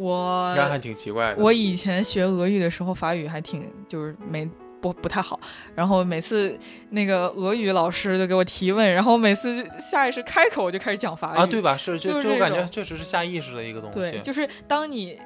[0.02, 1.44] 我还挺奇怪的。
[1.44, 4.50] 我以前学俄语的时候，法语还挺就是没
[4.82, 5.40] 不不太好，
[5.76, 6.58] 然后每次
[6.90, 11.78] 那个俄语老师就给我提问，然后每次下意识开口我就开始讲法语啊，对吧？
[11.78, 14.20] 是就就就我感觉确实是下意识的一个东西对，西。
[14.22, 15.20] 就是当你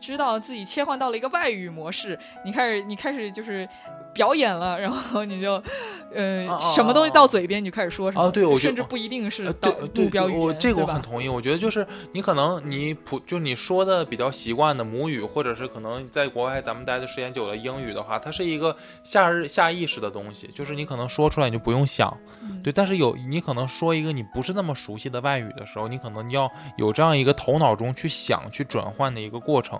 [0.00, 3.66] 知道自己切换到了一个外语模式，你开始你开始就是
[4.16, 5.62] 表演了，然后你就，
[6.12, 8.24] 呃，什么东西到嘴边你就开始说什么。
[8.24, 9.44] 哦对我觉得甚至不一定是
[9.94, 11.28] 目标语言，我这个我很同意。
[11.28, 18.74] 我觉得就是你可能你普就你说的比较习惯的母语，或者是可能在国外咱们待的时间久了英语的话，它是一个
[19.04, 22.72] 下日下意识的东西，就是你可能说出来你就不用想，嗯对。
[22.72, 29.78] 但是有你可能说一个你不是那么熟悉的外语的时候，你可能要有这样一个头脑中去想去转换的一个过程。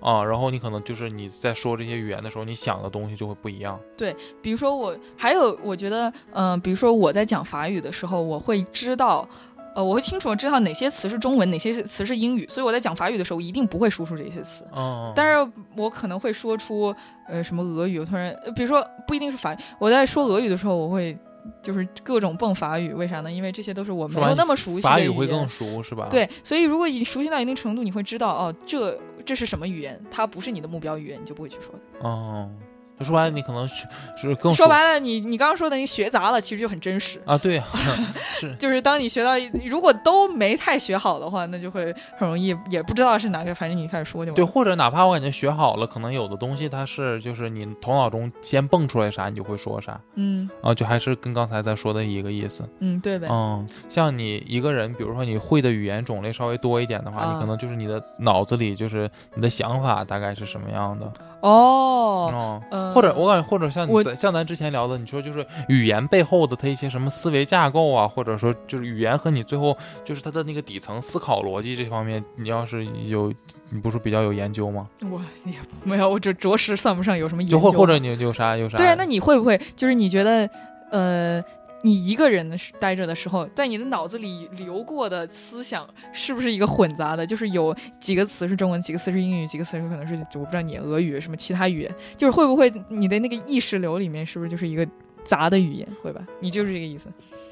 [0.00, 3.78] 啊，然后你可能就是你在说这些语言的时候，你想的东西就会不一样。
[3.96, 9.28] 对比如说我还有，我觉得，嗯、比如说我在讲法语的时候，我会知道。
[9.74, 14.64] 呃，我会清楚地知道哪些词是中文，哪些词是英语，所以我在讲法语的时候，一定不会输出这些词。
[14.74, 16.92] 嗯，但是我可能会说出
[17.28, 21.16] 呃什么俄语，我突然，呃比如说不一定是法语，我在说俄语的时候，我会
[21.62, 23.30] 就是各种蹦法语，为啥呢？
[23.30, 31.80] 因为这些都是我没有那么熟悉的法语言会更熟是吧？，对，所以如果你熟悉到一定程度，你会知道哦，这这是什么语言，它不是你的目标语言，你就不会去说的。
[32.04, 32.67] 嗯，就
[33.04, 37.20] 说白了，你可能是是更熟说白了，你你刚刚说的你学杂了，其实就很真实。
[37.24, 37.64] 啊，对呀、
[38.40, 39.32] 是 就是当你学到，
[39.66, 52.68] 如果都没太学好的话，那就会很容易也不知道是哪个，反正你开始说就对，或者哪怕我感觉学好了，可能有的东西它是就是你头脑中先蹦出来啥，你就会说啥嗯啊，就还是跟刚才咱说的一个意思。
[52.80, 53.28] 嗯，对呗。
[53.30, 61.10] 嗯，像你一个人，比如说你会的语言种类稍微多一点的话，啊你可能就是你的脑子里就是你的想法大概是什么样的
[61.40, 62.60] 哦，
[62.94, 73.32] 或者我感觉，或者像你像咱之前聊的，你说就是语言背后的它一些什么思维架构啊，或者说就是语言和你最后就是它的那个底层思考逻辑这方面，你要是有，
[73.70, 74.88] 你不是比较有研究吗？
[75.02, 75.54] 我也
[75.84, 77.56] 没有，我这着实算不上有什么研究。
[77.56, 78.76] 就或或者你有啥有啥？
[78.76, 80.48] 对啊，那你会不会就是你觉得
[80.90, 81.44] 呃？
[81.82, 87.26] 你一个人的时待着的时候，在你的脑子里流过的思想是不是一个混杂的？
[87.26, 94.86] 就是有几个词是中文，几个词是英语，几个词是可能是我不知道你俄语什么其他语言，就是会不会你的那个意识流里面是不是就是一个
[95.24, 95.88] 杂的语言？
[96.02, 96.20] 会吧？
[96.40, 97.08] 你就是这个意思？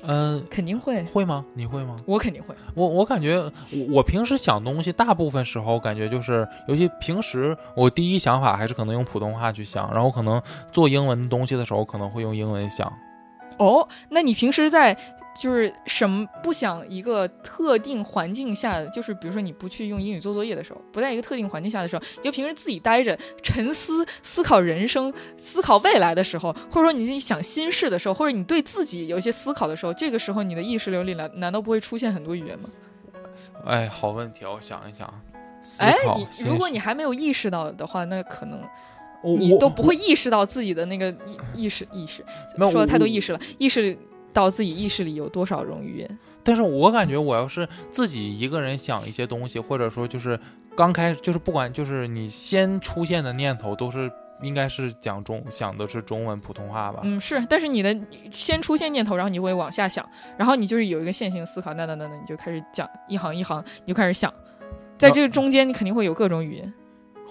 [0.09, 1.45] 嗯、肯定会，会吗？
[1.55, 1.97] 你会吗？
[2.05, 2.55] 我肯定会。
[2.75, 3.53] 我我感觉我
[3.95, 10.41] 我平时想东西，大部分时候感觉就是，尤其平时我第一想法还是可能用普通话去想，然后可能
[10.71, 12.93] 做英文东西的时候可能会用英文想。
[13.59, 14.97] 哦，那你平时在
[15.39, 32.71] 就是什么不想一个特定环境下，就是比如说你不去用英语做作业的时候，不在一个特定环境下的时候，你就平时自己待着沉思、思考人生、思考未来的时候，或者说你自己想心事的时候，或者你对自己有一些思考的时候，这个时候你的意识流里难难道不会出现很多语言吗？
[33.67, 35.13] 哎，好问题，我想一想。
[35.61, 38.67] 思哎，你如果你还没有意识到的话，那可能我
[39.35, 41.11] 你都不会意识到自己的那个
[41.55, 42.25] 意意识意识，
[42.57, 43.97] 没有说的太多意识了，意识
[44.33, 46.19] 到自己意识里有多少种语言。
[46.43, 50.39] 但是我感觉我要是自己一个人想一些东西，或者说就是
[50.77, 54.09] 刚开始，就是不管就是你先出现的念头都是
[54.43, 57.01] 应该是讲中想的是中文普通话吧？
[57.03, 57.99] 嗯，是，但是你的
[58.31, 64.33] 先出现念头，然后你会往下想，然后你就是有一个线性思考，那那那那你就开始讲一行一行，你就开始想，
[64.97, 66.73] 在这个中间你肯定会有各种语言。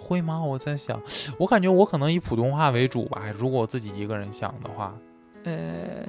[0.05, 0.39] 会吗？
[0.43, 1.01] 我在想，
[1.39, 3.23] 我感觉我可能以普通话为主吧。
[3.37, 4.95] 如果我自己一个人想的话，
[5.43, 6.05] 呃，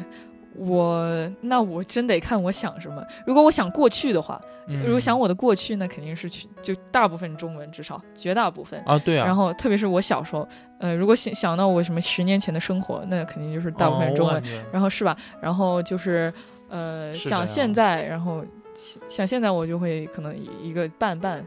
[0.54, 3.02] 我那我真得看我想什么。
[3.26, 8.82] 如果我想过去的话，嗯、如果想我的过去，那肯定是去就大部分中文，至少绝大部分。
[8.84, 10.46] 啊，对啊，然后特别是我小时候，
[10.80, 14.42] 呃，如果想想到我什么十年前的生活，那肯定就是大部分哦中文。
[14.72, 15.16] 然后是吧？
[15.40, 16.32] 然后就是
[16.68, 18.44] 呃，想现在，然后
[18.74, 21.46] 想想现在我就会可能一个半半，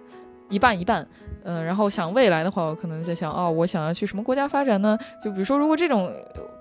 [0.49, 1.05] 一半一半。
[1.49, 4.95] 嗯，然后想未来的话，我可能在想，哦，我想要去什么国家发展呢？
[5.23, 6.13] 就比如说，如果这种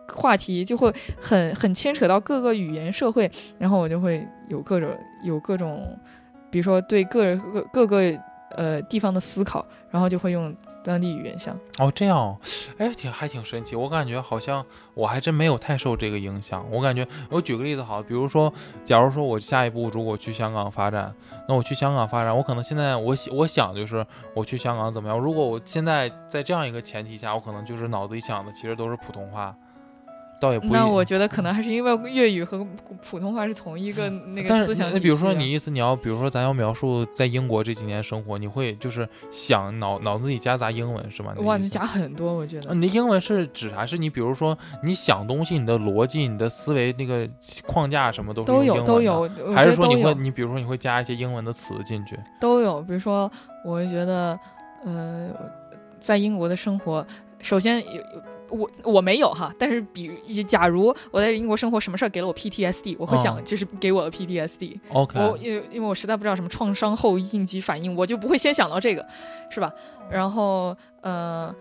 [0.09, 0.91] 话题就会
[1.21, 4.89] 很很牵扯到各个语言社会，然后我就会有各种
[5.23, 5.95] 有各种，
[6.51, 8.19] 比如说对各人各各个
[8.57, 10.55] 呃地方的思考，然后就会用
[10.89, 11.55] 当地语言像。
[11.79, 12.37] 哦，这样，
[12.79, 13.77] 哎，挺还挺神奇。
[13.77, 16.67] 我感觉好像我还真没有太受这个影响。
[16.71, 18.53] 我感觉，我举个例子好，比如说，
[18.85, 21.15] 假如说我下一步如果去香港发展，
[21.47, 24.05] 那我去香港发展，我可能现在我我想就是
[24.35, 25.19] 我去香港怎么样？
[25.19, 29.55] 如果我现在在这样一个前提下，我可能就是脑子里想的其实都是普通话，
[30.41, 32.65] 倒也不那我觉得可能还是因为粤语和
[33.09, 34.89] 普通话是同一个那个思想体系啊。
[34.89, 41.35] 是那比如说你意思你要，比如说咱要描述在英国这几年生活，你会就是想脑脑子里夹杂英文是吗？
[41.39, 42.69] 哇，你的意思你加很多，我觉得。
[42.69, 43.85] 呃你的英文是指啥？
[43.85, 47.29] 是你比如说你想东西，你的逻辑、你的思维那个
[47.67, 52.19] 框架什么都是都有都有，还是说你会你比如说你会加一些英文的词进去？
[52.41, 52.81] 都有。
[52.83, 53.31] 比如说，
[53.65, 54.39] 我会觉得，
[54.85, 55.31] 呃，
[55.99, 57.05] 在英国的生活，
[57.41, 60.11] 首先有有我我没有哈，但是比
[60.45, 64.79] 假如我在英国生活，什么事儿给了我 PTSD，我会想哦这是给我的 PTSD。
[64.93, 69.07] OK，我因为因为我实在不知道什么创伤后应激反应，我就不会先想到这个，
[69.51, 69.73] 是吧？
[70.11, 71.55] 然后呃。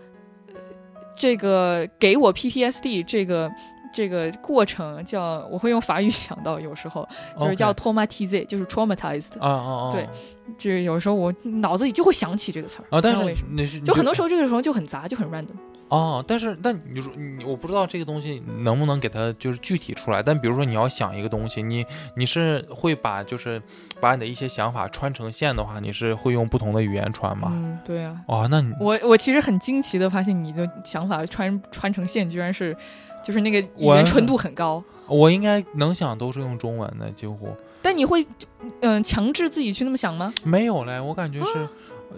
[1.20, 3.50] 这个给我 PTSD 这个
[3.92, 7.04] 这个过程叫我会用法语 想到，有时候
[7.36, 10.08] 就是叫 traumatize，就是 traumatized，啊啊啊，对
[10.56, 15.56] 就是有时候我脑子里就会想起这个词儿啊，但是为什么就很多时候候这个时候就很杂，就很 random。
[15.88, 21.84] 哦，但是那你说你我不知道这个东西能不能给它就是具体出来，但比如说你要想一个东西，你
[22.14, 23.60] 你是会把就是
[24.00, 27.48] 把你的一些想法穿成线的话，你是会用不同的语言穿吗？
[27.52, 32.76] 嗯，对啊，哦，那你我我其实很惊奇的发现，你的想法穿穿成线，居然是
[33.24, 34.82] 就是那个语言纯度很高。
[35.06, 38.22] 我应该能想都是用中文的，几乎但你会
[38.80, 40.34] 嗯、强制自己去那么想吗？
[40.44, 41.00] 没有嘞。
[41.00, 41.68] 我感觉是，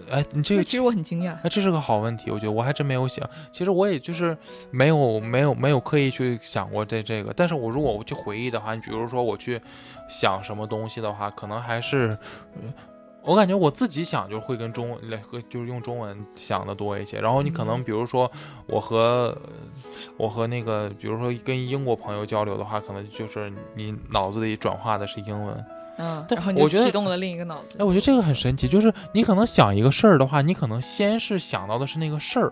[0.09, 1.33] 哎，你这个其实我很惊讶。
[1.43, 3.27] 哎，这是个好问题，我觉得我还真没有想。
[3.51, 4.37] 其实我也就是
[4.69, 9.61] 没有没有没有刻意去想过这这个，但是我如果我去回忆的话，你比如说我去
[10.09, 12.17] 想什么东西的话，可能还是，
[12.55, 12.73] 呃
[13.23, 17.19] 我感觉我自己想就会跟中文来和就是用中文想的多一些。
[17.19, 18.31] 然后你可能嗯比如说
[18.65, 19.37] 我和
[20.17, 25.65] 我和那个比如说跟英国朋友交流的话，可能就是你脑子里转化的是英文。
[25.97, 27.85] 嗯，但然后你就我觉得启动了另一个脑子哎，。
[27.85, 32.51] 我觉得这个很神奇，就是你可能想一个事儿的话，你可能先是想到的是那个事儿。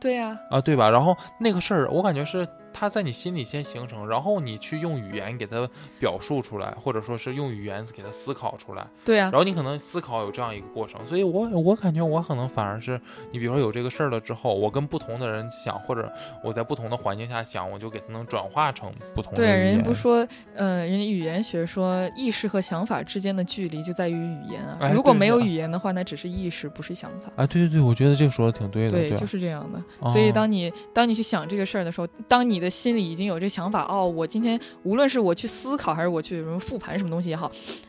[0.00, 0.88] 对呀、啊，对吧？
[0.88, 5.68] 然后那个事儿，我感觉是它在你心里先形成，然后你去用语言给它
[5.98, 11.04] 表述出来，或者说是用语言给它思考出来，对呀、然后你可能思考有这样一个过程。
[11.06, 13.00] 所以我我感觉我可能反而是
[13.32, 16.10] 你，比如说有这个事儿了之后，我跟不同的人想，或者
[16.44, 24.78] 我在不同的环境下想，我就给它能转化成不同的对，人家不说，呃，人家语言学说意识和想法之间的距离就在于语言啊。
[24.80, 27.30] 哎如果没有语言的话，那只是意识，不是想法。
[27.36, 29.78] 啊，对对对，我觉得这个说的挺对的，对，对，就是这样的。
[30.00, 37.48] 哦所以当你当你去想这个事儿的时候，当你你的心里已经有这想法，哦，我今天无论是我去思考，还是我去什么复盘什么东西也好，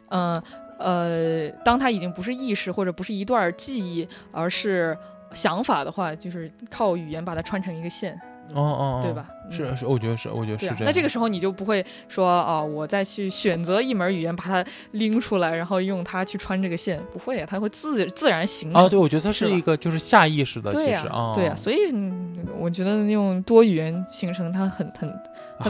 [0.10, 0.40] 嗯
[0.78, 4.96] 呃当它已经不是意识或者不是一段记忆，而是
[5.34, 8.16] 想法的话，就是靠语言把它穿成一个线，
[8.54, 9.26] 哦哦，哦对吧？
[9.30, 18.84] 嗯是是，我觉得是，我觉得是这样。，那这个时候你就不会说啊、我再去选择一门语言把它拎出来，然后用它去穿这个线，不会啊，它会自自然形成。
[18.86, 25.12] 啊，对，我觉得它是一个就是下意识的，其实啊，对呀、所以嗯我觉得用多语言形成它很很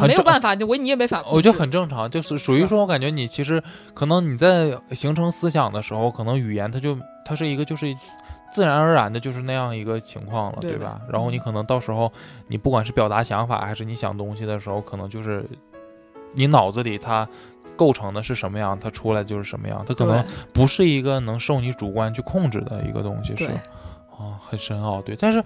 [0.06, 1.24] 没有办法，就我你也没法。
[1.32, 7.88] 我觉得很正常，就是属于说，我感觉你其实可能你在形成思想的时候，可能语言它就它是一个就是
[8.52, 11.00] 自然而然的就是那样一个情况了，对吧？
[11.10, 12.12] 然后你嗯可能到时候
[12.48, 15.46] 你不管是表达想法还是你想东西的时候，可能就是
[16.34, 17.28] 你脑子里它
[17.76, 23.60] 构成的是什么样，它出来就是什么样，它可能不是一个能受你主观去控制的一个东西，是啊
[24.18, 25.44] 哦，很深奥，对，但是。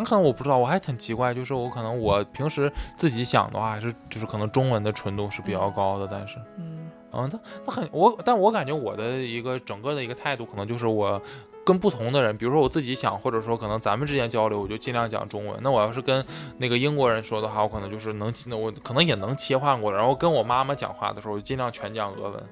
[0.00, 6.77] 那可能我不知道，我还很奇怪，就是我可能我平时自己想的话，还是就是可能中文的纯度是比较嗯高的，但是，嗯
[7.12, 11.20] 嗯，那那很我，但我感觉我的一个整个的一个态度，可能就是我
[11.64, 15.58] 跟不同的人，比如说我自己想，或者说可能咱们之间交流，我就尽量讲中文。
[15.62, 16.24] 那我要是跟
[16.58, 19.98] 那个英国人说的话，我可能就是能，那我可能也能切换过来。
[19.98, 22.42] 然后跟我妈妈讲话的时候，我就尽量全讲俄文。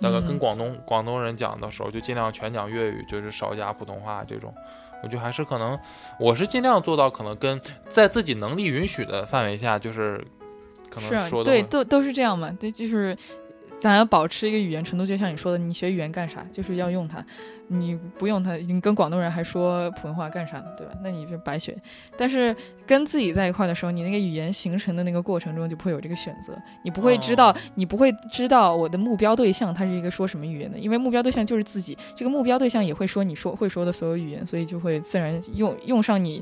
[0.00, 4.52] 那个跟嗯广东广东人讲的时候，就尽量全讲粤语，就是少加普通话这种。
[5.00, 5.78] 我觉得还是可能，
[6.18, 10.24] 我是尽量做到可能跟在自己能力允许的范围下，就是
[10.90, 13.16] 可能说，的对，都都是这样嘛，对，就是
[13.82, 16.46] 咱要保持一个语言程度，就像你说的，你学语言干啥？
[16.52, 17.20] 就是要用它，
[17.66, 20.66] 你不用它，你跟广东人还说普通话干啥呢？
[20.78, 20.92] 对吧？
[21.02, 21.76] 那你就白学。
[22.16, 22.54] 但是
[22.86, 36.40] 跟自己在一块的时候，你那个语言形成的那个过程中就不会有这个选择，你不会知道，哦你不会知道我的目标对象他是一个说什么语言的，因为目标对象就是自己，这个目标对象也会说你说会说的所有语言，所以就会自然用用上你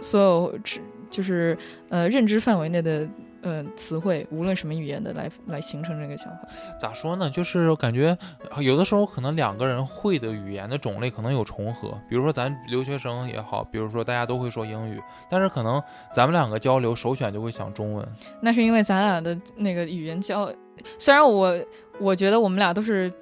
[0.00, 1.56] 所有知就是
[1.88, 3.08] 呃认知范围内的
[3.42, 6.48] 呃词汇，无论什么语言的来来形成这个想法。
[6.78, 7.30] 咋说呢？
[7.30, 8.16] 就是感觉
[8.50, 15.00] 呃有的时候可能两个人会的语言的种类可能有重合，比如说咱留学生也好，比如说大家都会说英语，
[15.30, 15.82] 但是可能
[16.12, 18.06] 咱们两个交流首选就会想中文。
[18.40, 20.52] 那是因为咱俩的那个语言交，
[20.98, 21.54] 虽然我
[21.98, 23.12] 我觉得我们俩都是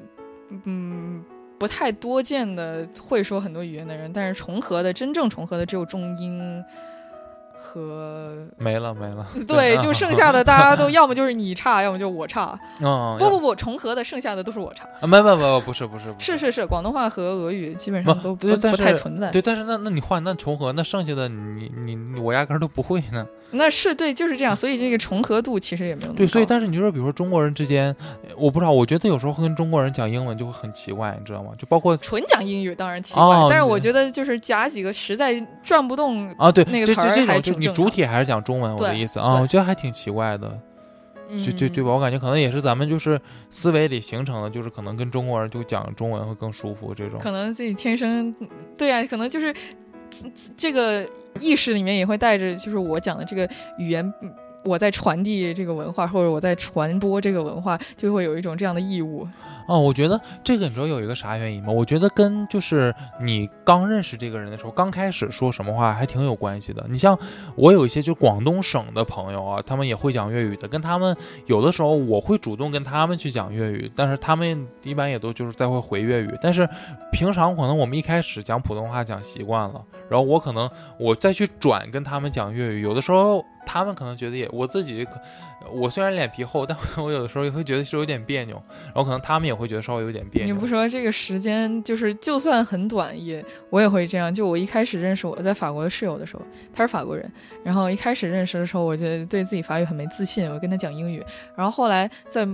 [0.65, 1.25] 嗯。
[1.59, 6.63] 不太多见的会说很多语言的人，但是重合的真正重合的只有中英
[7.59, 9.27] 和没了没了。
[9.47, 12.59] 对，就剩下的大家都 要么就是你差，要么就是我差。
[12.81, 14.87] 嗯，不不不，重合的剩下的都是我差。
[15.01, 19.31] 啊，没没没，不是不是不是是是，广东话和俄语基本上都不太存在。
[19.31, 23.27] 对，但是那那你换那重合，那剩下的你你你我压根儿都不会呢。
[23.53, 31.53] 那是对，就是这样，所以这个重合度其实也没有那么对，所以但是你就说，比如说中国人之间，呃我不知道，我觉得有时候跟中国人讲英文就会很奇怪，你知道吗？
[31.59, 40.59] 就包括纯讲英语当然奇怪，哦但是我觉得就是夹几个实在转不动，啊，对，那个这词儿还这这种就挺正你主体还是讲中文，我的意思啊，我觉得还挺奇怪的。
[41.45, 41.91] 就就对吧？
[41.91, 41.95] 嗯？
[41.95, 43.21] 我感觉可能也是咱们就是
[43.51, 47.19] 思维里形成的，就是可能跟中国人就讲中文会更舒服这种。
[47.19, 48.33] 可能自己天生
[48.79, 49.53] 对啊，可能就是
[50.57, 51.09] 这个
[51.41, 53.49] 意识里面也会带着，就是我讲的这个
[53.79, 54.13] 语言。
[54.67, 59.27] 我在传递这个文化，或者我在传播这个文化，就会有一种这样的义务。
[59.69, 61.73] 哦，我觉得这个你知道有一个啥原因吗？
[61.73, 66.85] 我觉得跟就是你刚认识这个人的时候，刚开始说什么话还挺有关系的。
[66.89, 67.19] 你像
[67.57, 71.17] 我有一些就广东省的朋友啊，他们也会讲粤语的，跟他们
[71.47, 76.31] 有的时候我会主动跟他们去讲粤语，但是他们一般也都就是在会回粤语。
[76.41, 76.69] 但是
[77.13, 83.45] 平常可能我们一开始讲普通话讲习惯了，然后我可能我再去转跟他们讲粤语，有的时候。
[83.67, 85.21] 他们可能觉得也，我自己可，
[85.73, 88.55] 我虽然脸皮厚， 但我有的时候也会觉得是有点别扭，
[88.87, 90.55] 然后可能他们也会觉得稍微有点别扭。
[90.55, 94.33] 你不说这个时间就是就算很短，也我也会这样。
[94.33, 97.31] 就我一开始认识我在法国的室友的时候，他是法国人，
[97.65, 101.21] 然后一开始认识的时候，我就对自己法语很没自信，我跟他讲英语，
[101.57, 102.47] 然后后来在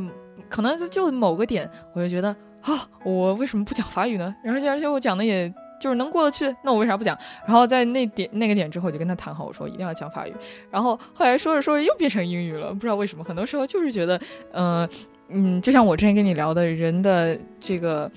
[0.49, 2.29] 可能就某个点，我就觉得
[2.63, 4.35] 啊，我为什么不讲法语呢？
[4.43, 5.53] 然后而且我讲的也。
[5.83, 7.19] 就是能过得去，那我为啥不讲？
[7.45, 10.33] 然后在那点那个点之后，我就跟他谈好，我说一定要讲法语。
[10.71, 13.25] 然后后来说着说着又变成英语了，不知道为什么。
[13.25, 14.21] 很多时候就是觉得，
[14.53, 14.89] 嗯
[15.29, 18.09] 嗯，就像我之前跟你聊的人的这个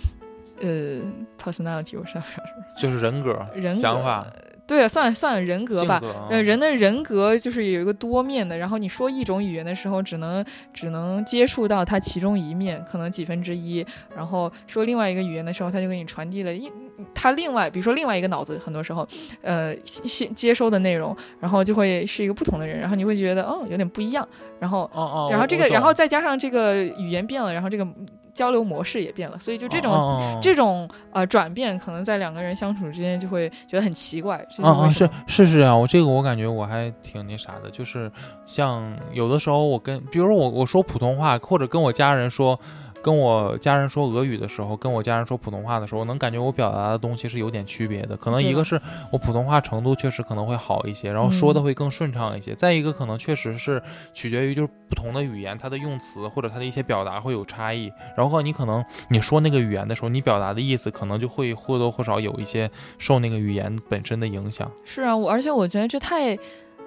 [0.62, 1.02] 呃
[1.42, 2.44] personality，我说什么？
[2.78, 4.28] 就是人格、人想法。
[4.68, 6.02] 对，算算人格吧。
[6.30, 8.58] 呃，人的人格就是有一个多面的。
[8.58, 10.44] 然后你说一种语言的时候，只能
[10.74, 13.86] 只能接触到它其中一面，可能几分之一。
[14.16, 16.72] 然后说另外一个语言的时候，他就给你传递了一
[17.14, 19.08] 他另外，比如说另外一个脑子，很多时候，
[19.42, 22.80] 呃，接接收的内容，然后就会是一个不同的人。
[22.80, 24.28] 然后你会觉得，哦，有点不一样。
[24.60, 27.88] 然后，哦哦，然后这个，然后再加上这个语言变了，然后这个。
[28.36, 34.38] 交流模式也变了，所以就这种这种呃转变，可能在两个人相处之间就会觉得很奇怪。
[34.62, 38.12] 啊是是是啊，我这个我感觉我还挺那啥的，就是
[38.46, 42.60] 像有的时候我跟，比如说我我说普通话，或者跟我家人说。
[43.06, 48.18] 跟我家人说俄语的时候，跟我家人说普通话的时候，能感觉我表达的东西是有点区别的。
[48.18, 52.56] 可能一个是我普通话程度确实可能会好一些，然后说的会更顺畅一些。
[52.56, 53.80] 再一个，可能确实是
[54.12, 57.92] 取决于就是不同的语言，它的用词或者它的一些表达会有差异。
[58.18, 62.68] 然后你可能你说那个语言的时候，你表达的意思可能就会或多或少有一些
[62.98, 64.72] 受那个语言本身的影响。
[64.84, 66.36] 是啊，我而且我觉得这太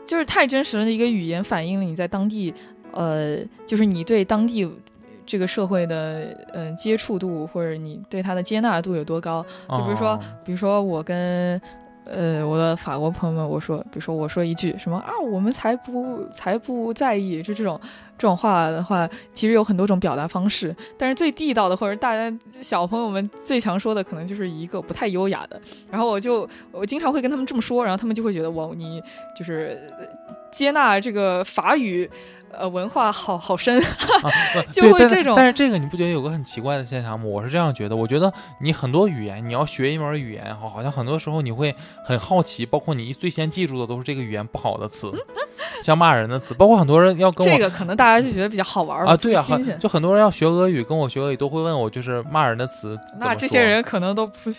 [0.05, 2.53] 就是太真实的一个语言，反映了你在当地，
[2.91, 4.69] 呃，就是你对当地。
[5.29, 9.45] 这个社会的嗯接触度，或者你对他的接纳度有多高？
[9.69, 11.61] 就比如说，比如说我跟
[12.07, 17.79] 呃我的法国朋友们，我说，比如说我说一句什么啊，我们才不才不在意，就这种
[18.17, 25.61] 这种话的话，其实有很多种表达方式，但是最地道的，或者大家小朋友们最常说的，可能就是一个不太优雅的。
[25.91, 29.03] 然后我就我经常会跟他们这么说，然后他们就会觉得我，你
[29.39, 29.79] 就是
[30.51, 32.11] 接纳这个法语。
[32.59, 33.81] 呃，文化好好深，
[34.73, 35.35] 就会这种。
[35.37, 37.25] 但是这个你不觉得有个很奇怪的现象吗？
[37.25, 41.75] 我是这样觉得，我觉得你很多语言，你要学一门语言，好，好像很多时候你会
[42.05, 45.11] 很好奇，包括你最先记住的都是这个语言不好的词，
[45.83, 49.45] 像骂人的词，包括很多人要跟我这个，可能大家就觉得比较好玩啊，对啊，
[49.79, 52.99] 就很多人要学俄语，跟我学俄语都会问我，就是骂人的词。
[53.21, 54.51] 那这些人可能都不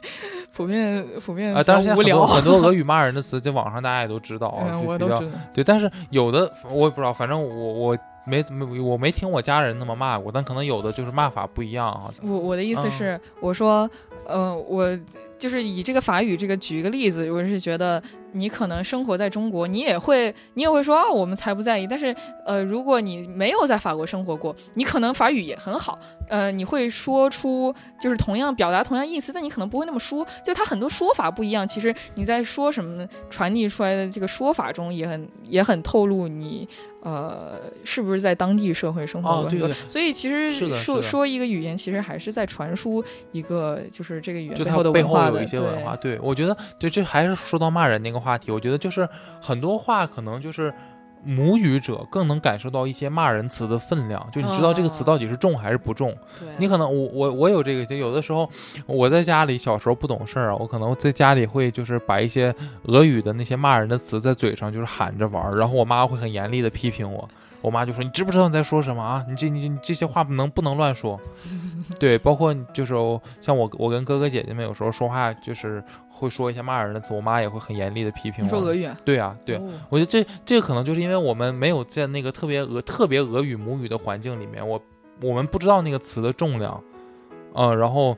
[0.56, 2.26] 普遍普遍啊，但是无聊。
[2.26, 5.24] 很多 俄语骂人的词，在网上大家也都知道啊，我都知道。
[5.54, 7.89] 对，但是有的我也不知道，反正我我。
[8.30, 12.04] 没没，我没听我家人那么骂过，但可能有的就是骂法不一样啊。
[12.22, 13.90] 我我的意思是，我说，
[14.30, 14.98] 呃，我
[15.38, 18.02] 就是以这个法语这个举一个例子，我是觉得。
[18.32, 21.88] 你可能生活在中国，你也会，你也会说啊，我们才不在意。
[21.88, 22.16] 但是，
[22.46, 25.98] 呃，如果你没有在法国生活过，你可能法语也很好，
[26.28, 31.68] 呃，你会说出就是同样表达同样意思，但你可能不会那么说，就它很多说法不一样。
[31.68, 36.70] 其实你在说什么，传递出来的这个说法中也很也很透露你，
[37.02, 39.50] 呃，是不是在当地社会生活过。
[39.50, 39.74] 对对。
[39.88, 45.44] 所以其实说说一个语言，其实还是在传输一个就是这个语言背后的文化的。
[46.00, 48.20] 对，我觉得对，这还是说到骂人那个。
[48.20, 49.08] 话题，我觉得就是
[49.40, 50.74] 很多话，可能就是
[51.24, 56.14] 母语者更能感受到一些骂人词的分量，就你知道这个词到底是重还是不重。
[56.58, 58.50] 你可能我我我有这个，就有的时候
[58.86, 62.54] 我在家里小时候不懂事儿啊，我可能在家里会就是把一些
[62.88, 67.30] 俄语的那些骂人的词在嘴上就是喊着玩，然后我妈会很严厉的批评我。
[67.62, 69.26] 我妈就说：“你知不知道你在说什么啊？
[69.28, 71.20] 你这你这些话不能不能乱说。
[72.00, 72.94] ”对，包括就是
[73.42, 78.44] 像我我跟哥哥姐姐们有时候说话就是会说一些骂人的词，我妈也会很严厉的批评我。
[78.44, 78.90] 你说俄语？
[79.04, 79.60] 对啊，对，
[79.90, 84.82] 我觉得这这个可能就是因为我们没有在那个特别俄特别俄语母语的环境里面，我
[85.22, 86.82] 我们不知道那个词的重量。
[87.54, 88.16] 嗯，然后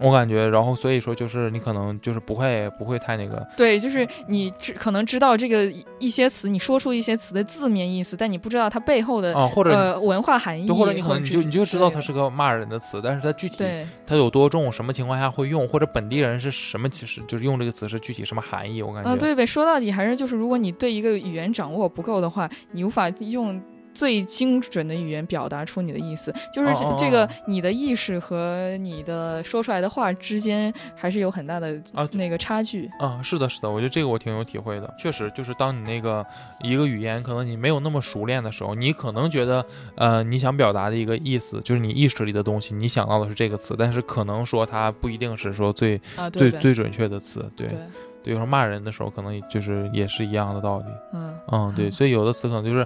[0.00, 13.64] 我感觉，然后所以说就是你可能就是不会不会太那个，对，就是你知可能知道这个一些词，你说出一些词的字面意思，但你不知道它背后的啊，或者呃文化含义，对，或者你可能你就你就知道它是个骂人的词，但是它具体
[14.06, 19.10] 它有多重，什么情况下会用，或者本地人是什么其实就是用这个词是具体什么含义，我感觉。
[19.10, 23.60] 嗯，对呗，说到底还是就是，如果你对一个语言掌握不够的话，你无法用
[23.96, 26.68] 最精准的语言表达出你的意思，就是
[26.98, 32.90] 这个哦你的意识和你的说出来的话之间还是有很大的啊那个差距。
[32.98, 34.94] 啊，是的，是的，我觉得这个我挺有体会的。
[34.98, 36.24] 确实，就是当你那个
[36.62, 39.64] 一个语言可能你没有那么熟练的时候，你可能觉得，
[39.96, 47.50] 呃，你想表达的一个意思，就是你意识里的东西，你想到的是这个词，但是可能说它不一定是说最啊，最最准确的词。
[47.56, 47.78] 对对，
[48.26, 50.86] 对，有时候骂人的时候，可能就是也是一样的道理。
[51.12, 52.84] 嗯嗯，对，所以有的词可能就是，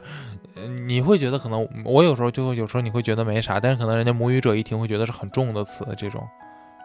[0.55, 6.23] 呃你会觉得可能我有时候就会有时候你会觉得没啥，但是可能人家母语者一听会觉得是很重的词，这种。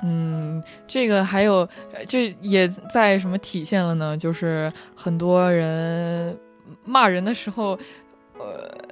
[0.01, 4.17] 嗯，这个还有呃这也在什么体现了呢？
[4.17, 6.37] 就是很多人
[6.85, 7.77] 骂人的时候，
[8.39, 8.84] 呃。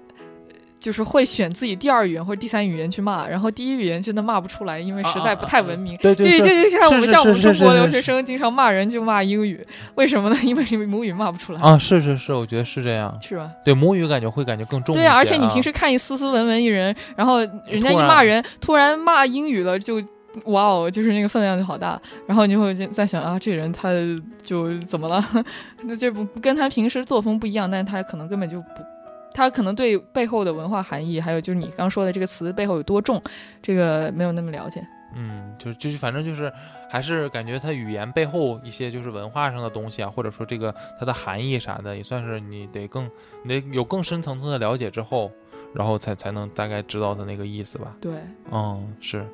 [0.84, 5.96] 就是会选自己第二语言或者第三语言去骂，然后第一语言真的骂不出来，因为实在不太文明。
[6.00, 9.66] 对对就像我们像我们中国留学生经常骂人就骂英语，
[9.96, 10.38] 为什么呢？
[10.44, 13.18] 因为你母语骂不出来，啊，是是是，我觉得是这样。
[13.22, 13.50] 是吧？
[13.64, 14.94] 对母语感觉会感觉更重。
[14.94, 20.04] 对啊，而且你啊平时看一斯斯文文一人，然后人家一骂人，突然骂英语了，就
[20.48, 21.98] 哇哦，就是那个分量就好大，
[22.28, 23.94] 然后你就会在想啊，这人他
[24.44, 25.24] 就怎么了？
[25.84, 28.93] 那这不跟他平时作风不一样，但是他可能根本就不。
[29.34, 33.22] 他可能对背后的文化含义，还有就是你刚说的这个词背后有多重，
[33.62, 34.86] 这个没有那么了解。
[35.16, 36.52] 嗯，就是就是反正就是
[36.90, 43.10] 还是感觉它语言背后一些就是文化上的东西啊，或者说这个它的含义啥的，也算是你得更
[43.44, 45.32] 你得有更深层次的了解之后，
[45.74, 47.96] 然后才才能大概知道它那个意思吧。
[48.02, 48.14] 对，
[48.52, 49.26] 嗯，是。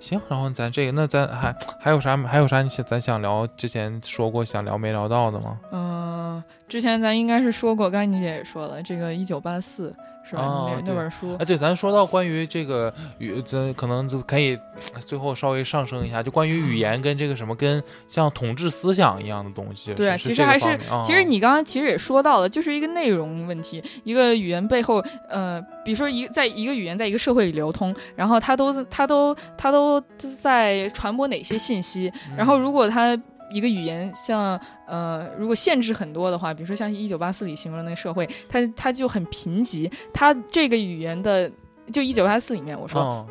[0.00, 5.60] 行，然后咱这个，那咱还还有啥还有啥你想咱想聊之前说过想聊没聊到的吗？
[5.70, 6.42] 嗯、
[6.72, 9.94] 之前咱应该是说过，刚才你姐也说了，这个一九八四
[10.24, 10.40] 是吧？
[10.42, 14.58] 哦那那本书哎，对，咱说到关于这个语，咱可能就可以
[15.00, 19.92] 最后稍微上升一下，就关于语言跟这个什么跟像统治思想一样的东西。
[19.92, 30.02] 对其实还是其实你刚刚其实也说到了，就是一个内容问题，一个语言背后，呃，比如说一在一个语言在一个社会里流通，然后它都它都它都
[30.40, 33.14] 在传播哪些信息，然后如果它
[33.52, 41.50] 一个语言像呃，如果限制很多的话，比如说像一九八四里形容的那个社会，它它就很贫瘠，它这个语言的
[41.92, 43.26] 就一九八四里面我说、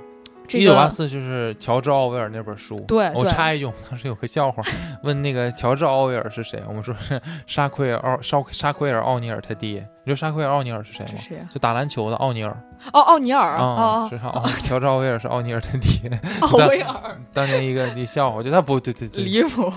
[0.50, 2.76] 一九八四就是乔治奥威尔那本书。
[2.76, 4.62] 我对我插一句，我当时有个笑话，
[5.04, 9.88] 问那个乔治奥威尔是谁，我们说是沙奎尔奥沙沙奎尔奥尼尔他爹。
[10.04, 11.48] 你知道沙奎尔奥尼尔是谁吗？
[11.54, 12.52] 就打篮球的奥尼尔
[12.92, 16.10] 哦，奥尼尔啊，是奥乔治奥威尔是奥尼尔他爹。
[16.42, 17.22] 哦，奥威尔。
[17.32, 19.72] 当年一个一笑话，我觉得他不对对对，离谱，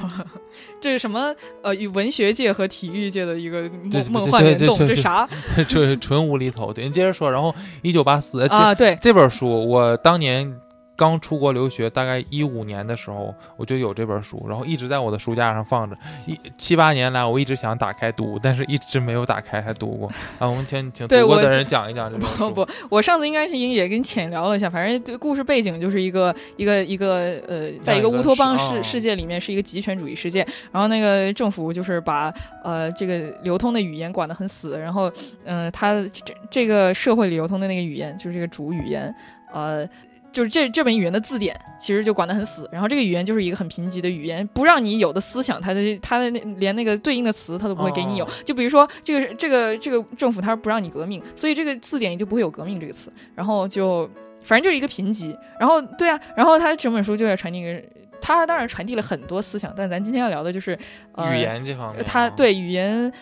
[0.80, 1.34] 这是什么？
[1.62, 5.28] 呃，与文学界和体育界的一个对梦梦幻对联动，这啥
[5.68, 6.72] 这纯无厘头。
[6.72, 7.30] 对，你接着说。
[7.30, 8.74] 然后一九八四，这啊？
[8.74, 10.58] 对，这本书我当年
[10.96, 15.96] 刚出国留学，大概一五年的时候，我就有这本书，然后一直在我的书架上放着。
[16.26, 20.08] 一七八年来，我一直想打开读，但是一直没有打开还读过。
[20.38, 22.48] 啊，我们请请对我记读过的人讲一讲这本 书。
[22.50, 35.10] 不不，我上次应该是也跟浅聊了一下，反正这故事背景就是一个一个一个呃，在一个乌托邦世哦世界里面是一个极权主义世界，然后那个政府就是把呃这个流通的语言管得很死，然后
[35.44, 35.92] 嗯、呃，它
[36.24, 39.12] 这这个社会里流通的那个语言就是这个主语言，
[39.52, 39.88] 呃。
[40.34, 48.24] 就是这这本语言的字典其实就管得很死，然后这个语言就是一个很贫瘠的语言，不让你有的思想，它的它的那连那个对应的词它都不会给你有。
[48.24, 54.10] 哦就比如说这个这个这个政府它不让你革命，所以这个字典也就不会有革命这个词，然后就
[54.42, 55.36] 反正就是一个贫瘠。
[55.60, 57.80] 然后对啊，然后它整本书就在传递一个，
[58.20, 60.76] 它当然传递了很多思想，但咱今天要聊的就是、
[61.12, 63.12] 呃、语言这方面啊，它对语言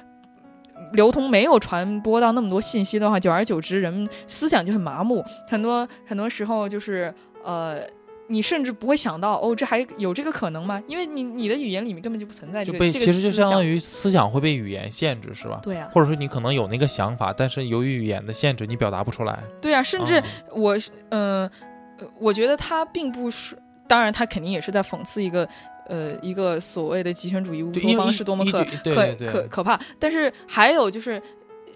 [0.92, 7.14] 流通没有传播到那么多信息的话，久而久之，人们思想就很麻木，很多很多时候就是
[7.44, 7.80] 呃。
[8.28, 10.82] 你甚至不会想到，哦，这还有这个可能吗？
[10.86, 15.60] 因为你你的语言里面根本就不存在这个，就被这个其实就相当于思想会被语言限制，是吧？
[15.62, 19.38] 对啊，或者说你可能有那个想法，但是由于语言的限制，你表达不出来。
[19.60, 21.50] 对啊，甚至嗯我是呃，
[21.98, 23.54] 呃我觉得他并不是，
[23.86, 25.46] 当然他肯定也是在讽刺一个
[25.88, 29.78] 呃一个所谓的极权主义乌托邦是多么可可可可怕。
[29.98, 31.20] 但是还有就是，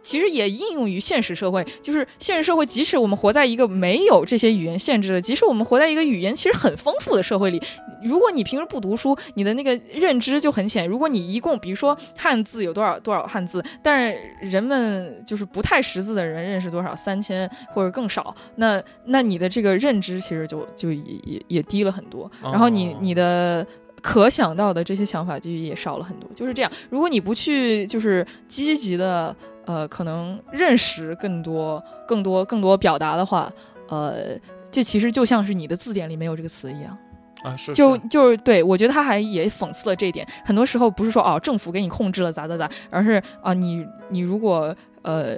[0.02, 1.66] 其实也应用于现实社会。
[1.82, 7.60] 就是现实社会，即使我们活在一个没有这些语言限制的，即使我们活在一个语言其实很丰富的社会里，
[8.04, 10.86] 如果你平时不读书，你的那个认知就很浅。
[10.88, 22.30] 如果你一共，比如说汉字有多少多少汉字，但是人们就是不太识字的人认识多少三千或者更少，那那你的这个认知其实就就也也也低了很多。
[22.42, 23.66] 然后你你的。
[24.06, 26.70] 可想到的这些想法就也少了很多，就是这样。
[26.88, 29.34] 如果你不去就是积极的
[29.64, 33.52] 呃，可能认识更多、更多、更多表达的话，
[33.88, 34.38] 呃，
[34.70, 36.96] 这其实就像是你的字典里没有这个词一样
[37.42, 37.56] 啊。
[37.56, 40.24] 是，就就是对我觉得他还也讽刺了这一点。
[40.44, 44.72] 很多时候不是说哦政府给你控制了咋咋咋，而是啊你你如果
[45.02, 45.36] 呃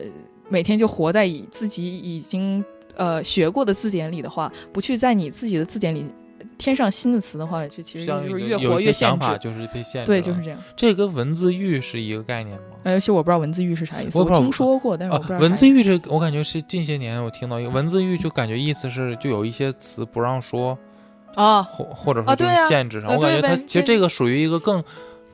[0.50, 2.62] 每天就活在以自己已经
[2.96, 6.04] 呃学过的字典里的话，不去在你自己的字典里。
[6.58, 10.06] 添上新的词的话，就其实就是越活越限制，就是被限制。
[10.06, 10.58] 对，就是这样。
[10.76, 12.76] 这跟文字狱是一个概念吗？
[12.82, 15.38] 呃，其实我不知道文字狱是啥意思，我听说过，但是我不知道。
[15.38, 20.76] 文字狱这，我感觉是近些年我听到一个文字狱，就感觉意思是就有一些词不让说
[21.36, 23.14] 啊，或或者说就是限制上。
[23.14, 24.82] 我感觉它其实这个属于一个更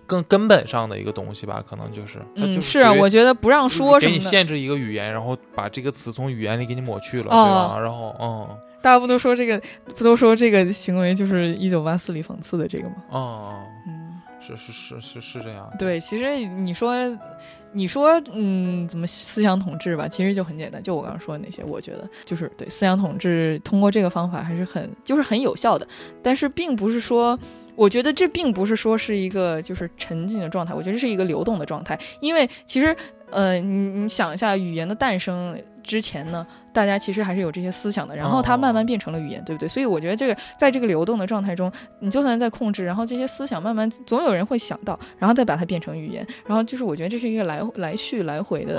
[0.07, 7.79] 更根本上的一个东西吧，可能就是嗯，是啊，我觉得不让说给你限制一个语言，然后把这个词从语言里给你抹去了，对吧？
[7.81, 8.49] 然后嗯。
[8.85, 9.59] 大家不都说这个，
[9.97, 12.97] 不都说这个行为就是一九八四里讽刺的这个吗？
[13.09, 15.73] 哦，嗯，是是是是是这样。
[15.79, 16.95] 对，其实你说，
[17.73, 20.07] 你说，嗯，怎么思想统治吧？
[20.07, 25.89] 其实就很简单，就我刚刚说的那些，我觉得就是对思想统治，通过这个方法还是很就是很有效的。
[26.23, 27.39] 但是并不是说，
[27.77, 32.95] 我觉得这并不是说是一个就是沉浸的状态，我觉得是一个流动的状态，因为其实。
[33.35, 39.69] 呃，你你想一下，语言的诞生之前呢，大家其实还是有这些思想的，然后它慢慢变成了语言，对不对？
[39.69, 48.77] 所以我觉得这个在这个流动的状态中，你就算在控制，然后这些思想慢慢总有人会想到，然后再把它变成语言，然后就是我觉得这是一个来来去来回的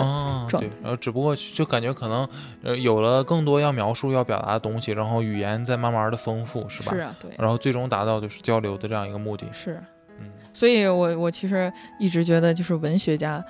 [0.49, 0.69] 状态。
[0.81, 2.27] 然后只不过就感觉可能
[2.63, 6.91] 呃有了更多要描述要表达的东西，然后语言在慢慢的丰富，是吧？
[6.93, 7.29] 是啊，对。
[7.37, 9.45] 然后最终达到就是交流的这样一个目的。
[9.51, 9.79] 是，
[10.19, 10.27] 嗯。
[10.53, 13.43] 所以我我其实一直觉得就是文学家。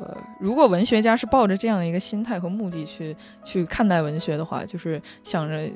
[0.00, 5.68] 呃，如果文学家是抱着这样的一个心态和目的去去看待文学的话，就是想着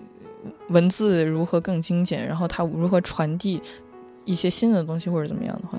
[0.68, 3.60] 文字如何更精简，然后它如何传递
[4.24, 5.78] 一些新的东西或者怎么样的话，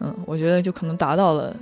[0.00, 1.54] 嗯，我觉得就可能达到了，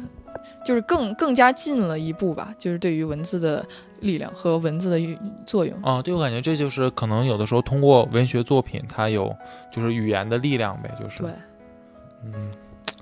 [0.64, 3.64] 就是更更加近了一步吧，就是对于文字的
[4.00, 5.80] 力量和文字的作用。
[5.82, 9.34] 啊，对我感觉这就是可能有的时候通过文学作品，它有
[9.72, 11.30] 就是语言的力量呗，就是对，
[12.24, 12.50] 嗯，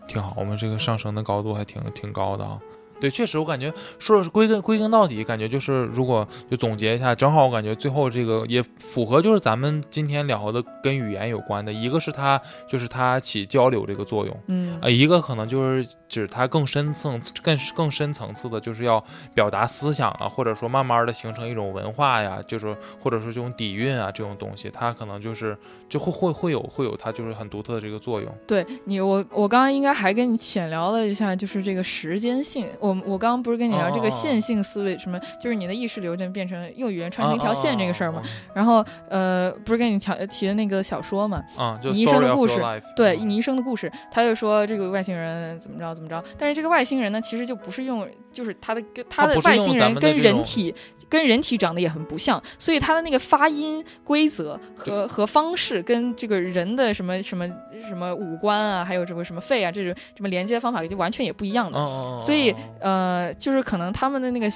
[0.06, 2.58] 挺好，我们这个上升的高度还挺挺高的啊。
[3.00, 19.02] 对，确实，我感觉说是归根归根到底，感觉就是如果就总结一下，正好我感觉最后这个也符合，就是咱们今天聊的跟语言有关的，一个是它就是它起交流这个作用，嗯，呃，一个可能就是指它更深层、更更深层次的，就是要
[19.34, 25.56] 表达思想啊，或者说慢慢的形成一种文化呀，就是或者说这种底蕴啊这种东西，它可能就是
[25.88, 28.32] 就会会会有会有它就是很独特的这个作用。
[28.46, 32.68] 对你，我我刚刚应该还跟你浅聊了一下，就是这个时间性。
[32.78, 38.22] 我我刚刚不是跟你聊这个线性思维，什么就是你的意识流就变成用语言串成一条线这个事儿吗？
[38.54, 41.42] 然后呃，不是跟你提提的那个小说嘛？
[41.56, 42.60] 啊，就你一生的故事，
[42.94, 50.74] 对，你一生的故事，他就说这个外星人怎么着怎么着，但是这个外星人呢，其实就不是用，就是他的跟他的外星人跟人体
[51.08, 57.48] 跟人体长得也很不像，所以他的那个发音规则和和方式跟这个人的什么什么
[57.88, 61.78] 什么五官啊，还有什么什么肺啊，这种什么连接方法就完全也不一样的，
[62.20, 63.06] 所以呃。
[63.06, 64.50] 呃，就是可能他们的那个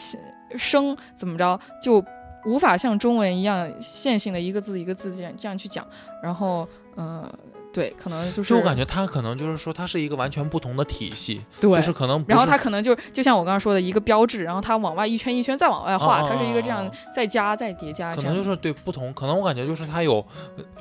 [0.59, 2.05] 声怎么着，就
[2.45, 5.87] 无法像中文一样线性的一个字一个字这样这样去讲，
[6.21, 7.31] 然后，嗯。
[7.73, 20.25] 对，可能就是，就我感觉它可能就是说，它是一个完全不同的体系，对，就是可能，然后它可能就就像我刚刚说的一个标志，然后它往外一圈一圈再往外画，它是一个这样再加再叠加，可能就是对不同，可能我感觉就是它有，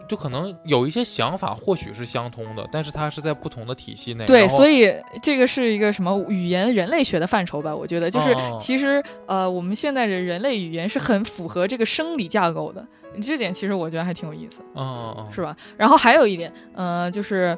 [0.07, 4.25] 就可能有一些想法或许是相通的，但是它是在不同的体系内。
[4.25, 4.91] 对，所以
[5.21, 7.75] 这个是一个什么语言人类学的范畴吧？
[7.75, 12.83] 我觉得就是其实呃，我们现在的人类语言是很符合这个生理架构的。
[13.22, 15.56] 这点其实我觉得还挺有意思，哦，是吧？
[15.77, 17.57] 然后还有一点，嗯，就是，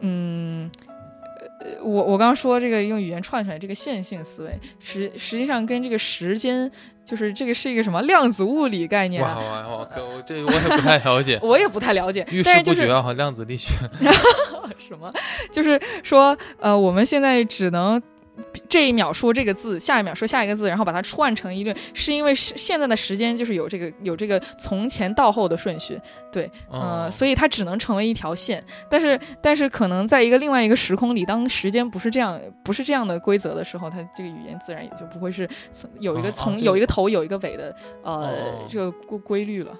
[0.00, 0.70] 嗯，
[1.82, 6.70] 我我刚刚说这个用语言串出来这个线性思维，实实际上跟这个时间，
[7.04, 9.22] 就是这个是一个什么量子物理概念？
[9.22, 9.88] 哇哇哇！
[9.96, 13.70] 我这 我也不太了解，我也不太了解，但是不决啊，量子力学，
[14.78, 15.12] 什么？
[15.50, 18.02] 就是说，呃，我们现在只能。
[18.68, 26.00] 这一秒说这个字，下一秒说下一个字，然后把它串成一个，是因为是现在的时间就是有这个有这个从前到后的顺序，
[26.32, 28.64] 对，呃，所以它只能成为一条线。
[28.88, 39.76] 但是但是可能在一个另外一个时空里，当时间不是这样不是这样的规则的时候，它这个语言自然也就不会是从有一个从有一个头有一个尾的呃这个规规律了。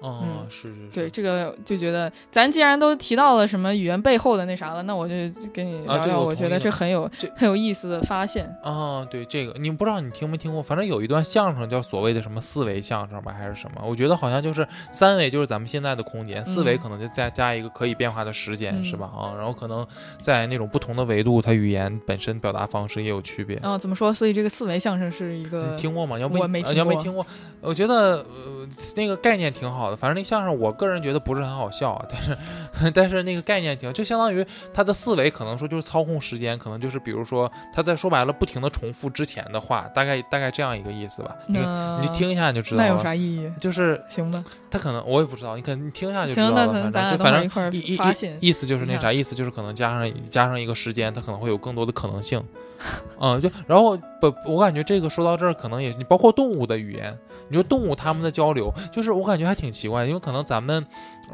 [0.00, 5.14] 哦，是是是，对这个就觉得，咱既然都提到了什么语言背后的那啥了，那我就
[5.52, 6.20] 跟你聊聊。
[6.20, 8.50] 我觉得这很有很有意思的发现。
[8.62, 10.62] 啊，对这个，你不知道你听没听过？
[10.62, 13.82] 反正有一段相声叫所谓的什么四维相声吧，还是什么？
[13.86, 19.06] 我觉得好像就是三维就是咱们现在的空间，四维可能就再加一个可以变化的时间，是吧？
[19.06, 19.86] 啊，然后可能
[20.20, 23.56] 在那种不同的维度，它语言本身表达方式也有区别。
[23.58, 24.12] 啊，怎么说？
[24.14, 26.18] 所以这个四维相声是一个你听过吗？
[26.18, 27.26] 要我没要没听过？
[27.60, 28.66] 我觉得呃
[28.96, 41.36] 那个概念挺好的，反正那相声我个人觉得不是很好笑，啊但是但是那个概念挺，就相当于他的思维可能说就是操控时间，可能就是比如说他在说白了不停的重复之前的话，大概大概这样一个意思吧。
[41.46, 41.58] 你
[42.00, 42.88] 你听一下你就知道了。
[42.88, 43.52] 那有啥意义？
[43.60, 44.44] 就是行吧。
[44.70, 46.90] 他可能我也不知道，你可能你听一下就知道了。
[46.90, 47.98] 反正就反正意意
[48.40, 52.42] 意思就是那啥意思就是可能加上加上一个时间，它可能会有更多的可能性。
[53.20, 57.16] 嗯，就然后不，我感觉这个说到这儿可能也你包括动物的语言。
[57.48, 60.86] 你说动物它们的交流，就是我感觉还挺奇怪，因为可能咱们，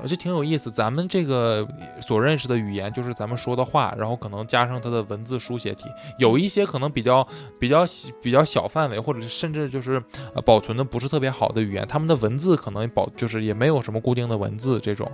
[0.06, 0.70] 就挺有意思。
[0.70, 1.68] 咱们这个
[2.00, 7.26] 所认识的语言，就是咱们说的话，然后可能加上它的文字书写体，有一些可能比较
[7.60, 7.84] 比较
[8.22, 10.02] 比较小范围，或者是甚至就是
[10.34, 15.06] 呃保存的不是特别好的语言，他们的文字可能保就是也没有什么固定的文字这种，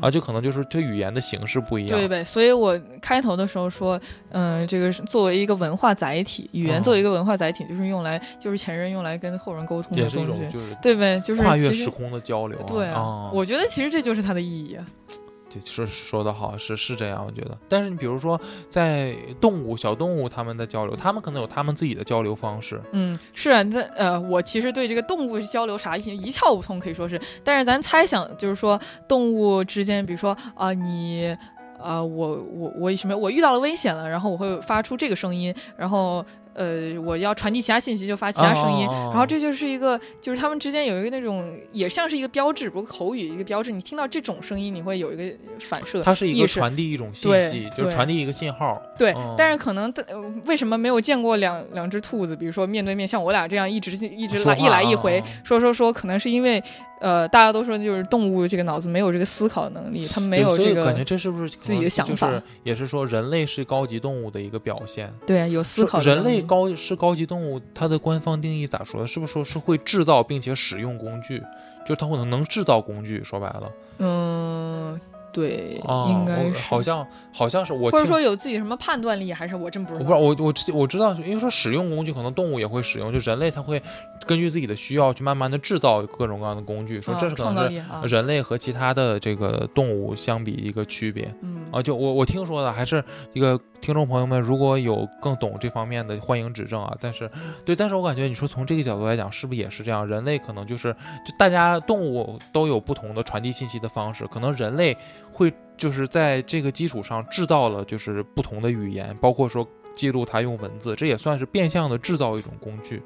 [0.00, 1.98] 啊，就可能就是这语言的形式不一样。
[1.98, 10.48] 对呗，所以我开头的时候说，嗯，这个作为一个文化载体，语言作为一个文化载体，就是用来就是前人用来跟后人沟通的东西。
[10.50, 12.58] 就是对呗，就是跨越时空的交流。
[12.66, 14.76] 对啊，我觉得其实这就是它的意义。
[15.48, 17.56] 对，说说的好，是是这样，我觉得。
[17.68, 22.82] 但是你比如说，在动物、小动物他们的交流，他们可能有他们自己的交流方式。
[22.90, 27.20] 嗯，是啊，那呃，我其实对这个动物交流啥一一窍不通，可以说是。
[27.44, 31.36] 但是咱猜想，就是说动物之间，比如说啊，你
[31.80, 36.24] 啊，我我我什么，我遇到了危险了，然后我会发出这个声音，然后。
[36.54, 43.72] 呃，我要传递其他信息，就发其他声音，然后这就是一个，就是他们之间有一个那种，也像是一个标志，比如口语一个标志。
[43.72, 45.24] 你听到这种声音，你会有一个
[45.58, 46.02] 反射。
[46.02, 48.80] 它是一个传递一种信息，就是传递一个信号。
[48.96, 49.92] 对，但是可能
[50.46, 56.62] 为什么没有见过两两只兔子，比如说面对面，像我俩这样一直一直来一来一回说说说，可能是因为。
[57.00, 60.86] 呃，大家都说就是动物这个脑子没有这个思考能力，它没有这个。
[60.86, 62.32] 感觉这是不是自己的想法？
[62.62, 65.12] 也是说人类是高级动物的一个表现。
[65.26, 66.00] 对，有思考。
[66.00, 69.06] 人类高是高级动物，它的官方定义咋说的？
[69.06, 71.42] 是不是说是会制造并且使用工具？
[71.86, 73.22] 就它可能能制造工具。
[73.24, 75.00] 说白了，嗯。
[75.34, 79.98] 对，应该是好像好像是我，或者说有自己什么判断力，还是我真不知道。
[79.98, 83.82] 我不知道，我我知我知道，因为说使用工具，可能动物也会使用，就人类它会
[84.28, 87.00] 根据自己的需要去慢慢的制造各种各样的工具。
[87.00, 91.28] 说这是可能是人类和其他的这个动物相比一个区别。
[91.40, 93.02] 嗯啊，就我我听说的，还是
[93.32, 96.96] 一个听众朋友们如果有更懂这方面的，欢迎指正啊。
[96.98, 97.30] 但是
[97.66, 100.08] 对，但是我感觉你说从这个角度来讲，是不是也是这样？
[100.08, 100.90] 人类可能就是
[101.22, 104.96] 就大家动物都有不同的传递信息的方式，可能人类。
[105.30, 113.02] 会就是在这个基础上制造了就是不同的语言，包括说记录它用文字，这也算是变相的制造一种工具。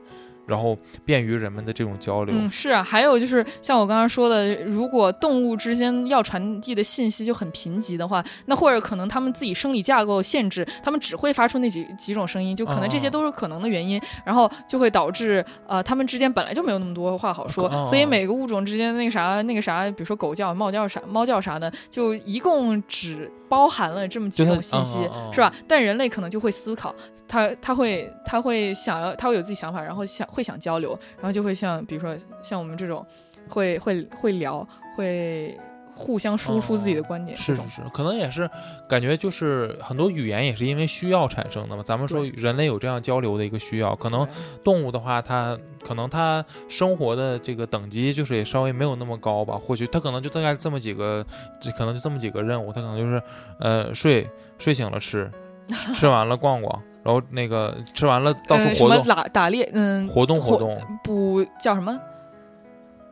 [0.49, 2.35] 然后便于人们的这种交流。
[2.37, 23.31] 嗯，是啊，还有就是像我刚刚说的，如果动物之间要传递的信息就很贫瘠的话，那或者可能他们自己生理架构限制，他们只会发出那几几种声音，就可能这些都是可能的原因，然后就会导致呃，他们之间本来就没有那么多话好说，所以每个物种之间那个啥那个啥，比如说狗叫、猫叫啥、猫叫啥的，就一共只。
[23.49, 24.99] 包含了这么几种信息，
[25.33, 25.53] 是吧？
[25.67, 26.95] 但人类可能就会思考，
[27.27, 33.05] 他他会他会想要，他会有自己想法，然后想会想交流，然后就会像比如说像我们这种，
[33.49, 34.67] 会会会聊，
[34.97, 35.59] 会。
[35.99, 38.49] 互相输出自己的观点，是是是，可能也是
[38.89, 41.83] 感觉就是很多语言也是因为需要产生的嘛。
[41.83, 44.27] 咱们说人类有这样交流的一个需要，可能
[44.63, 49.61] 动物的话，它可能它生活的这个等级就是也稍微没有那么高吧。
[49.61, 51.27] 或许它可能就大概这么几个，
[51.61, 53.21] 这可能就这么几个任务，它可能就是
[53.59, 54.25] 呃睡
[54.57, 55.29] 睡醒了吃，
[55.97, 61.99] 吃完了逛逛，然后那个吃完了到处活动打打猎，嗯，活动活动不叫什么？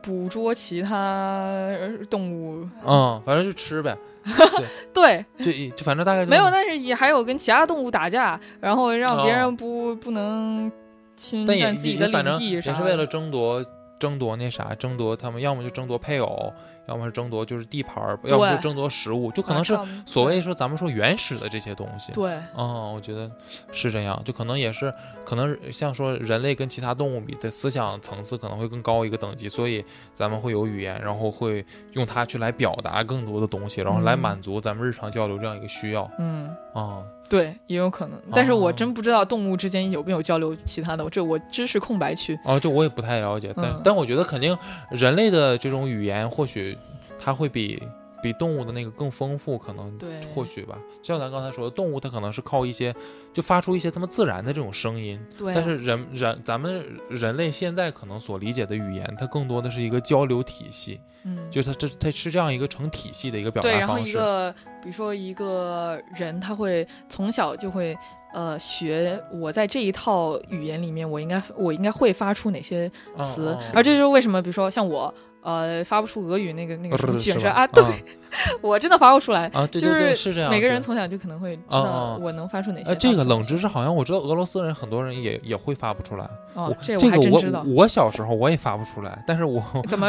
[0.07, 1.77] 捕捉其他
[2.09, 3.93] 动物，嗯，反正就吃呗。
[4.93, 10.71] 对，就就反正大概没有，但是也还有跟其他动物打架，然后让别人不不能
[11.17, 13.61] 侵占自己的领地，也是为了争夺
[13.99, 16.53] 争夺那啥，争夺他们要么就争夺配偶，
[16.87, 22.11] 要么是争夺就是地盘儿，要么就争夺食物，就可能是所谓说咱们说原始的这些东西。
[22.13, 23.29] 对，嗯，我觉得
[23.71, 24.93] 是这样，就可能也是
[25.25, 29.83] 可能像说人类跟其他动物比的思想层次可能会更高一个等级，所以
[30.13, 36.09] 咱们会有语言，然后会用它去来表达更多的东西，然后来满足咱们日常交流这样一个需要。
[36.19, 37.03] 嗯，啊。
[37.29, 42.37] 对，也有可能，但是我真不知道动物之间有没有交流其他的，这我知识空白区。
[42.43, 44.57] 哦，这我也不太了解，但但我觉得肯定
[44.89, 46.77] 人类的这种语言或许
[47.19, 47.81] 它会比
[48.21, 50.77] 比动物的那个更丰富，可能对，或许吧。
[51.01, 52.93] 像咱刚才说的，动物它可能是靠一些
[53.31, 55.53] 就发出一些他们自然的这种声音，对。
[55.53, 60.99] 但是人人咱们人类现在可能所理解的语言，它更多的是一个交流体系。
[61.23, 63.77] 嗯，就是它这它是这样一个成体系的一个表达方式。
[63.77, 67.97] 对，然后一个比如说一个人，他会从小就会
[68.33, 72.89] 呃学我在这一套语言里面，我应该我应该会发出哪些
[73.19, 75.13] 词，而这就是为什么，比如说像我。
[75.47, 77.81] 呃，发不出俄语那个那个什么卷舌啊，对
[78.59, 80.49] 我真的发不出来啊，就是是这样。
[80.49, 82.93] 每个人从小就可能会知道我能发出哪些。
[82.97, 86.29] 这个冷知识好像我知道，俄罗斯人很多人也也会发不出来。
[86.53, 90.07] 哦，这个我我小时候我也发不出来，但是我 怎么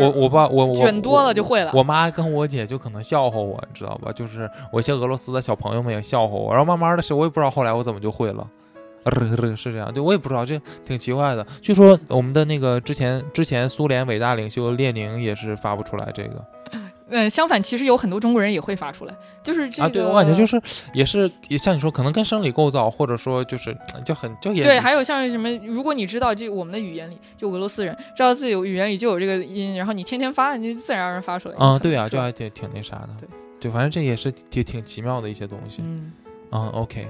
[0.00, 1.72] 我我爸我卷多了就会了。
[1.74, 4.12] 我妈跟我姐就可能笑话我，你知道吧？
[4.12, 8.46] 就是我一些俄罗斯的小朋友们也笑话我，然后慢慢的，是我也不知道后来我怎么就会了。
[9.10, 11.46] 是这样，对我也不知道，这挺奇怪的。
[11.60, 16.44] 据说我们的那个之前之前苏联伟大领袖列宁也是发不出来这个。
[17.08, 19.84] 嗯， 相反，其实有很多中国人也会发出来，就是这个。
[19.84, 20.60] 啊，对我感觉就是
[20.92, 24.80] 也是也像你说，可能跟生理构造，或者说就是就很就也对。
[24.80, 31.54] 还有像什么，如果你知道这我们的语言里，就俄罗斯人知道自己语言里就有这个音，然后你天天发，你就自然而然发出来。
[31.60, 33.10] 嗯，对啊，就还挺挺那啥的。
[33.20, 33.28] 对
[33.60, 35.82] 对，反正这也是挺挺奇妙的一些东西。
[35.84, 36.12] 嗯
[36.50, 37.08] 嗯，OK。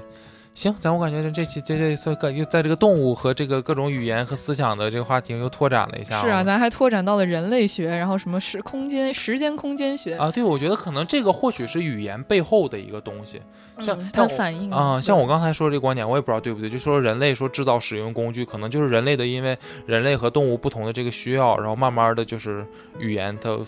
[0.57, 6.19] 行，咱我感觉这这期这这算个又在这个动物和这个各种语言和思想的这个话题又拓展了一下。
[6.19, 10.31] 是啊，咱还拓展到了人类学，然后什么时空间、时间空间学啊。
[10.31, 13.39] 对，我觉得可能这个或许是语言背后的一个东西，
[13.77, 19.55] 像它反映啊，像我刚才说这个观点，我也不知道对不对，就说人类说制造使用工具，可能就是人类的，因为
[19.85, 22.65] 人类和动物不同的这个需要，然后慢慢的就是
[22.97, 23.59] 语言它。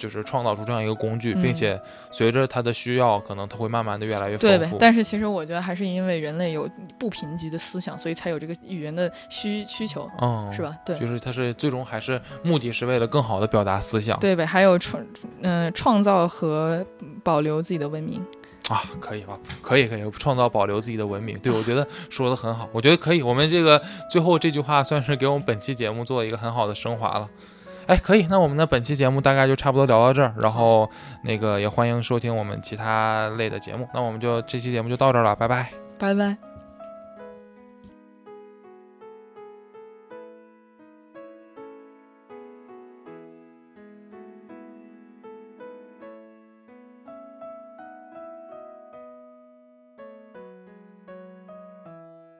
[0.00, 1.78] 就是创造出这样一个工具，并且
[2.10, 4.70] 随着它的需要，可能它会慢慢的越来越丰富。
[4.70, 6.68] 对，但是其实我觉得还是因为人类有
[6.98, 10.74] 不贫瘠的思想，所以才有这个语言的需需求，嗯，是吧？
[10.86, 14.18] 对，就是它是最终还是目的是为了更好的表达思想。
[14.18, 15.04] 对呗，还有创
[15.42, 16.84] 嗯创造和
[17.22, 18.24] 保留自己的文明
[18.68, 19.38] 啊，可以吧？
[19.60, 21.38] 可以可以，创造保留自己的文明。
[21.40, 23.20] 对，我觉得说的很好，我觉得可以。
[23.20, 27.28] 我们这个最后这句话算是给我们本期节目做一个很好的升华了。
[27.86, 30.88] 哎，可以，那我们的本期节目大概就差不多聊到这儿，然后
[31.22, 36.49] 那个也欢迎收听我们其他类的节目，那我们就这期节目就到这儿了，拜拜，拜拜。